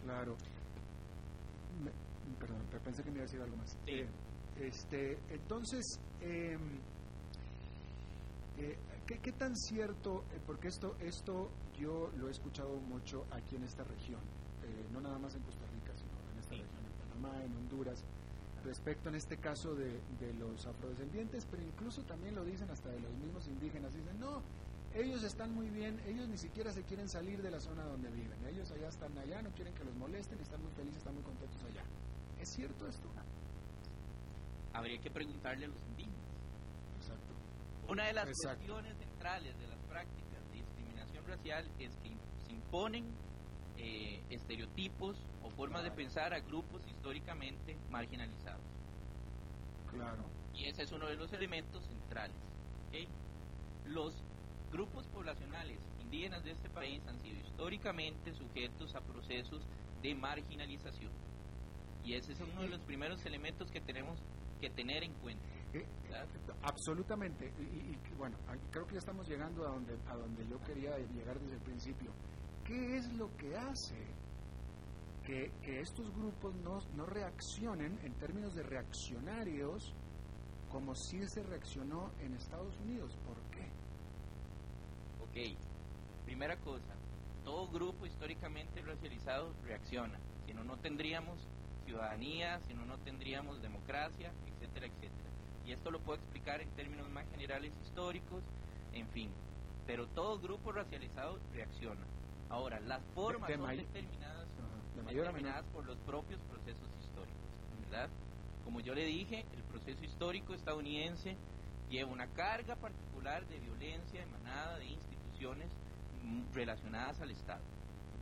Claro 0.04 0.36
perdón, 2.38 2.62
pensé 2.84 3.02
que 3.02 3.10
me 3.10 3.16
iba 3.16 3.24
a 3.24 3.26
decir 3.26 3.40
algo 3.40 3.56
más. 3.56 3.76
Eh, 3.86 4.06
este, 4.60 5.18
entonces, 5.30 5.84
em, 6.20 6.78
eh, 8.58 8.76
¿qué, 9.06 9.32
tan 9.32 9.56
cierto? 9.56 10.24
Eh, 10.32 10.40
porque 10.46 10.68
esto, 10.68 10.96
esto 11.00 11.50
yo 11.78 12.10
lo 12.18 12.28
he 12.28 12.30
escuchado 12.30 12.76
mucho 12.80 13.26
aquí 13.30 13.56
en 13.56 13.64
esta 13.64 13.84
región, 13.84 14.20
no 14.92 15.00
nada 15.00 15.18
más 15.18 15.34
en 15.34 15.42
Costa 15.42 15.64
Rica, 15.72 15.92
sino 15.96 16.10
en 16.32 16.38
esta 16.38 16.54
región, 16.54 16.84
en 16.84 17.20
Panamá, 17.20 17.44
en 17.44 17.56
Honduras, 17.56 18.04
respecto 18.64 19.08
en 19.08 19.14
este 19.14 19.38
caso 19.38 19.74
de, 19.74 20.00
de 20.20 20.34
los 20.38 20.66
afrodescendientes, 20.66 21.46
pero 21.50 21.62
incluso 21.62 22.02
también 22.02 22.34
lo 22.34 22.44
dicen 22.44 22.70
hasta 22.70 22.90
de 22.90 23.00
los 23.00 23.12
mismos 23.14 23.48
ellos 25.10 25.24
están 25.24 25.52
muy 25.52 25.68
bien, 25.70 26.00
ellos 26.06 26.28
ni 26.28 26.38
siquiera 26.38 26.72
se 26.72 26.84
quieren 26.84 27.08
salir 27.08 27.42
de 27.42 27.50
la 27.50 27.58
zona 27.58 27.82
donde 27.82 28.08
viven, 28.10 28.38
ellos 28.46 28.70
allá 28.70 28.88
están 28.88 29.18
allá, 29.18 29.42
no 29.42 29.50
quieren 29.50 29.74
que 29.74 29.82
los 29.82 29.94
molesten, 29.96 30.38
están 30.38 30.62
muy 30.62 30.70
felices, 30.70 30.98
están 30.98 31.14
muy 31.14 31.24
contentos 31.24 31.60
allá. 31.64 31.82
¿Es 32.38 32.48
cierto 32.50 32.86
esto? 32.86 33.08
Habría 34.72 35.00
que 35.00 35.10
preguntarle 35.10 35.64
a 35.64 35.68
los 35.68 35.82
indígenas. 35.88 36.20
Exacto. 36.98 37.34
Una 37.88 38.04
de 38.04 38.12
las 38.12 38.24
cuestiones 38.24 38.96
centrales 38.98 39.58
de 39.58 39.66
las 39.66 39.78
prácticas 39.88 40.44
de 40.52 40.58
discriminación 40.58 41.26
racial 41.26 41.68
es 41.80 41.96
que 41.96 42.16
se 42.46 42.52
imponen 42.52 43.04
eh, 43.78 44.22
estereotipos 44.30 45.16
o 45.42 45.50
formas 45.50 45.82
de 45.82 45.90
pensar 45.90 46.32
a 46.32 46.38
grupos 46.38 46.86
históricamente 46.86 47.76
marginalizados. 47.90 48.62
Claro. 49.90 50.22
Y 50.54 50.68
ese 50.68 50.84
es 50.84 50.92
uno 50.92 51.08
de 51.08 51.16
los 51.16 51.32
elementos 51.32 51.84
centrales. 51.84 52.36
Los 53.86 54.22
grupos 54.70 55.06
poblacionales 55.08 55.78
indígenas 56.00 56.44
de 56.44 56.52
este 56.52 56.68
país 56.70 57.00
han 57.06 57.20
sido 57.20 57.38
históricamente 57.38 58.32
sujetos 58.32 58.94
a 58.94 59.00
procesos 59.00 59.66
de 60.02 60.14
marginalización. 60.14 61.12
Y 62.04 62.14
ese 62.14 62.32
es 62.32 62.40
uno 62.40 62.62
de 62.62 62.68
los 62.68 62.80
primeros 62.80 63.24
elementos 63.26 63.70
que 63.70 63.80
tenemos 63.80 64.18
que 64.60 64.70
tener 64.70 65.02
en 65.04 65.12
cuenta. 65.14 65.44
Eh, 65.72 65.86
absolutamente. 66.62 67.52
Y, 67.58 67.96
bueno, 68.16 68.36
creo 68.70 68.86
que 68.86 68.94
ya 68.94 68.98
estamos 68.98 69.28
llegando 69.28 69.66
a 69.66 69.70
donde, 69.70 69.96
a 70.08 70.14
donde 70.14 70.46
yo 70.48 70.60
quería 70.62 70.96
llegar 70.98 71.38
desde 71.40 71.54
el 71.54 71.62
principio. 71.62 72.10
¿Qué 72.64 72.96
es 72.96 73.12
lo 73.14 73.34
que 73.36 73.56
hace 73.56 73.96
que, 75.24 75.50
estos 75.80 76.10
grupos 76.12 76.54
no, 76.56 76.80
no, 76.96 77.06
reaccionen 77.06 77.98
en 78.02 78.12
términos 78.14 78.54
de 78.54 78.64
reaccionarios 78.64 79.94
como 80.70 80.94
si 80.94 81.26
se 81.28 81.42
reaccionó 81.42 82.10
en 82.20 82.34
Estados 82.34 82.76
Unidos? 82.80 83.16
¿Por 83.26 83.38
Ok, 85.30 85.36
primera 86.24 86.56
cosa, 86.56 86.92
todo 87.44 87.68
grupo 87.68 88.04
históricamente 88.04 88.82
racializado 88.82 89.52
reacciona, 89.64 90.18
si 90.44 90.52
no, 90.52 90.64
no 90.64 90.76
tendríamos 90.78 91.38
ciudadanía, 91.84 92.58
si 92.66 92.74
no, 92.74 92.84
no 92.84 92.98
tendríamos 92.98 93.62
democracia, 93.62 94.32
etcétera, 94.48 94.86
etcétera. 94.86 95.30
Y 95.64 95.70
esto 95.70 95.92
lo 95.92 96.00
puedo 96.00 96.18
explicar 96.18 96.60
en 96.60 96.68
términos 96.70 97.08
más 97.10 97.24
generales 97.30 97.72
históricos, 97.84 98.42
en 98.92 99.06
fin. 99.10 99.30
Pero 99.86 100.08
todo 100.08 100.40
grupo 100.40 100.72
racializado 100.72 101.38
reacciona. 101.52 102.04
Ahora, 102.48 102.80
las 102.80 103.00
formas 103.14 103.52
son 103.52 103.76
determinadas, 103.76 104.48
determinadas 105.06 105.64
por 105.66 105.86
los 105.86 105.96
propios 105.98 106.40
procesos 106.50 106.88
históricos, 107.04 107.38
¿verdad? 107.84 108.08
Como 108.64 108.80
yo 108.80 108.96
le 108.96 109.04
dije, 109.04 109.44
el 109.54 109.62
proceso 109.62 110.04
histórico 110.04 110.54
estadounidense 110.54 111.36
lleva 111.88 112.10
una 112.10 112.26
carga 112.28 112.74
particular 112.76 113.46
de 113.46 113.58
violencia 113.58 114.22
emanada 114.22 114.78
de 114.78 114.86
instituciones 114.86 115.09
relacionadas 116.52 117.20
al 117.20 117.30
Estado, 117.30 117.62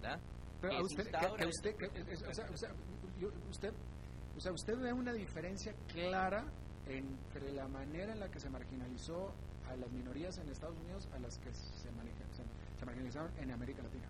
¿verdad? 0.00 0.20
Pero 0.60 0.82
usted, 0.82 1.06
usted, 1.06 1.74
usted, 3.48 3.72
o 4.36 4.40
sea, 4.40 4.52
usted 4.52 4.78
ve 4.78 4.92
una 4.92 5.12
diferencia 5.12 5.74
clara 5.88 6.44
entre 6.86 7.52
la 7.52 7.68
manera 7.68 8.12
en 8.12 8.20
la 8.20 8.28
que 8.28 8.40
se 8.40 8.48
marginalizó 8.48 9.32
a 9.68 9.76
las 9.76 9.90
minorías 9.90 10.38
en 10.38 10.48
Estados 10.48 10.76
Unidos 10.78 11.08
a 11.12 11.18
las 11.18 11.38
que 11.38 11.52
se, 11.52 11.90
marginalizaron 12.84 13.30
en 13.38 13.50
América 13.50 13.82
Latina. 13.82 14.08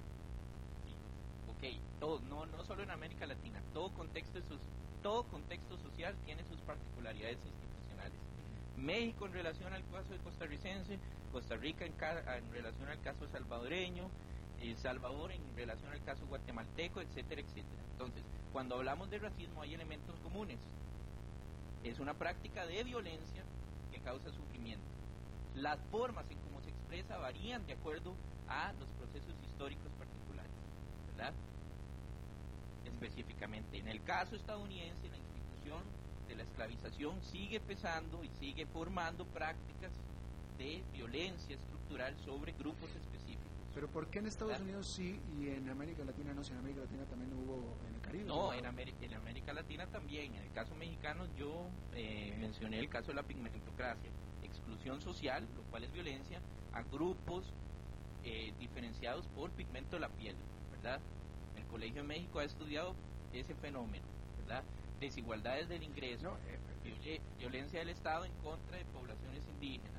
Ok, 1.48 1.64
todo, 1.98 2.20
no, 2.20 2.46
no 2.46 2.64
solo 2.64 2.82
en 2.82 2.90
América 2.90 3.26
Latina, 3.26 3.60
todo 3.72 3.92
contexto, 3.94 4.38
todo 5.02 5.24
contexto 5.24 5.76
social 5.78 6.14
tiene 6.24 6.44
sus 6.44 6.60
particularidades 6.60 7.38
institucionales. 7.44 8.27
México 8.78 9.26
en 9.26 9.32
relación 9.32 9.72
al 9.72 9.82
caso 9.90 10.10
de 10.10 10.18
costarricense, 10.18 10.98
Costa 11.32 11.56
Rica 11.56 11.84
en, 11.84 11.92
en 11.92 12.52
relación 12.52 12.88
al 12.88 13.00
caso 13.00 13.26
salvadoreño, 13.28 14.08
El 14.60 14.76
Salvador 14.76 15.32
en 15.32 15.42
relación 15.56 15.92
al 15.92 16.02
caso 16.04 16.26
guatemalteco, 16.26 17.00
etcétera, 17.00 17.40
etcétera. 17.40 17.82
Entonces, 17.92 18.22
cuando 18.52 18.76
hablamos 18.76 19.10
de 19.10 19.18
racismo 19.18 19.62
hay 19.62 19.74
elementos 19.74 20.18
comunes. 20.20 20.58
Es 21.84 22.00
una 22.00 22.14
práctica 22.14 22.66
de 22.66 22.82
violencia 22.84 23.44
que 23.92 24.00
causa 24.00 24.30
sufrimiento. 24.32 24.84
Las 25.54 25.78
formas 25.90 26.28
en 26.30 26.38
cómo 26.38 26.60
se 26.62 26.70
expresa 26.70 27.18
varían 27.18 27.66
de 27.66 27.74
acuerdo 27.74 28.14
a 28.48 28.72
los 28.80 28.88
procesos 28.90 29.34
históricos 29.44 29.90
particulares, 29.98 30.50
¿verdad? 31.10 31.32
Específicamente, 32.84 33.78
en 33.78 33.88
el 33.88 34.02
caso 34.02 34.34
estadounidense, 34.34 35.08
la 35.08 35.16
institución 35.16 35.82
de 36.28 36.36
la 36.36 36.42
esclavización 36.42 37.20
sigue 37.22 37.60
pesando 37.60 38.22
y 38.22 38.28
sigue 38.38 38.66
formando 38.66 39.24
prácticas 39.26 39.90
de 40.58 40.82
violencia 40.92 41.56
estructural 41.56 42.14
sobre 42.24 42.52
grupos 42.52 42.90
específicos. 42.90 43.46
Pero 43.74 43.88
¿por 43.88 44.08
qué 44.08 44.18
en 44.18 44.26
Estados 44.26 44.60
Unidos 44.60 44.86
sí 44.88 45.20
y 45.38 45.48
en 45.48 45.68
América 45.68 46.04
Latina 46.04 46.32
no? 46.34 46.42
Si 46.42 46.52
en 46.52 46.58
América 46.58 46.80
Latina 46.80 47.04
también 47.04 47.32
hubo 47.32 47.76
en 47.88 47.94
el 47.94 48.00
Caribe. 48.00 48.24
No, 48.24 48.52
en, 48.52 48.66
América, 48.66 48.98
en 49.02 49.14
América 49.14 49.52
Latina 49.52 49.86
también. 49.86 50.34
En 50.34 50.42
el 50.42 50.52
caso 50.52 50.74
mexicano 50.74 51.24
yo 51.38 51.68
eh, 51.94 52.34
mencioné 52.40 52.80
el 52.80 52.88
caso 52.88 53.08
de 53.08 53.14
la 53.14 53.22
pigmentocracia, 53.22 54.10
exclusión 54.42 55.00
social, 55.00 55.46
lo 55.56 55.62
cual 55.70 55.84
es 55.84 55.92
violencia, 55.92 56.40
a 56.72 56.82
grupos 56.82 57.44
eh, 58.24 58.52
diferenciados 58.58 59.26
por 59.28 59.50
pigmento 59.52 59.96
de 59.96 60.00
la 60.00 60.08
piel, 60.08 60.34
¿verdad? 60.72 61.00
El 61.56 61.64
Colegio 61.66 62.02
de 62.02 62.08
México 62.08 62.40
ha 62.40 62.44
estudiado 62.44 62.94
ese 63.32 63.54
fenómeno, 63.54 64.04
¿verdad? 64.40 64.64
Desigualdades 65.00 65.68
del 65.68 65.82
ingreso, 65.82 66.36
eh, 66.48 67.20
violencia 67.38 67.80
del 67.80 67.90
Estado 67.90 68.24
en 68.24 68.32
contra 68.42 68.76
de 68.76 68.84
poblaciones 68.86 69.46
indígenas 69.48 69.98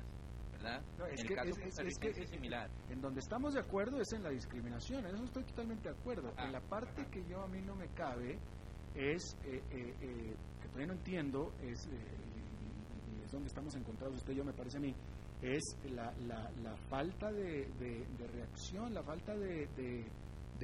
es 1.86 1.98
que, 1.98 2.26
similar. 2.26 2.70
En 2.90 3.00
donde 3.00 3.20
estamos 3.20 3.54
de 3.54 3.60
acuerdo 3.60 4.00
es 4.00 4.12
en 4.12 4.22
la 4.22 4.30
discriminación, 4.30 5.06
en 5.06 5.14
eso 5.14 5.24
estoy 5.24 5.44
totalmente 5.44 5.88
de 5.88 5.96
acuerdo. 5.96 6.32
en 6.36 6.52
la 6.52 6.60
parte 6.60 7.06
que 7.10 7.24
yo 7.28 7.42
a 7.42 7.48
mí 7.48 7.60
no 7.62 7.74
me 7.74 7.88
cabe 7.88 8.38
es, 8.94 9.36
eh, 9.44 9.62
eh, 9.70 9.94
eh, 10.00 10.36
que 10.60 10.68
todavía 10.68 10.88
no 10.88 10.92
entiendo, 10.94 11.52
es, 11.62 11.86
y 11.86 13.24
es 13.24 13.30
donde 13.30 13.48
estamos 13.48 13.74
encontrados 13.74 14.16
usted 14.16 14.32
y 14.32 14.36
yo, 14.36 14.44
me 14.44 14.52
parece 14.52 14.78
a 14.78 14.80
mí, 14.80 14.94
es 15.40 15.62
la, 15.94 16.12
la, 16.26 16.50
la 16.62 16.76
falta 16.88 17.32
de, 17.32 17.66
de, 17.78 18.26
reacción, 18.26 18.92
la 18.92 19.02
falta 19.02 19.34
de, 19.34 19.66
de 19.76 20.04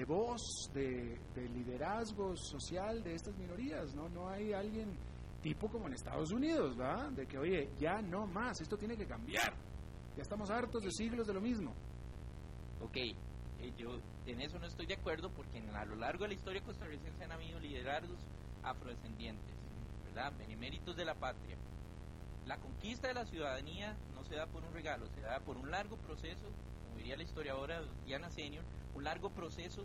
voz, 0.04 0.70
de, 0.74 1.18
liderazgo 1.54 2.36
social 2.36 3.02
de 3.02 3.14
estas 3.14 3.36
minorías, 3.36 3.94
¿no? 3.94 4.08
No 4.08 4.28
hay 4.28 4.52
alguien 4.52 4.96
tipo 5.42 5.68
como 5.68 5.86
en 5.86 5.94
Estados 5.94 6.32
Unidos, 6.32 6.78
¿va? 6.78 7.08
De 7.10 7.26
que, 7.26 7.38
oye, 7.38 7.70
ya 7.78 8.02
no 8.02 8.26
más, 8.26 8.60
esto 8.60 8.76
tiene 8.76 8.96
que 8.96 9.06
cambiar. 9.06 9.54
Ya 10.16 10.22
estamos 10.22 10.50
hartos 10.50 10.82
de 10.82 10.90
siglos 10.90 11.26
de 11.26 11.34
lo 11.34 11.40
mismo. 11.40 11.72
Ok, 12.80 12.96
eh, 12.96 13.72
yo 13.76 13.98
en 14.26 14.40
eso 14.40 14.58
no 14.58 14.66
estoy 14.66 14.86
de 14.86 14.94
acuerdo 14.94 15.30
porque 15.30 15.58
a 15.58 15.84
lo 15.84 15.96
largo 15.96 16.24
de 16.24 16.28
la 16.28 16.34
historia 16.34 16.62
costarricense 16.62 17.24
han 17.24 17.32
habido 17.32 17.58
liderazgos 17.60 18.18
afrodescendientes, 18.62 19.54
¿verdad? 20.06 20.32
Beneméritos 20.38 20.96
de 20.96 21.04
la 21.04 21.14
patria. 21.14 21.56
La 22.46 22.58
conquista 22.58 23.08
de 23.08 23.14
la 23.14 23.24
ciudadanía 23.24 23.96
no 24.14 24.24
se 24.24 24.36
da 24.36 24.46
por 24.46 24.64
un 24.64 24.72
regalo, 24.72 25.06
se 25.14 25.20
da 25.20 25.40
por 25.40 25.56
un 25.56 25.70
largo 25.70 25.96
proceso, 25.96 26.46
como 26.84 26.98
diría 26.98 27.16
la 27.16 27.24
historiadora 27.24 27.82
Diana 28.04 28.30
Senior, 28.30 28.64
largo 29.00 29.30
proceso 29.30 29.84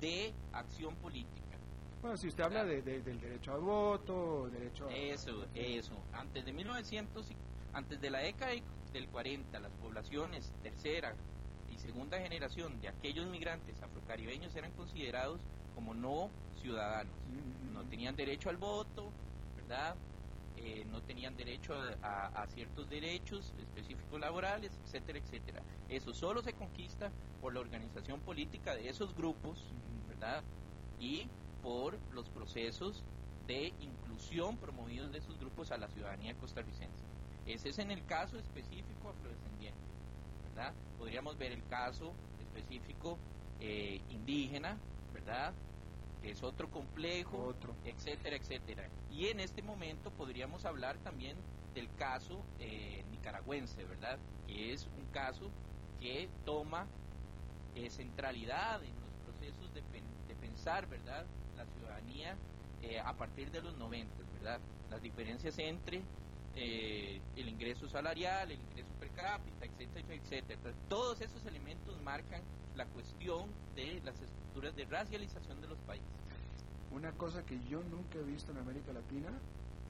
de 0.00 0.32
acción 0.52 0.94
política. 0.96 1.56
Bueno, 2.00 2.16
si 2.16 2.28
usted 2.28 2.44
habla 2.44 2.64
de, 2.64 2.80
del 2.82 3.20
derecho 3.20 3.52
al 3.54 3.60
voto, 3.60 4.48
derecho 4.50 4.86
a... 4.86 4.94
Eso, 4.94 5.46
eso. 5.54 5.94
Antes 6.12 6.44
de 6.44 6.52
1900, 6.52 7.26
antes 7.72 8.00
de 8.00 8.10
la 8.10 8.20
década 8.20 8.52
del 8.92 9.08
40, 9.08 9.58
las 9.58 9.72
poblaciones 9.72 10.52
tercera 10.62 11.14
y 11.74 11.78
segunda 11.78 12.18
generación 12.18 12.80
de 12.80 12.88
aquellos 12.88 13.26
migrantes 13.26 13.82
afrocaribeños 13.82 14.54
eran 14.54 14.70
considerados 14.72 15.40
como 15.74 15.92
no 15.94 16.30
ciudadanos. 16.60 17.12
No 17.72 17.82
tenían 17.84 18.14
derecho 18.14 18.48
al 18.48 18.56
voto, 18.56 19.10
¿verdad? 19.56 19.96
Eh, 20.60 20.84
no 20.90 21.00
tenían 21.02 21.36
derecho 21.36 21.74
a, 22.02 22.46
ciertos 22.48 22.88
derechos 22.90 23.54
específicos 23.58 24.18
laborales, 24.18 24.72
etcétera, 24.84 25.18
etcétera. 25.18 25.62
Eso 25.88 26.12
solo 26.12 26.42
se 26.42 26.52
conquista 26.52 27.12
por 27.40 27.54
la 27.54 27.60
organización 27.60 28.20
política 28.20 28.74
de 28.74 28.88
esos 28.88 29.14
grupos, 29.14 29.64
¿verdad? 30.08 30.42
Y 30.98 31.28
por 31.62 31.96
los 32.12 32.28
procesos 32.30 33.04
de 33.46 33.72
inclusión 33.80 34.56
promovidos 34.56 35.12
de 35.12 35.18
esos 35.18 35.38
grupos 35.38 35.70
a 35.70 35.78
la 35.78 35.88
ciudadanía 35.88 36.34
costarricense. 36.34 37.04
Ese 37.46 37.68
es 37.68 37.78
en 37.78 37.92
el 37.92 38.04
caso 38.04 38.36
específico 38.38 39.10
afrodescendiente, 39.10 39.78
¿verdad? 40.48 40.74
Podríamos 40.98 41.38
ver 41.38 41.52
el 41.52 41.64
caso 41.68 42.12
específico 42.40 43.16
eh, 43.60 44.00
indígena, 44.10 44.76
¿verdad? 45.14 45.52
Que 46.22 46.30
es 46.32 46.42
otro 46.42 46.70
complejo, 46.70 47.38
otro. 47.44 47.74
etcétera, 47.84 48.36
etcétera. 48.36 48.88
Y 49.10 49.26
en 49.26 49.40
este 49.40 49.62
momento 49.62 50.10
podríamos 50.10 50.64
hablar 50.64 50.96
también 50.98 51.36
del 51.74 51.88
caso 51.96 52.42
eh, 52.58 53.04
nicaragüense, 53.10 53.84
¿verdad? 53.84 54.18
Que 54.46 54.72
es 54.72 54.88
un 54.98 55.06
caso 55.12 55.50
que 56.00 56.28
toma 56.44 56.86
eh, 57.74 57.90
centralidad 57.90 58.82
en 58.82 58.94
los 59.00 59.10
procesos 59.24 59.72
de, 59.74 59.82
pensar, 60.40 60.86
¿verdad? 60.88 61.26
La 61.56 61.66
ciudadanía 61.66 62.36
a 63.04 63.12
partir 63.14 63.50
de 63.50 63.60
los 63.60 63.76
90, 63.76 64.14
¿verdad? 64.34 64.60
Las 64.88 65.02
diferencias 65.02 65.58
entre 65.58 66.02
eh, 66.60 67.20
el 67.36 67.48
ingreso 67.48 67.88
salarial, 67.88 68.50
el 68.50 68.58
ingreso 68.58 68.92
cápita, 69.18 69.66
etcétera, 69.66 70.14
etcétera. 70.14 70.72
Todos 70.88 71.20
esos 71.20 71.44
elementos 71.46 72.00
marcan 72.02 72.40
la 72.76 72.86
cuestión 72.86 73.46
de 73.74 74.00
las 74.04 74.20
estructuras 74.20 74.76
de 74.76 74.84
racialización 74.84 75.60
de 75.60 75.68
los 75.68 75.78
países. 75.80 76.06
Una 76.92 77.12
cosa 77.12 77.44
que 77.44 77.58
yo 77.68 77.82
nunca 77.82 78.18
he 78.18 78.22
visto 78.22 78.52
en 78.52 78.58
América 78.58 78.92
Latina 78.92 79.30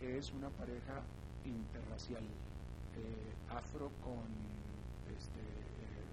es 0.00 0.32
una 0.32 0.48
pareja 0.50 1.02
interracial, 1.44 2.22
eh, 2.22 3.54
afro 3.54 3.90
con 4.02 4.24
este, 5.16 5.40
eh, 5.40 6.06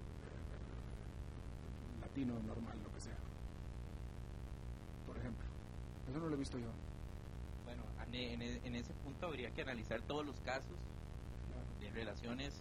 latino 2.00 2.34
normal, 2.46 2.76
lo 2.84 2.92
que 2.92 3.00
sea. 3.00 3.16
Por 5.06 5.16
ejemplo, 5.16 5.46
eso 6.10 6.18
no 6.20 6.28
lo 6.28 6.34
he 6.34 6.38
visto 6.38 6.58
yo 6.58 6.68
en, 8.12 8.74
ese 8.74 8.92
punto 9.04 9.26
habría 9.26 9.50
que 9.50 9.62
analizar 9.62 10.00
todos 10.02 10.24
los 10.24 10.38
casos 10.40 10.76
de 11.80 11.90
relaciones 11.90 12.54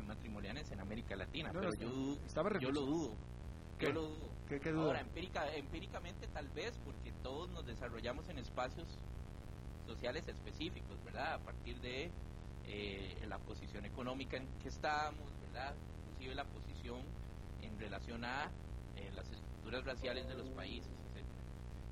matrimoniales 0.00 0.70
en 0.70 0.80
América 0.80 1.16
Latina, 1.16 1.50
pero 1.52 1.74
yo, 1.74 2.18
yo 2.60 2.70
lo 2.70 2.80
dudo. 2.82 3.14
Yo 3.78 3.92
lo 3.92 4.02
dudo. 4.02 4.32
¿Qué, 4.48 4.70
Ahora, 4.70 5.00
empíricamente 5.00 6.26
tal 6.28 6.48
vez, 6.48 6.78
porque 6.84 7.10
todos 7.22 7.50
nos 7.50 7.66
desarrollamos 7.66 8.28
en 8.28 8.38
espacios 8.38 8.98
sociales 9.86 10.28
específicos, 10.28 11.02
¿verdad? 11.04 11.34
A 11.34 11.38
partir 11.38 11.80
de 11.80 12.10
eh, 12.66 13.24
la 13.26 13.38
posición 13.38 13.84
económica 13.84 14.36
en 14.36 14.46
que 14.62 14.68
estamos, 14.68 15.24
¿verdad? 15.46 15.74
Inclusive 16.10 16.34
la 16.34 16.44
posición 16.44 17.00
en 17.62 17.78
relación 17.78 18.24
a 18.24 18.50
eh, 18.96 19.10
las 19.14 19.30
estructuras 19.30 19.84
raciales 19.84 20.28
de 20.28 20.34
los 20.34 20.48
países, 20.50 20.90
etc. 20.90 21.24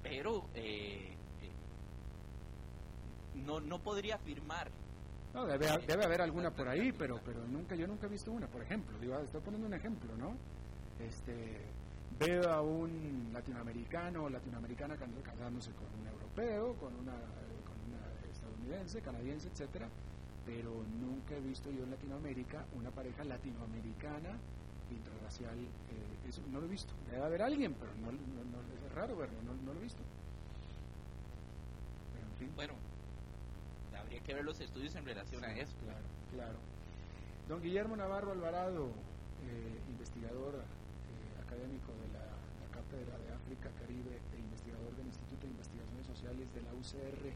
Pero 0.03 0.49
eh, 0.55 1.17
no, 3.35 3.61
no 3.61 3.79
podría 3.81 4.17
afirmar 4.17 4.71
no, 5.35 5.47
debe, 5.47 5.67
debe 5.87 6.05
haber 6.05 6.23
alguna 6.23 6.51
por 6.51 6.69
ahí, 6.69 6.93
pero 6.93 7.21
pero 7.25 7.47
nunca 7.47 7.75
yo 7.75 7.87
nunca 7.87 8.07
he 8.07 8.11
visto 8.11 8.33
una, 8.33 8.47
por 8.47 8.63
ejemplo. 8.63 8.99
Digo, 8.99 9.19
estoy 9.19 9.41
poniendo 9.41 9.69
un 9.69 9.75
ejemplo, 9.75 10.17
¿no? 10.17 10.35
Este, 10.99 11.61
veo 12.19 12.51
a 12.51 12.61
un 12.61 13.31
latinoamericano 13.33 14.25
o 14.25 14.29
latinoamericana 14.29 14.97
casándose 14.97 15.71
con 15.73 15.89
un 16.01 16.07
europeo, 16.07 16.75
con 16.75 16.95
una, 16.95 17.15
estadounidense, 18.31 19.01
canadiense, 19.01 19.49
etcétera, 19.49 19.89
pero 20.45 20.71
nunca 21.01 21.35
he 21.35 21.41
visto 21.41 21.71
yo 21.71 21.85
en 21.85 21.91
Latinoamérica 21.91 22.65
una 22.77 22.91
pareja 22.91 23.25
latinoamericana 23.25 24.37
interracial. 24.91 25.59
Eh, 25.59 26.29
eso 26.29 26.43
no 26.51 26.61
lo 26.61 26.67
he 26.67 26.71
visto. 26.71 26.93
Debe 27.11 27.25
haber 27.25 27.43
alguien, 27.43 27.75
pero 27.75 27.91
no, 28.03 28.11
es 28.11 28.95
raro 28.95 29.17
verlo, 29.17 29.37
no, 29.43 29.73
lo 29.73 29.81
he 29.81 29.83
visto. 29.83 30.03
en 32.21 32.39
fin. 32.39 32.53
Bueno, 32.55 32.75
habría 34.11 34.27
que 34.27 34.35
ver 34.35 34.45
los 34.45 34.61
estudios 34.61 34.93
en 34.97 35.05
relación 35.05 35.45
a 35.45 35.55
eso. 35.55 35.73
Claro, 35.85 36.03
claro. 36.35 36.59
Don 37.49 37.63
Guillermo 37.63 37.95
Navarro 37.97 38.33
Alvarado, 38.33 38.89
eh, 39.47 39.79
investigador 39.89 40.57
eh, 40.57 41.43
académico 41.47 41.93
de 42.03 42.09
la, 42.19 42.27
Cátedra 42.75 43.19
de 43.19 43.33
África, 43.35 43.71
Caribe 43.79 44.19
e 44.35 44.39
investigador 44.39 44.97
del 44.97 45.07
Instituto 45.07 45.47
de 45.47 45.53
Investigaciones 45.53 46.07
Sociales 46.07 46.53
de 46.55 46.63
la 46.63 46.75
UCR. 46.75 47.35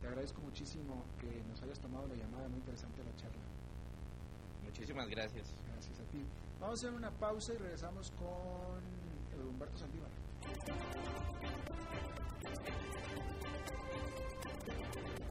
Te 0.00 0.06
agradezco 0.06 0.40
muchísimo 0.42 1.02
que 1.18 1.42
nos 1.48 1.60
hayas 1.62 1.80
tomado 1.80 2.06
la 2.06 2.14
llamada, 2.14 2.46
muy 2.48 2.58
interesante 2.58 3.02
la 3.02 3.16
charla. 3.16 3.42
Muchísimas 4.64 5.08
gracias. 5.08 5.54
Gracias 5.72 5.98
a 5.98 6.04
ti. 6.12 6.22
Vamos 6.60 6.82
a 6.82 6.86
hacer 6.86 6.96
una 6.96 7.10
pausa 7.10 7.52
y 7.54 7.56
regresamos 7.56 8.12
con 8.12 8.78
Humberto 9.48 9.78
Saldívar. 9.78 10.10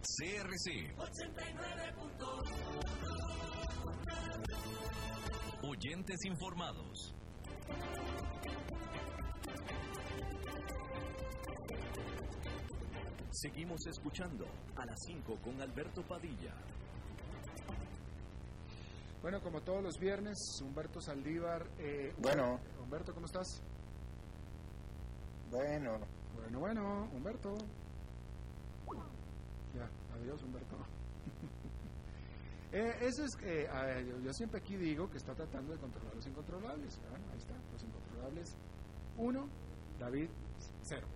CRC 0.00 0.94
89.1 0.96 2.68
Oyentes 5.62 6.24
informados. 6.24 7.14
Seguimos 13.30 13.86
escuchando 13.86 14.46
a 14.76 14.86
las 14.86 14.98
5 15.06 15.36
con 15.42 15.60
Alberto 15.60 16.02
Padilla. 16.02 16.54
Bueno, 19.20 19.42
como 19.42 19.60
todos 19.62 19.82
los 19.82 19.98
viernes, 19.98 20.38
Humberto 20.62 21.00
Saldívar. 21.00 21.66
Eh, 21.78 22.14
bueno. 22.18 22.60
Humberto, 22.80 23.12
¿cómo 23.12 23.26
estás? 23.26 23.60
Bueno. 25.50 25.98
Bueno, 26.36 26.60
bueno, 26.60 27.08
Humberto. 27.12 27.56
Ya, 29.74 29.88
adiós 30.14 30.42
Humberto. 30.42 30.76
eh, 32.72 32.98
eso 33.02 33.24
es 33.24 33.36
que 33.36 33.64
eh, 33.64 34.20
yo, 34.24 34.32
siempre 34.32 34.60
aquí 34.60 34.76
digo 34.76 35.10
que 35.10 35.18
está 35.18 35.34
tratando 35.34 35.72
de 35.72 35.78
controlar 35.78 36.14
los 36.14 36.26
incontrolables. 36.26 37.00
ahí 37.32 37.38
está, 37.38 37.54
los 37.72 37.82
incontrolables. 37.82 38.56
Uno, 39.16 39.48
David, 39.98 40.28
cero. 40.82 41.06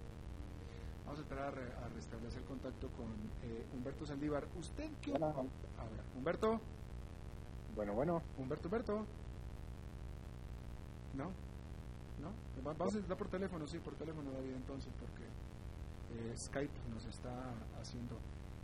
Vamos 1.04 1.18
a 1.18 1.22
esperar 1.22 1.58
a, 1.58 1.88
restablecer 1.88 2.40
el 2.40 2.48
contacto 2.48 2.88
con 2.90 3.06
eh, 3.42 3.66
Humberto 3.74 4.06
Saldívar. 4.06 4.46
¿Usted 4.56 4.90
qué? 5.00 5.12
Hola. 5.12 5.34
Humberto. 6.16 6.60
Bueno, 7.74 7.94
bueno. 7.94 8.22
Humberto, 8.38 8.68
Humberto. 8.68 9.06
¿No? 11.14 11.30
¿No? 12.20 12.32
Vamos 12.62 12.94
a 12.94 12.96
intentar 12.96 13.18
por 13.18 13.28
teléfono, 13.28 13.66
sí, 13.66 13.78
por 13.78 13.94
teléfono, 13.94 14.30
David, 14.30 14.54
entonces, 14.54 14.92
porque 14.98 15.24
eh, 15.24 16.36
Skype 16.36 16.72
nos 16.94 17.04
está 17.06 17.32
haciendo 17.80 18.16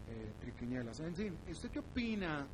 eh, 0.08 0.32
triquiñuelas. 0.40 1.00
En 1.00 1.14
fin, 1.14 1.36
¿usted 1.50 1.70
qué 1.70 1.80
opina 1.80 2.46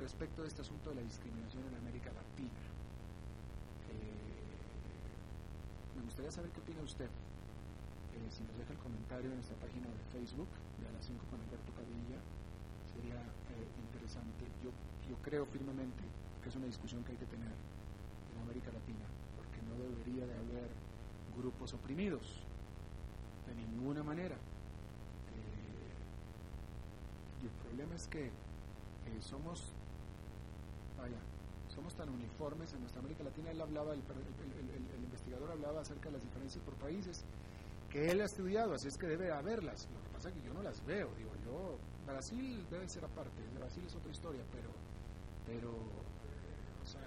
respecto 0.00 0.42
de 0.42 0.48
este 0.48 0.62
asunto 0.62 0.90
de 0.90 0.96
la 0.96 1.02
discriminación 1.02 1.62
en 1.70 1.76
América 1.76 2.10
Latina? 2.10 2.50
Eh, 3.94 5.94
me 5.96 6.02
gustaría 6.02 6.32
saber 6.32 6.50
qué 6.50 6.60
opina 6.60 6.82
usted. 6.82 7.06
Eh, 7.06 8.26
si 8.30 8.42
nos 8.42 8.58
deja 8.58 8.72
el 8.72 8.78
comentario 8.78 9.30
en 9.30 9.38
esta 9.38 9.54
página 9.62 9.86
de 9.86 10.02
Facebook 10.10 10.48
de 10.82 10.88
a 10.88 10.92
las 10.92 11.06
5 11.06 11.22
con 11.30 11.38
Alberto 11.38 11.70
Cadilla, 11.78 12.18
sería 12.90 13.22
interesante. 13.86 14.50
Yo, 14.64 14.74
yo 15.06 15.14
creo 15.22 15.46
firmemente 15.46 16.02
que 16.42 16.48
es 16.48 16.56
una 16.56 16.66
discusión 16.66 17.04
que 17.04 17.12
hay 17.12 17.18
que 17.18 17.30
tener 17.30 17.54
en 17.54 18.42
América 18.42 18.74
Latina, 18.74 19.06
porque 19.38 19.62
no 19.62 19.78
debería 19.78 20.26
de 20.26 20.34
haber 20.34 20.66
grupos 21.38 21.72
oprimidos 21.74 22.42
de 23.46 23.54
ninguna 23.54 24.02
manera 24.02 24.34
y 27.42 27.46
el 27.46 27.52
problema 27.52 27.94
es 27.94 28.06
que 28.08 28.26
eh, 28.26 29.20
somos, 29.20 29.72
somos 31.68 31.94
tan 31.94 32.08
uniformes 32.08 32.72
en 32.74 32.80
nuestra 32.80 33.00
América 33.00 33.24
Latina. 33.24 33.50
Él 33.50 33.60
hablaba, 33.60 33.94
el, 33.94 34.00
investigador 35.02 35.50
hablaba 35.50 35.80
acerca 35.80 36.08
de 36.08 36.12
las 36.12 36.22
diferencias 36.22 36.62
por 36.64 36.74
países 36.74 37.24
que 37.90 38.10
él 38.10 38.20
ha 38.20 38.24
estudiado, 38.24 38.74
así 38.74 38.86
es 38.88 38.96
que 38.96 39.06
debe 39.06 39.32
haberlas. 39.32 39.88
Lo 39.90 40.02
que 40.02 40.08
pasa 40.14 40.28
es 40.28 40.34
que 40.36 40.42
yo 40.42 40.54
no 40.54 40.62
las 40.62 40.84
veo, 40.86 41.08
digo 41.16 41.32
yo, 41.44 41.76
Brasil 42.06 42.64
debe 42.70 42.88
ser 42.88 43.04
aparte, 43.04 43.42
Brasil 43.58 43.82
es 43.84 43.94
otra 43.94 44.10
historia, 44.12 44.42
pero, 44.52 44.70
pero, 45.44 45.70
o 45.70 46.86
sea, 46.86 47.02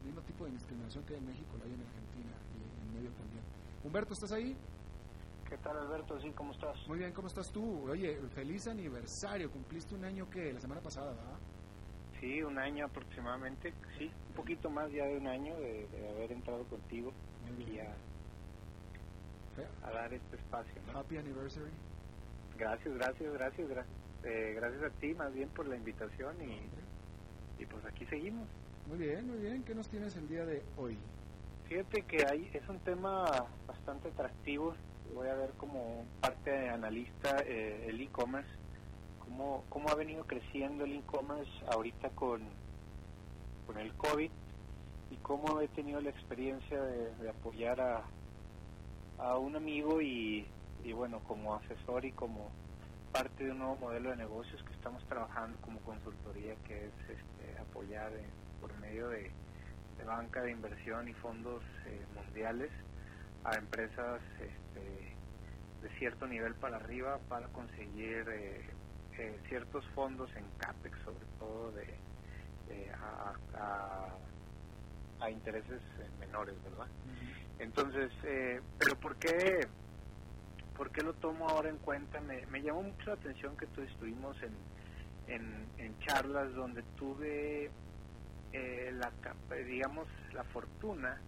el 0.00 0.06
mismo 0.06 0.22
tipo 0.22 0.46
de 0.46 0.52
discriminación 0.52 1.04
que 1.04 1.14
hay 1.14 1.20
en 1.20 1.26
México 1.26 1.50
la 1.58 1.64
hay 1.66 1.74
en 1.74 1.80
Argentina 1.80 2.32
y 2.56 2.88
en 2.88 2.94
medio 2.94 3.10
también. 3.16 3.44
Humberto, 3.84 4.14
¿estás 4.14 4.32
ahí? 4.32 4.56
¿Qué 5.48 5.56
tal, 5.58 5.76
Alberto? 5.78 6.20
Sí, 6.20 6.32
¿cómo 6.32 6.50
estás? 6.50 6.76
Muy 6.88 6.98
bien, 6.98 7.12
¿cómo 7.12 7.28
estás 7.28 7.52
tú? 7.52 7.88
Oye, 7.88 8.16
feliz 8.34 8.66
aniversario. 8.66 9.48
¿Cumpliste 9.48 9.94
un 9.94 10.04
año 10.04 10.28
que 10.28 10.52
la 10.52 10.58
semana 10.60 10.80
pasada, 10.80 11.12
verdad? 11.12 11.38
Sí, 12.20 12.42
un 12.42 12.58
año 12.58 12.86
aproximadamente. 12.86 13.72
Sí, 13.96 14.10
un 14.28 14.34
poquito 14.34 14.68
más 14.70 14.90
ya 14.90 15.04
de 15.04 15.18
un 15.18 15.28
año 15.28 15.56
de, 15.56 15.86
haber 16.14 16.32
entrado 16.32 16.64
contigo 16.64 17.12
aquí 17.44 17.78
a, 17.78 17.94
a, 19.86 19.90
dar 19.92 20.12
este 20.12 20.34
espacio. 20.34 20.82
Happy 20.92 21.16
anniversary. 21.16 21.70
Gracias, 22.58 22.94
gracias, 22.94 23.32
gracias. 23.32 23.68
Eh, 24.24 24.54
gracias 24.56 24.82
a 24.82 24.90
ti 24.98 25.14
más 25.14 25.32
bien 25.32 25.48
por 25.50 25.68
la 25.68 25.76
invitación 25.76 26.36
y, 26.42 27.62
y 27.62 27.66
pues 27.66 27.84
aquí 27.84 28.04
seguimos. 28.06 28.48
Muy 28.88 28.98
bien, 28.98 29.28
muy 29.28 29.38
bien. 29.38 29.62
¿Qué 29.62 29.76
nos 29.76 29.88
tienes 29.88 30.16
el 30.16 30.26
día 30.26 30.44
de 30.44 30.64
hoy? 30.76 30.98
Fíjate 31.68 32.02
que 32.02 32.24
hay, 32.28 32.50
es 32.52 32.68
un 32.68 32.80
tema 32.80 33.46
bastante 33.66 34.08
atractivo 34.08 34.74
voy 35.14 35.28
a 35.28 35.34
ver 35.34 35.50
como 35.58 36.04
parte 36.20 36.50
de 36.50 36.68
analista 36.68 37.38
eh, 37.46 37.86
el 37.88 38.00
e-commerce, 38.00 38.48
cómo, 39.20 39.64
cómo 39.68 39.88
ha 39.88 39.94
venido 39.94 40.24
creciendo 40.24 40.84
el 40.84 40.94
e-commerce 40.94 41.50
ahorita 41.70 42.10
con, 42.10 42.42
con 43.66 43.78
el 43.78 43.92
COVID 43.94 44.30
y 45.10 45.16
cómo 45.16 45.60
he 45.60 45.68
tenido 45.68 46.00
la 46.00 46.10
experiencia 46.10 46.80
de, 46.82 47.28
apoyar 47.28 47.80
a, 47.80 48.02
a 49.18 49.38
un 49.38 49.56
amigo 49.56 50.00
y, 50.00 50.46
y 50.84 50.92
bueno, 50.92 51.20
como 51.20 51.54
asesor 51.54 52.04
y 52.04 52.12
como 52.12 52.50
parte 53.12 53.44
de 53.44 53.50
un 53.52 53.58
nuevo 53.58 53.76
modelo 53.76 54.10
de 54.10 54.16
negocios 54.16 54.62
que 54.62 54.74
estamos 54.74 55.02
trabajando 55.04 55.56
como 55.62 55.80
consultoría, 55.80 56.54
que 56.66 56.86
es 56.86 56.92
este, 57.08 57.58
apoyar 57.58 58.12
por 58.60 58.76
medio 58.78 59.08
de, 59.08 59.30
banca 60.04 60.42
de 60.42 60.52
inversión 60.52 61.08
y 61.08 61.14
fondos 61.14 61.62
eh, 61.86 62.04
mundiales 62.14 62.70
a 63.46 63.56
empresas 63.56 64.20
este, 64.40 65.14
de 65.82 65.98
cierto 65.98 66.26
nivel 66.26 66.54
para 66.54 66.76
arriba 66.76 67.18
para 67.28 67.46
conseguir 67.48 68.26
eh, 68.28 68.60
eh, 69.18 69.40
ciertos 69.48 69.84
fondos 69.94 70.34
en 70.36 70.44
CAPEX, 70.58 70.98
sobre 71.04 71.24
todo 71.38 71.72
de, 71.72 71.94
a, 72.92 74.14
a 75.20 75.30
intereses 75.30 75.80
menores, 76.18 76.54
¿verdad? 76.64 76.88
Entonces, 77.58 78.12
pero 78.78 78.96
¿por 78.96 79.16
qué, 79.16 79.66
¿por 80.76 80.90
qué 80.90 81.02
lo 81.02 81.14
tomo 81.14 81.48
ahora 81.48 81.70
en 81.70 81.78
cuenta? 81.78 82.20
Me, 82.20 82.44
me 82.46 82.60
llamó 82.60 82.82
mucho 82.82 83.06
la 83.06 83.14
atención 83.14 83.56
que 83.56 83.66
tú 83.68 83.80
estuvimos 83.82 84.36
en, 84.42 84.52
en, 85.28 85.66
en 85.78 85.98
charlas 86.00 86.52
donde 86.54 86.82
tuve 86.98 87.70
eh, 88.52 88.92
la, 88.94 89.10
digamos, 89.64 90.06
la 90.32 90.44
fortuna 90.44 91.18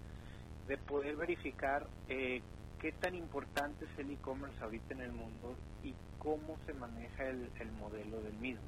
de 0.68 0.76
poder 0.76 1.16
verificar 1.16 1.86
eh, 2.08 2.42
qué 2.78 2.92
tan 2.92 3.14
importante 3.14 3.86
es 3.86 3.98
el 3.98 4.10
e-commerce 4.10 4.62
ahorita 4.62 4.94
en 4.94 5.00
el 5.00 5.12
mundo 5.12 5.56
y 5.82 5.94
cómo 6.18 6.58
se 6.66 6.74
maneja 6.74 7.26
el, 7.26 7.72
modelo 7.80 8.20
del 8.20 8.34
mismo. 8.34 8.66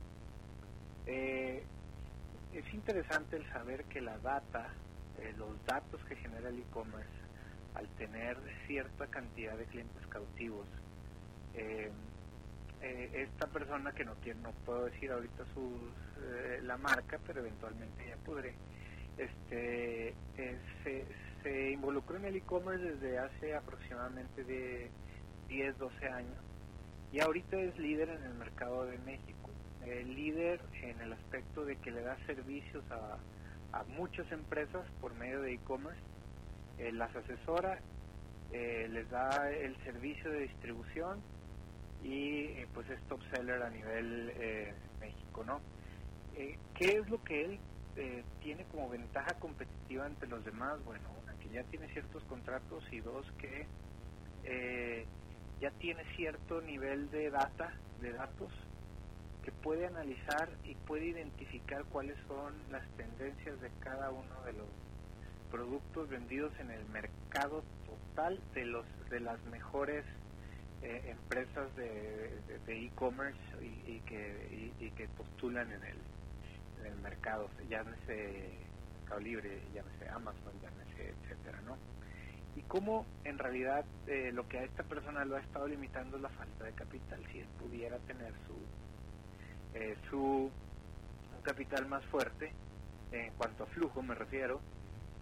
Eh, 1.07 1.63
es 2.55 2.75
interesante 2.75 3.37
el 3.37 3.47
saber 3.53 3.85
que 3.85 4.01
la 4.01 4.19
data, 4.19 4.69
eh, 5.21 5.35
los 5.37 5.65
datos 5.67 6.03
que 6.07 6.17
genera 6.17 6.49
el 6.49 6.59
e-commerce, 6.59 7.09
al 7.75 7.87
tener 7.91 8.37
cierta 8.67 9.07
cantidad 9.07 9.57
de 9.57 9.65
clientes 9.67 10.07
cautivos, 10.09 10.67
esta 12.81 13.47
persona 13.49 13.93
que 13.93 14.05
no 14.05 14.15
tiene, 14.17 14.41
no 14.41 14.53
puedo 14.65 14.87
decir 14.87 15.13
ahorita 15.13 15.45
su, 15.55 15.79
la 16.63 16.77
marca, 16.79 17.19
pero 17.27 17.41
eventualmente 17.41 18.09
ya 18.09 18.17
podré, 18.25 18.55
este, 19.19 20.15
se 21.43 21.71
involucró 21.73 22.17
en 22.17 22.27
el 22.27 22.37
e-commerce 22.37 22.85
desde 22.85 23.19
hace 23.19 23.55
aproximadamente 23.55 24.45
de 24.45 24.91
10, 25.49 25.79
12 25.79 26.07
años 26.09 26.39
y 27.13 27.21
ahorita 27.21 27.59
es 27.59 27.77
líder 27.79 28.09
en 28.09 28.23
el 28.23 28.35
mercado 28.35 28.85
de 28.85 28.99
México. 28.99 29.51
Líder 29.85 30.61
en 30.83 31.01
el 31.01 31.13
aspecto 31.13 31.65
de 31.65 31.77
que 31.77 31.91
le 31.91 32.03
da 32.03 32.17
servicios 32.27 32.85
a, 32.91 33.19
muchas 33.97 34.31
empresas 34.31 34.85
por 35.01 35.15
medio 35.15 35.41
de 35.43 35.55
e-commerce, 35.55 36.01
eh, 36.79 36.93
las 36.93 37.15
asesora, 37.15 37.81
eh, 38.53 38.89
les 38.91 39.09
da 39.11 39.51
el 39.51 39.77
servicio 39.85 40.31
de 40.31 40.41
distribución 40.41 41.21
y 42.03 42.47
eh, 42.47 42.69
pues 42.75 42.89
es 42.91 43.01
top 43.09 43.21
seller 43.33 43.63
a 43.63 43.71
nivel 43.71 44.33
México, 45.01 45.45
¿no? 45.45 45.61
¿Qué 46.35 46.99
es 46.99 47.09
lo 47.09 47.23
que 47.23 47.45
él 47.45 47.61
tiene 48.41 48.65
como 48.67 48.89
ventaja 48.89 49.35
competitiva 49.39 50.07
ante 50.07 50.27
los 50.27 50.45
demás? 50.45 50.83
Bueno, 50.85 51.09
ya 51.53 51.63
tiene 51.65 51.89
ciertos 51.93 52.23
contratos 52.25 52.85
y 52.93 53.01
dos 53.01 53.27
que 53.39 53.67
eh, 54.45 55.07
ya 55.61 55.71
tiene 55.73 56.03
cierto 56.17 56.61
nivel 56.63 57.11
de 57.11 57.31
data, 57.31 57.73
de 58.01 58.13
datos, 58.13 58.53
que 59.45 59.53
puede 59.53 59.87
analizar 59.87 60.49
y 60.65 60.75
puede 60.75 61.07
identificar 61.07 61.85
cuáles 61.87 62.17
son 62.27 62.55
las 62.71 62.87
tendencias 62.97 63.61
de 63.61 63.71
cada 63.81 64.11
uno 64.11 64.43
de 64.45 64.53
los 64.53 64.69
productos 65.51 66.09
vendidos 66.09 66.53
en 66.61 66.71
el 66.71 66.85
mercado 66.87 67.63
total 67.87 68.41
de 68.55 68.65
los 68.67 68.85
de 69.11 69.21
las 69.21 69.43
mejores 69.47 70.05
eh, 70.83 71.03
empresas 71.11 71.75
de 71.77 72.39
e-commerce 72.69 73.41
y, 73.61 73.99
que 74.01 74.73
y, 74.79 74.91
que 74.91 75.09
postulan 75.09 75.73
en 75.73 75.83
el 75.83 75.97
en 76.81 76.87
el 76.93 76.99
mercado 77.01 77.51
llámese 77.69 78.70
Mercado 79.11 79.21
Libre 79.21 79.61
llámese 79.75 80.09
Amazon 80.09 80.53
llámese 80.63 81.15
etcétera, 81.23 81.61
¿no? 81.63 81.77
Y 82.57 82.63
cómo 82.63 83.07
en 83.25 83.39
realidad 83.39 83.85
eh, 84.07 84.31
lo 84.33 84.47
que 84.49 84.59
a 84.59 84.65
esta 84.65 84.85
persona 84.85 85.25
lo 85.25 85.37
ha 85.37 85.41
estado 85.41 85.67
limitando 85.67 86.17
es 86.17 86.23
la 86.23 86.29
falta 86.29 86.65
de 86.65 86.73
capital. 86.73 87.21
Si 87.33 87.39
él 87.41 87.47
pudiera 87.59 87.99
tener 88.01 88.33
su, 88.47 89.79
eh, 89.79 89.97
su 90.09 90.51
capital 91.43 91.87
más 91.87 92.05
fuerte, 92.07 92.53
en 93.13 93.33
cuanto 93.35 93.65
a 93.65 93.67
flujo 93.67 94.03
me 94.03 94.15
refiero, 94.15 94.61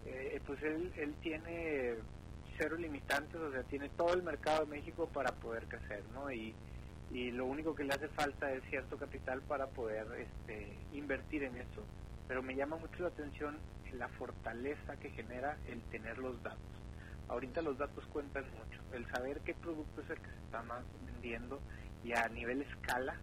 eh, 0.05 0.39
pues 0.45 0.61
él, 0.63 0.91
él 0.97 1.15
tiene 1.21 1.95
cero 2.57 2.75
limitantes, 2.77 3.35
o 3.35 3.51
sea, 3.51 3.63
tiene 3.63 3.89
todo 3.89 4.13
el 4.13 4.23
mercado 4.23 4.65
de 4.65 4.71
México 4.71 5.07
para 5.07 5.31
poder 5.31 5.65
crecer, 5.65 6.03
¿no? 6.13 6.31
Y, 6.31 6.53
y 7.11 7.31
lo 7.31 7.45
único 7.45 7.73
que 7.73 7.83
le 7.83 7.93
hace 7.93 8.07
falta 8.09 8.51
es 8.51 8.63
cierto 8.69 8.97
capital 8.97 9.41
para 9.43 9.67
poder 9.67 10.07
este, 10.19 10.77
invertir 10.93 11.43
en 11.43 11.55
eso. 11.57 11.83
Pero 12.29 12.43
me 12.43 12.55
llama 12.55 12.77
mucho 12.77 13.01
la 13.01 13.09
atención 13.09 13.57
la 13.93 14.07
fortaleza 14.09 14.97
que 14.97 15.09
genera 15.11 15.57
el 15.67 15.81
tener 15.83 16.17
los 16.17 16.41
datos. 16.43 16.59
Ahorita 17.27 17.61
los 17.61 17.77
datos 17.77 18.05
cuentan 18.07 18.45
mucho. 18.51 18.81
El 18.93 19.05
saber 19.11 19.41
qué 19.41 19.53
producto 19.53 20.01
es 20.01 20.09
el 20.09 20.17
que 20.17 20.29
se 20.29 20.39
está 20.45 20.63
más 20.63 20.83
vendiendo 21.05 21.59
y 22.03 22.13
a 22.13 22.27
nivel 22.29 22.61
escala 22.61 23.15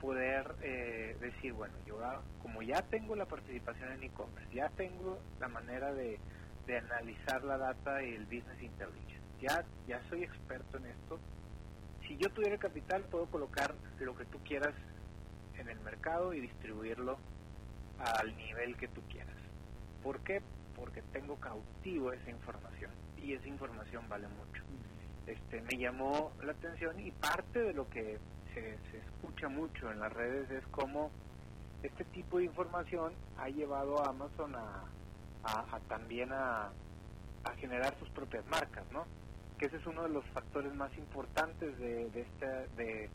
poder 0.00 0.56
eh, 0.62 1.16
decir, 1.20 1.52
bueno, 1.52 1.74
yo 1.86 1.98
como 2.42 2.60
ya 2.62 2.82
tengo 2.82 3.14
la 3.14 3.26
participación 3.26 3.92
en 3.92 4.02
e-commerce, 4.02 4.52
ya 4.52 4.68
tengo 4.70 5.20
la 5.38 5.46
manera 5.46 5.92
de, 5.92 6.18
de 6.66 6.78
analizar 6.78 7.44
la 7.44 7.56
data 7.56 8.02
y 8.02 8.14
el 8.14 8.24
business 8.24 8.60
intelligence, 8.60 9.22
ya, 9.40 9.64
ya 9.86 10.02
soy 10.08 10.24
experto 10.24 10.78
en 10.78 10.86
esto, 10.86 11.20
si 12.06 12.16
yo 12.16 12.28
tuviera 12.30 12.58
capital 12.58 13.04
puedo 13.04 13.26
colocar 13.26 13.74
lo 14.00 14.16
que 14.16 14.24
tú 14.24 14.38
quieras 14.42 14.74
en 15.56 15.68
el 15.68 15.78
mercado 15.80 16.34
y 16.34 16.40
distribuirlo 16.40 17.18
al 17.98 18.36
nivel 18.36 18.76
que 18.76 18.88
tú 18.88 19.00
quieras. 19.02 19.41
¿Por 20.02 20.20
qué? 20.20 20.42
Porque 20.74 21.02
tengo 21.12 21.36
cautivo 21.36 22.12
esa 22.12 22.30
información 22.30 22.90
y 23.22 23.34
esa 23.34 23.46
información 23.46 24.08
vale 24.08 24.26
mucho. 24.28 24.62
Este, 25.26 25.62
me 25.62 25.78
llamó 25.78 26.32
la 26.42 26.52
atención 26.52 26.98
y 26.98 27.12
parte 27.12 27.60
de 27.62 27.72
lo 27.72 27.88
que 27.88 28.18
se, 28.54 28.78
escucha 28.98 29.48
mucho 29.48 29.90
en 29.90 30.00
las 30.00 30.12
redes 30.12 30.50
es 30.50 30.66
cómo 30.68 31.10
este 31.82 32.04
tipo 32.06 32.38
de 32.38 32.44
información 32.44 33.14
ha 33.38 33.48
llevado 33.48 34.04
a 34.04 34.10
Amazon 34.10 34.54
a, 34.56 34.84
también 35.88 36.30
a, 36.32 36.70
generar 37.58 37.96
sus 37.98 38.08
propias 38.10 38.44
marcas, 38.46 38.84
¿no? 38.92 39.04
Que 39.58 39.66
ese 39.66 39.76
es 39.76 39.86
uno 39.86 40.02
de 40.02 40.08
los 40.08 40.24
factores 40.26 40.74
más 40.74 40.96
importantes 40.96 41.78
de, 41.78 42.10
de, 42.10 42.20
este, 42.20 42.46
de, 42.76 43.10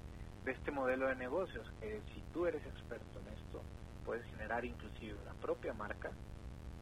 de 0.45 0.51
este 0.51 0.71
modelo 0.71 1.07
de 1.07 1.15
negocios, 1.15 1.69
que 1.81 2.01
si 2.13 2.21
tú 2.33 2.45
eres 2.45 2.65
experto 2.65 3.19
en 3.19 3.33
esto, 3.33 3.61
puedes 4.05 4.25
generar 4.27 4.63
inclusive 4.63 5.17
la 5.25 5.33
propia 5.33 5.73
marca 5.73 6.11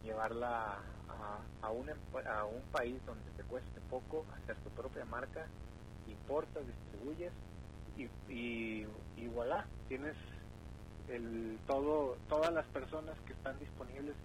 llevarla 0.06 0.78
a, 1.10 1.66
a, 1.68 1.72
un, 1.72 1.90
a 1.90 2.46
un 2.46 2.62
país 2.72 2.96
donde 3.06 3.30
te 3.36 3.44
cueste 3.44 3.82
poco 3.90 4.26
hacer 4.38 4.56
tu 4.58 4.70
propia 4.70 5.04
marca, 5.06 5.46
importas, 6.08 6.64
distribuyes 6.66 7.34
y, 7.98 8.04
y, 8.32 8.88
y 9.18 9.28
voilà, 9.34 9.66
tienes 9.88 10.16
el, 11.10 11.58
todo, 11.68 12.18
todas 12.30 12.54
las 12.54 12.66
personas 12.68 13.16
que 13.26 13.34
están 13.34 13.58
disponibles 13.60 14.16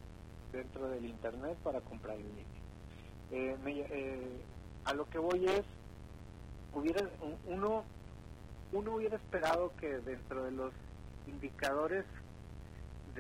dentro 0.52 0.88
del 0.88 1.04
internet 1.06 1.56
para 1.62 1.80
comprar 1.80 2.16
el 2.16 2.22
línea. 2.22 2.44
Eh, 3.32 3.56
eh, 3.66 4.40
a 4.84 4.94
lo 4.94 5.08
que 5.08 5.18
voy 5.18 5.46
es, 5.46 5.64
hubiera, 6.74 7.08
uno, 7.46 7.84
uno 8.72 8.94
hubiera 8.94 9.16
esperado 9.16 9.72
que 9.76 9.98
dentro 9.98 10.44
de 10.44 10.50
los 10.50 10.72
indicadores 11.26 12.04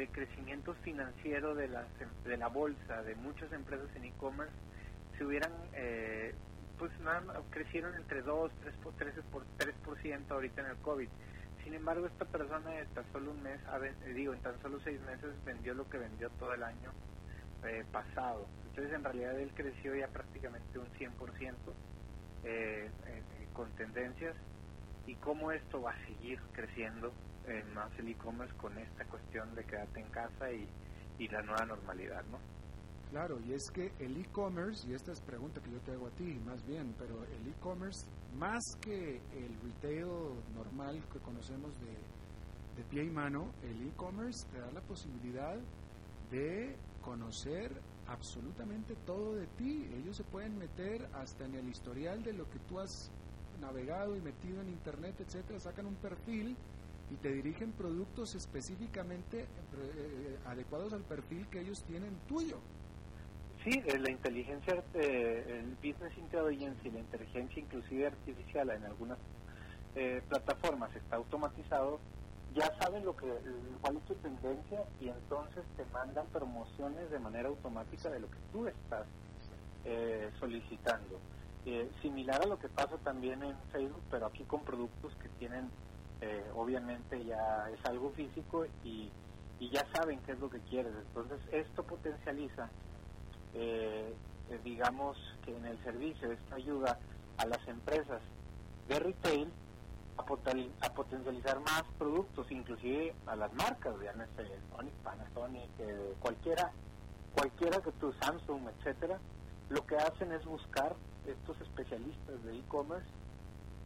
de 0.00 0.08
crecimiento 0.08 0.72
financiero 0.76 1.54
de 1.54 1.68
la, 1.68 1.86
de 2.24 2.36
la 2.38 2.48
bolsa, 2.48 3.02
de 3.02 3.14
muchas 3.16 3.52
empresas 3.52 3.94
en 3.96 4.04
e-commerce, 4.04 4.54
se 5.18 5.26
hubieran, 5.26 5.52
eh, 5.74 6.34
pues 6.78 6.90
nada, 7.00 7.42
crecieron 7.50 7.94
entre 7.94 8.22
2, 8.22 8.50
3, 8.62 8.74
3, 8.96 9.14
por, 9.30 9.44
3% 9.58 10.30
ahorita 10.30 10.62
en 10.62 10.68
el 10.68 10.76
COVID. 10.78 11.08
Sin 11.62 11.74
embargo, 11.74 12.06
esta 12.06 12.24
persona 12.24 12.78
en 12.78 12.88
tan 12.94 13.04
solo 13.12 13.32
un 13.32 13.42
mes, 13.42 13.60
eh, 14.06 14.12
digo, 14.14 14.32
en 14.32 14.40
tan 14.40 14.58
solo 14.62 14.80
seis 14.82 14.98
meses 15.02 15.34
vendió 15.44 15.74
lo 15.74 15.86
que 15.90 15.98
vendió 15.98 16.30
todo 16.30 16.54
el 16.54 16.62
año 16.62 16.92
eh, 17.64 17.84
pasado. 17.92 18.46
Entonces, 18.70 18.94
en 18.94 19.04
realidad, 19.04 19.38
él 19.38 19.52
creció 19.54 19.94
ya 19.94 20.08
prácticamente 20.08 20.78
un 20.78 20.86
100% 20.94 21.54
eh, 22.44 22.90
con 23.52 23.70
tendencias. 23.72 24.34
¿Y 25.06 25.14
cómo 25.16 25.52
esto 25.52 25.82
va 25.82 25.90
a 25.90 26.06
seguir 26.06 26.40
creciendo 26.52 27.12
más 27.74 27.90
el 27.98 28.08
e-commerce 28.08 28.54
con 28.56 28.76
esta 28.78 29.04
cuestión 29.06 29.54
de 29.54 29.64
quedarte 29.64 30.00
en 30.00 30.10
casa 30.10 30.52
y, 30.52 30.68
y 31.18 31.28
la 31.28 31.42
nueva 31.42 31.64
normalidad, 31.66 32.24
¿no? 32.30 32.38
Claro, 33.10 33.40
y 33.40 33.52
es 33.52 33.68
que 33.72 33.92
el 33.98 34.16
e-commerce, 34.16 34.88
y 34.88 34.94
esta 34.94 35.10
es 35.10 35.20
pregunta 35.20 35.60
que 35.60 35.70
yo 35.70 35.80
te 35.80 35.92
hago 35.92 36.06
a 36.06 36.10
ti 36.10 36.40
más 36.46 36.64
bien, 36.64 36.94
pero 36.96 37.24
el 37.24 37.48
e-commerce, 37.48 38.06
más 38.38 38.62
que 38.80 39.16
el 39.34 39.60
retail 39.62 40.06
normal 40.54 41.02
que 41.12 41.18
conocemos 41.18 41.72
de, 41.80 42.80
de 42.80 42.88
pie 42.88 43.04
y 43.04 43.10
mano, 43.10 43.50
el 43.64 43.88
e-commerce 43.88 44.46
te 44.52 44.60
da 44.60 44.70
la 44.70 44.80
posibilidad 44.82 45.58
de 46.30 46.76
conocer 47.02 47.72
absolutamente 48.06 48.94
todo 49.06 49.34
de 49.34 49.46
ti. 49.58 49.88
Ellos 49.92 50.16
se 50.16 50.24
pueden 50.24 50.56
meter 50.56 51.08
hasta 51.14 51.44
en 51.46 51.56
el 51.56 51.68
historial 51.68 52.22
de 52.22 52.32
lo 52.32 52.48
que 52.48 52.60
tú 52.60 52.78
has 52.78 53.10
navegado 53.60 54.16
y 54.16 54.20
metido 54.20 54.60
en 54.60 54.68
internet, 54.68 55.16
etcétera, 55.18 55.58
sacan 55.58 55.86
un 55.86 55.96
perfil 55.96 56.56
y 57.10 57.16
te 57.16 57.30
dirigen 57.32 57.72
productos 57.72 58.34
específicamente 58.34 59.40
eh, 59.42 60.38
adecuados 60.46 60.92
al 60.92 61.02
perfil 61.02 61.46
que 61.48 61.60
ellos 61.60 61.82
tienen 61.84 62.16
tuyo. 62.28 62.58
Sí, 63.64 63.82
la 63.98 64.10
inteligencia, 64.10 64.82
eh, 64.94 65.60
el 65.60 65.74
business 65.76 66.16
intelligence 66.16 66.88
y 66.88 66.90
la 66.90 67.00
inteligencia 67.00 67.62
inclusive 67.62 68.06
artificial 68.06 68.70
en 68.70 68.84
algunas 68.84 69.18
eh, 69.94 70.22
plataformas 70.28 70.94
está 70.96 71.16
automatizado 71.16 72.00
ya 72.54 72.72
saben 72.80 73.04
lo 73.04 73.16
que 73.16 73.26
cuál 73.80 73.96
es 73.96 74.04
tu 74.04 74.14
tendencia 74.16 74.82
y 75.00 75.08
entonces 75.08 75.64
te 75.76 75.84
mandan 75.86 76.26
promociones 76.26 77.10
de 77.10 77.18
manera 77.18 77.48
automática 77.48 78.10
de 78.10 78.20
lo 78.20 78.30
que 78.30 78.38
tú 78.52 78.66
estás 78.66 79.06
eh, 79.84 80.30
solicitando. 80.38 81.20
Eh, 81.66 81.90
similar 82.02 82.42
a 82.42 82.46
lo 82.46 82.58
que 82.58 82.68
pasa 82.68 82.96
también 83.04 83.42
en 83.42 83.54
Facebook, 83.70 84.02
pero 84.10 84.26
aquí 84.26 84.44
con 84.44 84.64
productos 84.64 85.14
que 85.16 85.28
tienen, 85.38 85.70
eh, 86.20 86.44
obviamente 86.54 87.24
ya 87.24 87.68
es 87.70 87.84
algo 87.86 88.10
físico 88.10 88.66
y, 88.84 89.10
y, 89.58 89.70
ya 89.70 89.86
saben 89.94 90.20
qué 90.26 90.32
es 90.32 90.40
lo 90.40 90.50
que 90.50 90.60
quieres. 90.60 90.92
Entonces 91.08 91.40
esto 91.52 91.82
potencializa, 91.82 92.68
digamos 94.64 95.16
que 95.44 95.56
en 95.56 95.64
el 95.64 95.82
servicio, 95.82 96.30
esto 96.30 96.54
ayuda 96.54 96.98
a 97.38 97.46
las 97.46 97.66
empresas 97.68 98.20
de 98.88 98.98
retail 98.98 99.50
a, 100.16 100.92
potencializar 100.92 101.60
más 101.60 101.84
productos, 101.98 102.50
inclusive 102.50 103.14
a 103.26 103.36
las 103.36 103.52
marcas, 103.54 103.94
sé, 104.36 104.46
Sonic, 104.70 104.94
Panasonic, 105.02 105.70
cualquiera, 106.20 106.70
cualquiera 107.34 107.80
que 107.80 107.92
tú, 107.92 108.12
Samsung, 108.20 108.68
etcétera, 108.78 109.18
lo 109.70 109.86
que 109.86 109.96
hacen 109.96 110.32
es 110.32 110.44
buscar 110.44 110.94
estos 111.26 111.60
especialistas 111.60 112.42
de 112.44 112.58
e-commerce 112.58 113.08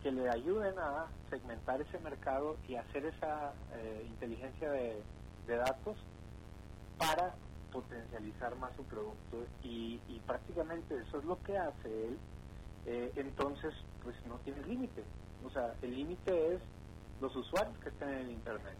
que 0.04 0.12
le 0.12 0.28
ayuden 0.28 0.78
a 0.78 1.06
segmentar 1.30 1.80
ese 1.80 1.98
mercado 1.98 2.58
y 2.68 2.76
hacer 2.76 3.06
esa 3.06 3.54
eh, 3.74 4.04
inteligencia 4.06 4.70
de, 4.70 5.02
datos 5.46 5.96
para 6.98 7.34
potencializar 7.70 8.56
más 8.56 8.74
su 8.76 8.84
producto 8.84 9.44
y, 9.62 9.98
prácticamente 10.26 10.96
eso 10.96 11.18
es 11.18 11.24
lo 11.24 11.42
que 11.42 11.58
hace 11.58 12.06
él 12.08 12.18
eh, 12.86 13.12
entonces 13.16 13.74
pues 14.02 14.16
no 14.26 14.36
tiene 14.38 14.62
límite 14.62 15.04
o 15.44 15.50
sea, 15.50 15.74
el 15.82 15.94
límite 15.94 16.54
es 16.54 16.60
los 17.20 17.34
usuarios 17.36 17.76
que 17.78 17.90
estén 17.90 18.08
en 18.08 18.18
el 18.18 18.30
Internet 18.30 18.76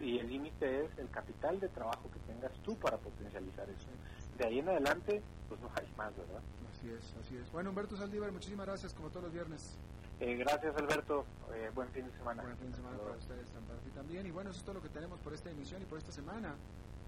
y, 0.00 0.18
el 0.18 0.28
límite 0.28 0.84
es 0.84 0.98
el 0.98 1.08
capital 1.10 1.60
de 1.60 1.68
trabajo 1.68 2.10
que 2.12 2.18
tengas 2.32 2.52
tú 2.64 2.76
para 2.76 2.96
potencializar 2.96 3.68
eso. 3.70 3.88
De 4.36 4.46
ahí 4.46 4.58
en 4.58 4.68
adelante, 4.68 5.22
pues 5.48 5.60
no 5.60 5.70
hay 5.74 5.86
más, 5.96 6.16
¿verdad? 6.16 6.40
Así 6.72 6.90
es, 6.90 7.14
así 7.20 7.36
es. 7.36 7.52
Bueno, 7.52 7.70
Humberto 7.70 7.96
Saldívar, 7.96 8.32
muchísimas 8.32 8.66
gracias, 8.66 8.92
como 8.94 9.08
todos 9.10 9.24
los 9.24 9.32
viernes. 9.32 9.76
Eh, 10.20 10.34
gracias, 10.36 10.76
Alberto. 10.76 11.24
Eh, 11.54 11.70
buen 11.74 11.88
fin 11.90 12.04
de 12.04 12.12
semana. 12.12 12.42
Buen 12.42 12.56
fin 12.56 12.70
de 12.70 12.76
semana 12.76 12.98
para 12.98 13.16
ustedes 13.16 13.46
también. 13.94 14.26
Y 14.26 14.30
bueno, 14.30 14.50
eso 14.50 14.58
es 14.58 14.64
todo 14.64 14.74
lo 14.74 14.82
que 14.82 14.88
tenemos 14.88 15.18
por 15.20 15.32
esta 15.32 15.50
emisión 15.50 15.82
y 15.82 15.84
por 15.84 15.98
esta 15.98 16.12
semana. 16.12 16.54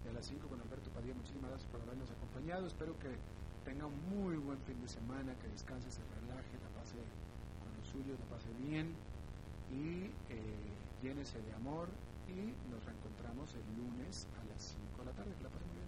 De 0.03 0.09
a 0.09 0.13
las 0.13 0.25
5 0.25 0.47
con 0.47 0.59
Alberto 0.59 0.89
Padilla, 0.89 1.13
muchísimas 1.13 1.51
gracias 1.51 1.69
por 1.69 1.81
habernos 1.81 2.09
acompañado. 2.09 2.65
Espero 2.65 2.97
que 2.97 3.09
tenga 3.63 3.85
un 3.85 4.09
muy 4.09 4.35
buen 4.37 4.57
fin 4.61 4.81
de 4.81 4.87
semana, 4.87 5.35
que 5.39 5.47
descanse, 5.47 5.91
se 5.91 6.01
relaje, 6.21 6.57
la 6.57 6.69
pase 6.79 6.97
suyo, 7.83 8.15
lo 8.17 8.25
pase 8.25 8.49
bien 8.65 8.95
y 9.69 10.09
eh, 10.29 10.71
llénese 11.03 11.41
de 11.41 11.53
amor 11.53 11.89
y 12.27 12.53
nos 12.71 12.83
reencontramos 12.85 13.53
el 13.53 13.61
lunes 13.77 14.27
a 14.39 14.45
las 14.51 14.75
5 14.95 14.99
de 14.99 15.05
la 15.05 15.11
tarde. 15.11 15.35
Que 15.35 15.43
la 15.43 15.49
pasen 15.49 15.69
bien. 15.75 15.87